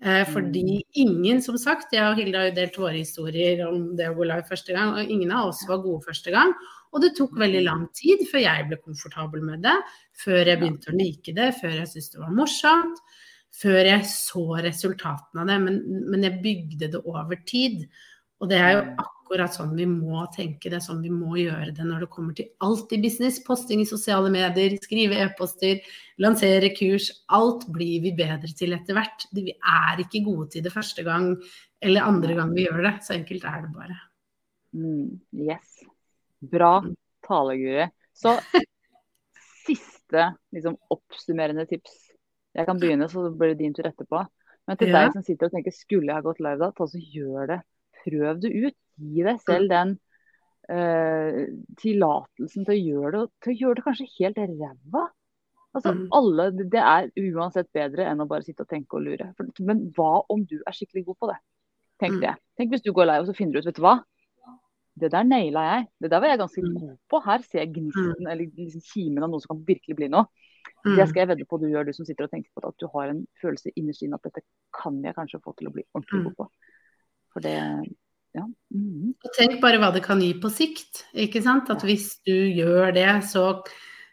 Eh, 0.06 0.24
fordi 0.30 0.84
ingen, 1.02 1.42
som 1.42 1.58
sagt, 1.58 1.94
jeg 1.96 2.06
og 2.06 2.20
Hilde 2.20 2.38
har 2.38 2.50
jo 2.52 2.58
delt 2.60 2.76
våre 2.78 2.98
historier 3.00 3.64
om 3.66 3.96
det 3.98 4.12
å 4.12 4.18
gå 4.18 4.28
live 4.30 4.46
første 4.48 4.76
gang, 4.76 4.94
og 4.94 5.14
ingen 5.14 5.32
av 5.34 5.52
oss 5.52 5.64
var 5.70 5.82
gode 5.82 6.06
første 6.06 6.34
gang. 6.36 6.54
Og 6.94 7.04
det 7.04 7.16
tok 7.18 7.34
veldig 7.40 7.64
lang 7.66 7.88
tid 7.98 8.22
før 8.30 8.44
jeg 8.46 8.68
ble 8.70 8.80
komfortabel 8.84 9.44
med 9.44 9.66
det, 9.66 9.76
før 10.22 10.44
jeg 10.44 10.62
begynte 10.62 10.94
å 10.94 11.00
like 11.00 11.34
det, 11.36 11.50
før 11.60 11.80
jeg 11.82 11.90
syntes 11.92 12.14
det 12.14 12.22
var 12.22 12.36
morsomt, 12.38 13.02
før 13.58 13.80
jeg 13.90 14.06
så 14.10 14.46
resultatene 14.66 15.44
av 15.44 15.52
det. 15.52 15.58
Men, 15.64 15.82
men 16.12 16.26
jeg 16.28 16.42
bygde 16.44 16.92
det 16.94 17.04
over 17.04 17.40
tid. 17.48 17.86
Og 18.38 18.52
det 18.52 18.60
er 18.62 18.76
jo 18.76 18.82
akkurat 19.02 19.56
sånn 19.56 19.74
vi 19.76 19.88
må 19.90 20.22
tenke 20.36 20.70
det, 20.72 20.80
sånn 20.86 21.02
vi 21.02 21.10
må 21.12 21.40
gjøre 21.40 21.72
det 21.76 21.86
når 21.88 22.06
det 22.06 22.10
kommer 22.14 22.36
til 22.38 22.52
alt 22.64 22.94
i 22.94 23.02
business. 23.02 23.40
Posting 23.44 23.82
i 23.82 23.90
sosiale 23.90 24.30
medier, 24.34 24.78
skrive 24.84 25.18
e-poster, 25.26 25.82
lansere 26.22 26.70
kurs. 26.78 27.10
Alt 27.34 27.66
blir 27.74 28.06
vi 28.06 28.14
bedre 28.18 28.52
til 28.54 28.78
etter 28.78 28.98
hvert. 28.98 29.28
Vi 29.34 29.56
er 29.58 30.06
ikke 30.06 30.24
gode 30.28 30.52
til 30.54 30.68
det 30.68 30.76
første 30.76 31.06
gang 31.08 31.34
eller 31.84 32.08
andre 32.08 32.38
gang 32.38 32.54
vi 32.56 32.68
gjør 32.68 32.86
det. 32.86 32.96
Så 33.06 33.18
enkelt 33.18 33.50
er 33.50 33.66
det 33.66 33.74
bare. 33.74 34.00
Mm, 34.78 35.18
yes. 35.48 35.84
Bra 36.54 36.80
tale, 37.28 37.58
Guri. 37.58 37.88
Så 38.14 38.38
siste 39.66 40.30
liksom, 40.54 40.78
oppsummerende 40.94 41.66
tips. 41.70 42.07
Jeg 42.58 42.66
kan 42.68 42.80
begynne, 42.82 43.08
så 43.12 43.30
blir 43.30 43.54
det 43.54 43.62
din 43.62 43.76
tur 43.78 43.88
etterpå. 43.88 44.26
Men 44.68 44.80
til 44.80 44.92
ja. 44.92 45.04
deg 45.04 45.16
som 45.16 45.24
sitter 45.24 45.48
og 45.48 45.56
tenker 45.56 45.76
skulle 45.76 46.10
jeg 46.10 46.20
ha 46.20 46.26
gått 46.26 46.42
live 46.44 46.60
da, 46.60 46.74
ta 46.76 46.88
så 46.90 47.00
gjør 47.00 47.52
det 47.54 47.62
prøv 48.08 48.42
det 48.44 48.52
ut. 48.54 48.78
Gi 48.98 49.26
deg 49.26 49.44
selv 49.46 49.70
den 49.72 49.94
uh, 50.72 51.44
tillatelsen 51.82 52.66
til 52.68 52.74
å 52.74 52.80
gjøre 52.80 53.14
det, 53.16 53.24
til 53.44 53.54
å 53.54 53.60
gjøre 53.62 53.80
det 53.80 53.86
kanskje 53.86 54.10
helt 54.18 54.42
ræva. 54.42 55.06
Altså, 55.76 55.94
mm. 55.94 56.04
alle, 56.18 56.50
Det 56.58 56.82
er 56.82 57.10
uansett 57.36 57.70
bedre 57.76 58.08
enn 58.10 58.24
å 58.24 58.30
bare 58.30 58.46
sitte 58.46 58.66
og 58.66 58.72
tenke 58.72 58.98
og 58.98 59.06
lure. 59.06 59.30
For, 59.38 59.50
men 59.68 59.88
hva 59.98 60.24
om 60.34 60.46
du 60.48 60.58
er 60.64 60.76
skikkelig 60.76 61.06
god 61.12 61.20
på 61.22 61.32
det? 61.32 61.40
Tenk 62.02 62.18
mm. 62.18 62.22
det. 62.24 62.36
Tenk 62.58 62.74
hvis 62.74 62.86
du 62.86 62.94
går 62.96 63.10
lei 63.12 63.20
og 63.22 63.30
så 63.30 63.36
finner 63.38 63.58
du 63.58 63.62
ut, 63.62 63.70
vet 63.70 63.78
du 63.78 63.86
hva. 63.86 64.00
Det 64.98 65.12
der 65.14 65.28
naila 65.28 65.64
jeg. 65.68 65.88
Det 66.02 66.10
der 66.10 66.24
var 66.24 66.34
jeg 66.34 66.42
ganske 66.42 66.64
mm. 66.64 66.74
god 66.82 66.96
på. 67.12 67.22
Her 67.28 67.44
ser 67.46 67.62
jeg 67.62 67.74
gnisten 67.76 68.16
mm. 68.16 68.30
eller 68.32 68.62
liksom 68.64 68.86
kimen 68.90 69.28
av 69.28 69.30
noe 69.30 69.44
som 69.44 69.54
kan 69.54 69.66
virkelig 69.68 70.00
bli 70.00 70.10
noe. 70.10 70.26
Det 70.86 71.08
skal 71.10 71.24
jeg 71.24 71.30
vedde 71.32 71.48
på 71.50 71.58
du 71.62 71.68
gjør, 71.72 71.88
du 71.88 71.96
som 71.96 72.06
sitter 72.08 72.28
og 72.28 72.34
tenker 72.34 72.52
på 72.54 72.64
det. 72.64 72.74
At 72.74 72.84
du 72.84 72.90
har 72.94 73.12
en 73.12 73.24
følelse 73.42 73.74
innerst 73.76 74.04
inne 74.06 74.20
at 74.20 74.28
dette 74.28 74.44
kan 74.76 75.00
jeg 75.04 75.16
kanskje 75.18 75.42
få 75.44 75.56
til 75.58 75.70
å 75.70 75.74
bli 75.74 75.86
ordentlig 75.94 76.22
god 76.28 76.36
på. 76.38 76.48
For 77.34 77.44
det 77.44 77.56
ja. 78.38 78.46
Mm. 78.74 79.14
Og 79.16 79.34
tenk 79.38 79.60
bare 79.64 79.80
hva 79.82 79.92
det 79.96 80.04
kan 80.06 80.22
gi 80.22 80.34
på 80.42 80.52
sikt. 80.54 81.06
ikke 81.18 81.42
sant? 81.46 81.72
At 81.74 81.86
hvis 81.88 82.18
du 82.28 82.36
gjør 82.36 82.94
det, 82.96 83.10
så 83.30 83.48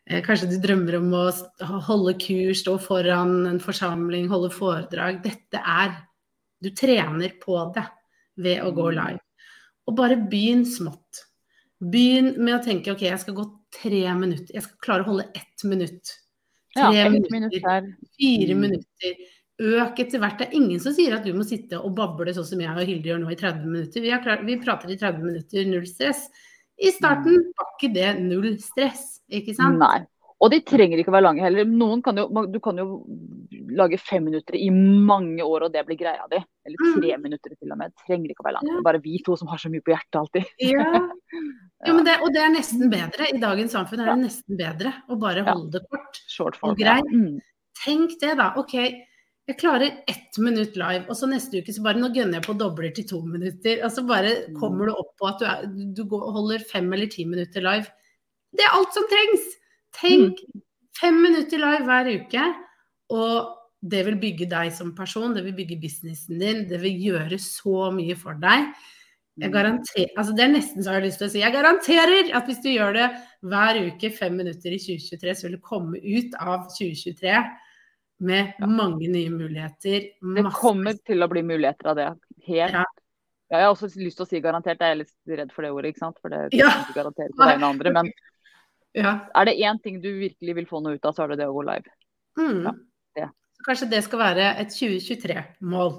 eh, 0.08 0.22
kanskje 0.24 0.48
du 0.52 0.56
drømmer 0.62 0.98
om 1.00 1.12
å 1.18 1.26
holde 1.88 2.16
kurs, 2.22 2.62
stå 2.62 2.78
foran 2.82 3.42
en 3.50 3.60
forsamling, 3.62 4.30
holde 4.32 4.52
foredrag. 4.54 5.22
Dette 5.24 5.60
er 5.60 6.00
Du 6.64 6.70
trener 6.72 7.34
på 7.42 7.58
det 7.74 7.82
ved 8.40 8.62
å 8.64 8.70
gå 8.72 8.86
mm. 8.88 8.94
live. 8.96 9.20
Og 9.84 9.96
bare 9.98 10.16
begynn 10.16 10.62
smått. 10.64 11.26
Begynn 11.76 12.38
med 12.38 12.56
å 12.56 12.62
tenke 12.64 12.94
OK, 12.94 13.02
jeg 13.04 13.20
skal 13.20 13.36
gå 13.36 13.44
tre 13.74 14.06
minutter. 14.16 14.54
Jeg 14.54 14.64
skal 14.64 14.80
klare 14.86 15.04
å 15.04 15.10
holde 15.10 15.26
ett 15.36 15.66
minutt. 15.68 16.14
Tre 16.74 16.90
ja, 16.96 17.08
minutter. 17.10 17.92
Fire 18.18 18.54
mm. 18.54 18.60
minutter 18.60 19.24
øk 19.62 20.00
etter 20.02 20.18
hvert. 20.18 20.40
Det 20.40 20.48
er 20.48 20.56
ingen 20.58 20.80
som 20.82 20.94
sier 20.96 21.14
at 21.16 21.26
du 21.26 21.34
må 21.36 21.44
sitte 21.46 21.78
og 21.78 21.94
bable 21.98 22.34
sånn 22.34 22.48
som 22.48 22.62
jeg 22.62 22.74
og 22.74 22.88
Hilde 22.88 23.10
gjør 23.10 23.20
nå 23.22 23.30
i 23.30 23.38
30 23.38 23.68
minutter. 23.68 24.02
Vi, 24.02 24.10
klart, 24.24 24.42
vi, 24.48 24.58
prater 24.62 24.90
i 24.90 24.98
30 24.98 25.28
minutter, 25.28 25.68
null 25.70 25.86
stress. 25.86 26.26
I 26.74 26.90
starten 26.90 27.38
mm. 27.38 27.52
var 27.54 27.70
ikke 27.76 27.92
det 27.94 28.10
null 28.24 28.50
stress, 28.62 29.06
ikke 29.30 29.54
sant? 29.54 29.78
Nei. 29.82 30.02
Og 30.44 30.50
de 30.52 30.60
trenger 30.66 31.00
ikke 31.00 31.12
å 31.12 31.14
være 31.16 31.24
lange 31.24 31.44
heller. 31.44 31.68
Noen 31.68 32.02
kan 32.04 32.18
jo, 32.20 32.26
du 32.52 32.58
kan 32.62 32.76
jo 32.80 32.98
lage 33.74 33.96
fem 34.00 34.26
minutter 34.28 34.58
i 34.58 34.68
mange 34.70 35.44
år, 35.44 35.66
og 35.66 35.72
det 35.72 35.84
blir 35.88 35.98
greia 36.02 36.26
di. 36.30 36.40
Eller 36.66 36.82
mm. 36.82 36.98
tre 36.98 37.14
mm. 37.14 37.24
minutter 37.24 37.54
til 37.54 37.72
og 37.72 37.80
med. 37.80 37.94
Det 37.94 38.04
trenger 38.04 38.34
ikke 38.34 38.44
å 38.44 38.48
være 38.48 38.58
langt. 38.58 38.72
Ja. 38.74 38.82
Bare 38.84 39.00
vi 39.04 39.22
to 39.24 39.38
som 39.40 39.48
har 39.48 39.62
så 39.62 39.72
mye 39.72 39.84
på 39.84 39.94
hjertet 39.94 40.20
alltid. 40.20 40.52
Ja. 40.74 41.88
ja 41.88 41.96
det, 42.06 42.12
og 42.22 42.30
det 42.36 42.40
er 42.44 42.52
nesten 42.52 42.92
bedre. 42.92 43.26
I 43.32 43.40
dagens 43.42 43.74
samfunn 43.74 44.04
er 44.04 44.12
det 44.12 44.20
nesten 44.22 44.60
bedre 44.60 44.94
å 45.10 45.18
bare 45.20 45.42
holde 45.48 45.74
det 45.78 45.82
kort 45.88 46.20
Short 46.30 46.60
og 46.62 46.78
greit. 46.78 47.08
Mm. 47.10 47.40
Tenk 47.84 48.14
det, 48.20 48.36
da. 48.38 48.52
OK 48.60 48.78
jeg 49.44 49.58
klarer 49.60 49.98
ett 50.08 50.38
minutt 50.40 50.76
live, 50.80 51.02
og 51.12 51.18
så 51.18 51.26
neste 51.28 51.60
uke 51.60 51.72
så 51.76 51.82
bare 51.84 52.00
nå 52.00 52.08
gønner 52.14 52.38
jeg 52.38 52.46
på 52.46 52.54
dobler 52.56 52.94
til 52.96 53.04
to 53.10 53.18
minutter. 53.28 53.82
Og 53.84 53.92
så 53.92 54.04
bare 54.08 54.30
mm. 54.46 54.54
kommer 54.56 54.88
du 54.88 54.94
opp 54.94 55.10
på 55.20 55.28
at 55.28 55.42
du, 55.42 55.44
er, 55.50 55.66
du 55.98 56.00
går, 56.08 56.30
holder 56.38 56.64
fem 56.70 56.88
eller 56.96 57.10
ti 57.12 57.26
minutter 57.28 57.64
live. 57.64 57.90
Det 58.56 58.64
er 58.64 58.78
alt 58.78 58.96
som 58.96 59.04
trengs! 59.10 59.50
Tenk 59.98 60.40
mm. 60.40 60.62
fem 61.00 61.20
minutter 61.22 61.60
live 61.62 61.84
hver 61.88 62.10
uke, 62.14 62.48
og 63.14 63.52
det 63.84 64.00
vil 64.06 64.16
bygge 64.20 64.48
deg 64.48 64.72
som 64.72 64.94
person, 64.96 65.34
det 65.36 65.44
vil 65.44 65.56
bygge 65.56 65.80
businessen 65.82 66.40
din, 66.40 66.64
det 66.70 66.80
vil 66.82 67.00
gjøre 67.10 67.38
så 67.42 67.90
mye 67.94 68.16
for 68.18 68.38
deg. 68.40 68.70
Jeg 69.34 69.50
mm. 69.50 69.54
garanterer, 69.54 70.10
altså 70.14 70.32
Det 70.32 70.44
er 70.44 70.50
nesten 70.52 70.84
så 70.84 70.92
jeg 70.92 71.00
har 71.00 71.04
lyst 71.04 71.20
til 71.20 71.26
å 71.26 71.32
si. 71.32 71.42
Jeg 71.42 71.54
garanterer 71.56 72.32
at 72.38 72.48
hvis 72.48 72.62
du 72.62 72.70
gjør 72.70 72.94
det 72.96 73.06
hver 73.50 73.80
uke 73.90 74.10
fem 74.14 74.36
minutter 74.38 74.76
i 74.76 74.80
2023, 74.80 75.34
så 75.34 75.48
vil 75.48 75.56
du 75.58 75.64
komme 75.64 76.00
ut 76.00 76.36
av 76.38 76.68
2023 76.70 77.38
med 78.24 78.52
ja. 78.60 78.68
mange 78.70 79.08
nye 79.10 79.32
muligheter. 79.34 80.12
Masse. 80.22 80.36
Det 80.38 80.54
kommer 80.60 81.00
til 81.02 81.26
å 81.26 81.30
bli 81.32 81.42
muligheter 81.46 81.90
av 81.90 81.98
det. 81.98 82.12
Helt. 82.46 82.78
Ja. 82.78 82.84
Jeg 83.52 83.66
har 83.66 83.74
også 83.74 83.90
lyst 84.00 84.16
til 84.18 84.24
å 84.24 84.30
si 84.30 84.40
garantert, 84.42 84.80
jeg 84.80 84.94
er 84.94 85.02
litt 85.02 85.36
redd 85.40 85.50
for 85.54 85.66
det 85.66 85.74
ordet, 85.74 85.92
ikke 85.92 86.04
sant. 86.06 86.16
For 86.22 86.32
det, 86.32 86.46
det 86.54 86.62
ja. 86.62 86.70
kan 86.70 86.86
ikke 86.86 87.00
garantere 87.02 87.34
på 87.34 87.42
vegne 87.44 87.66
av 87.66 87.74
andre. 87.74 87.92
Men 87.98 88.14
ja. 88.96 89.14
er 89.34 89.48
det 89.48 89.58
én 89.58 89.78
ting 89.82 90.00
du 90.02 90.10
virkelig 90.20 90.56
vil 90.60 90.66
få 90.70 90.80
noe 90.84 90.98
ut 90.98 91.06
av, 91.06 91.14
så 91.16 91.24
er 91.24 91.34
det 91.34 91.42
det 91.42 91.50
å 91.50 91.56
gå 91.56 91.64
live. 91.66 91.94
Mm. 92.38 92.66
Ja, 92.66 92.74
Kanskje 93.64 93.88
det 93.92 94.02
skal 94.04 94.20
være 94.20 94.48
et 94.60 94.74
2023-mål. 94.74 95.94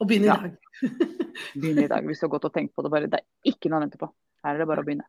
Å 0.00 0.06
begynne 0.08 0.28
i 0.28 0.30
dag. 0.30 0.84
begynne 1.60 1.84
i 1.84 1.90
dag, 1.90 2.04
hvis 2.06 2.20
du 2.22 2.26
har 2.26 2.34
gått 2.36 2.46
og 2.48 2.52
tenkt 2.54 2.72
på 2.76 2.84
det. 2.84 2.92
Bare. 2.92 3.08
Det 3.10 3.20
er 3.20 3.50
ikke 3.52 3.72
noe 3.72 3.80
å 3.80 3.84
vente 3.84 4.00
på. 4.00 4.08
Her 4.44 4.54
er 4.54 4.62
det 4.62 4.68
bare 4.70 4.84
å 4.84 4.86
begynne. 4.86 5.08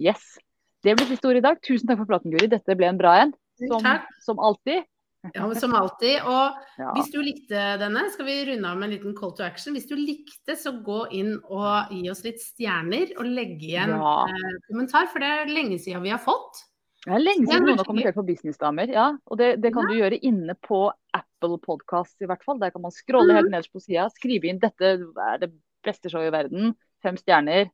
Yes. 0.00 0.38
Det 0.82 0.96
blir 0.96 1.10
siste 1.10 1.28
ord 1.28 1.38
i 1.38 1.44
dag. 1.44 1.60
Tusen 1.66 1.90
takk 1.90 2.00
for 2.00 2.08
praten, 2.08 2.32
Guri. 2.32 2.48
Dette 2.50 2.76
ble 2.78 2.88
en 2.88 2.98
bra 2.98 3.18
en. 3.20 3.34
Som, 3.60 3.86
som 4.24 4.40
alltid. 4.40 4.86
Ja, 5.34 5.44
men 5.46 5.58
Som 5.60 5.74
alltid. 5.76 6.22
Og 6.24 6.56
ja. 6.80 6.92
hvis 6.96 7.10
du 7.12 7.20
likte 7.22 7.64
denne, 7.80 8.06
skal 8.14 8.28
vi 8.28 8.38
runde 8.48 8.70
av 8.70 8.80
med 8.80 8.88
en 8.88 8.94
liten 8.94 9.16
call 9.18 9.34
to 9.36 9.44
action. 9.44 9.76
Hvis 9.76 9.88
du 9.90 9.94
likte, 9.98 10.56
så 10.56 10.72
gå 10.84 11.02
inn 11.16 11.34
og 11.42 11.92
gi 11.92 12.08
oss 12.12 12.24
litt 12.26 12.40
stjerner 12.42 13.14
og 13.18 13.28
legge 13.28 13.68
igjen 13.72 13.94
ja. 13.96 14.16
eh, 14.30 14.58
kommentar, 14.70 15.10
for 15.12 15.22
det 15.22 15.30
er 15.42 15.52
lenge 15.52 15.80
siden 15.82 16.04
vi 16.06 16.14
har 16.14 16.22
fått. 16.24 16.64
Det 17.04 17.14
er 17.16 17.22
lenge 17.22 17.48
siden 17.48 17.64
noen 17.64 17.80
har 17.80 17.88
kommentert 17.88 18.16
på 18.18 18.26
Businessdamer, 18.28 18.90
ja. 18.92 19.06
Og 19.32 19.40
det, 19.40 19.54
det 19.64 19.72
kan 19.76 19.86
ja. 19.88 19.92
du 19.92 20.02
gjøre 20.02 20.20
inne 20.30 20.56
på 20.60 20.82
Apple 21.16 21.56
Podcast 21.64 22.16
i 22.20 22.28
hvert 22.28 22.44
fall. 22.44 22.60
Der 22.60 22.72
kan 22.74 22.84
man 22.84 22.92
scrolle 22.92 23.36
helt 23.36 23.48
mm. 23.48 23.54
nederst 23.56 23.72
på 23.72 23.80
sida, 23.84 24.08
skrive 24.12 24.50
inn 24.50 24.60
'dette 24.60 24.96
er 25.00 25.40
det 25.40 25.52
beste 25.84 26.12
showet 26.12 26.28
i 26.28 26.34
verden', 26.34 26.74
fem 27.00 27.16
stjerner 27.16 27.70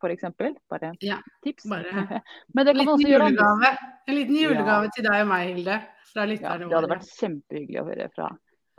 f.eks. 0.00 0.26
Bare 0.70 0.92
ja, 1.04 1.20
tips. 1.44 1.68
Bare. 1.70 2.20
Men 2.54 2.66
det 2.66 2.74
kan 2.74 2.84
man 2.84 2.94
også 2.96 3.10
gjøre 3.12 3.30
julegave. 3.30 3.72
En 4.06 4.18
liten 4.18 4.38
julegave 4.40 4.88
ja. 4.88 4.92
til 4.96 5.08
deg 5.08 5.24
og 5.24 5.32
meg, 5.32 5.50
Hilde 5.54 5.80
fra 6.10 6.26
lytterne 6.26 6.52
våre. 6.52 6.62
Ja, 6.62 6.68
det 6.68 6.78
hadde 6.78 6.92
vært 6.94 7.10
kjempehyggelig 7.18 7.82
å 7.82 7.88
høre 7.88 8.08
fra 8.14 8.30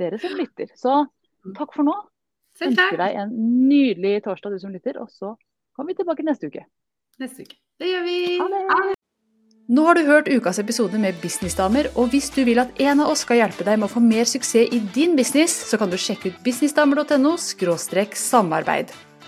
dere 0.01 0.21
som 0.21 0.37
lytter. 0.37 0.71
Så 0.77 0.95
mm. 1.03 1.53
takk 1.59 1.75
for 1.77 1.87
nå. 1.87 1.97
Selv 2.59 2.77
takk. 2.77 2.89
Ønsker 2.91 3.03
deg 3.05 3.19
en 3.23 3.35
nydelig 3.69 4.15
torsdag, 4.27 4.55
du 4.55 4.63
som 4.63 4.73
lytter. 4.75 4.99
Og 5.01 5.11
så 5.13 5.35
kommer 5.75 5.93
vi 5.93 6.01
tilbake 6.01 6.25
neste 6.27 6.51
uke. 6.51 6.65
Neste 7.21 7.45
uke. 7.45 7.61
Det 7.81 7.93
gjør 7.93 8.09
vi. 8.09 8.17
Ha 8.41 8.49
det. 8.51 8.65
Ha 8.71 8.81
det. 8.89 8.97
Nå 9.71 9.85
har 9.87 9.95
du 9.95 10.01
hørt 10.03 10.27
ukas 10.27 10.57
episode 10.59 10.99
med 10.99 11.15
Businessdamer, 11.21 11.87
og 11.95 12.09
hvis 12.11 12.27
du 12.35 12.41
vil 12.43 12.59
at 12.59 12.73
en 12.83 13.03
av 13.05 13.13
oss 13.13 13.21
skal 13.23 13.39
hjelpe 13.39 13.63
deg 13.63 13.79
med 13.79 13.87
å 13.87 13.93
få 13.93 14.01
mer 14.03 14.27
suksess 14.27 14.67
i 14.67 14.81
din 14.91 15.15
business, 15.15 15.53
så 15.69 15.79
kan 15.79 15.93
du 15.93 15.95
sjekke 15.95 16.33
ut 16.33 16.41
businessdamer.no 16.43 17.37
samarbeid. 17.39 18.91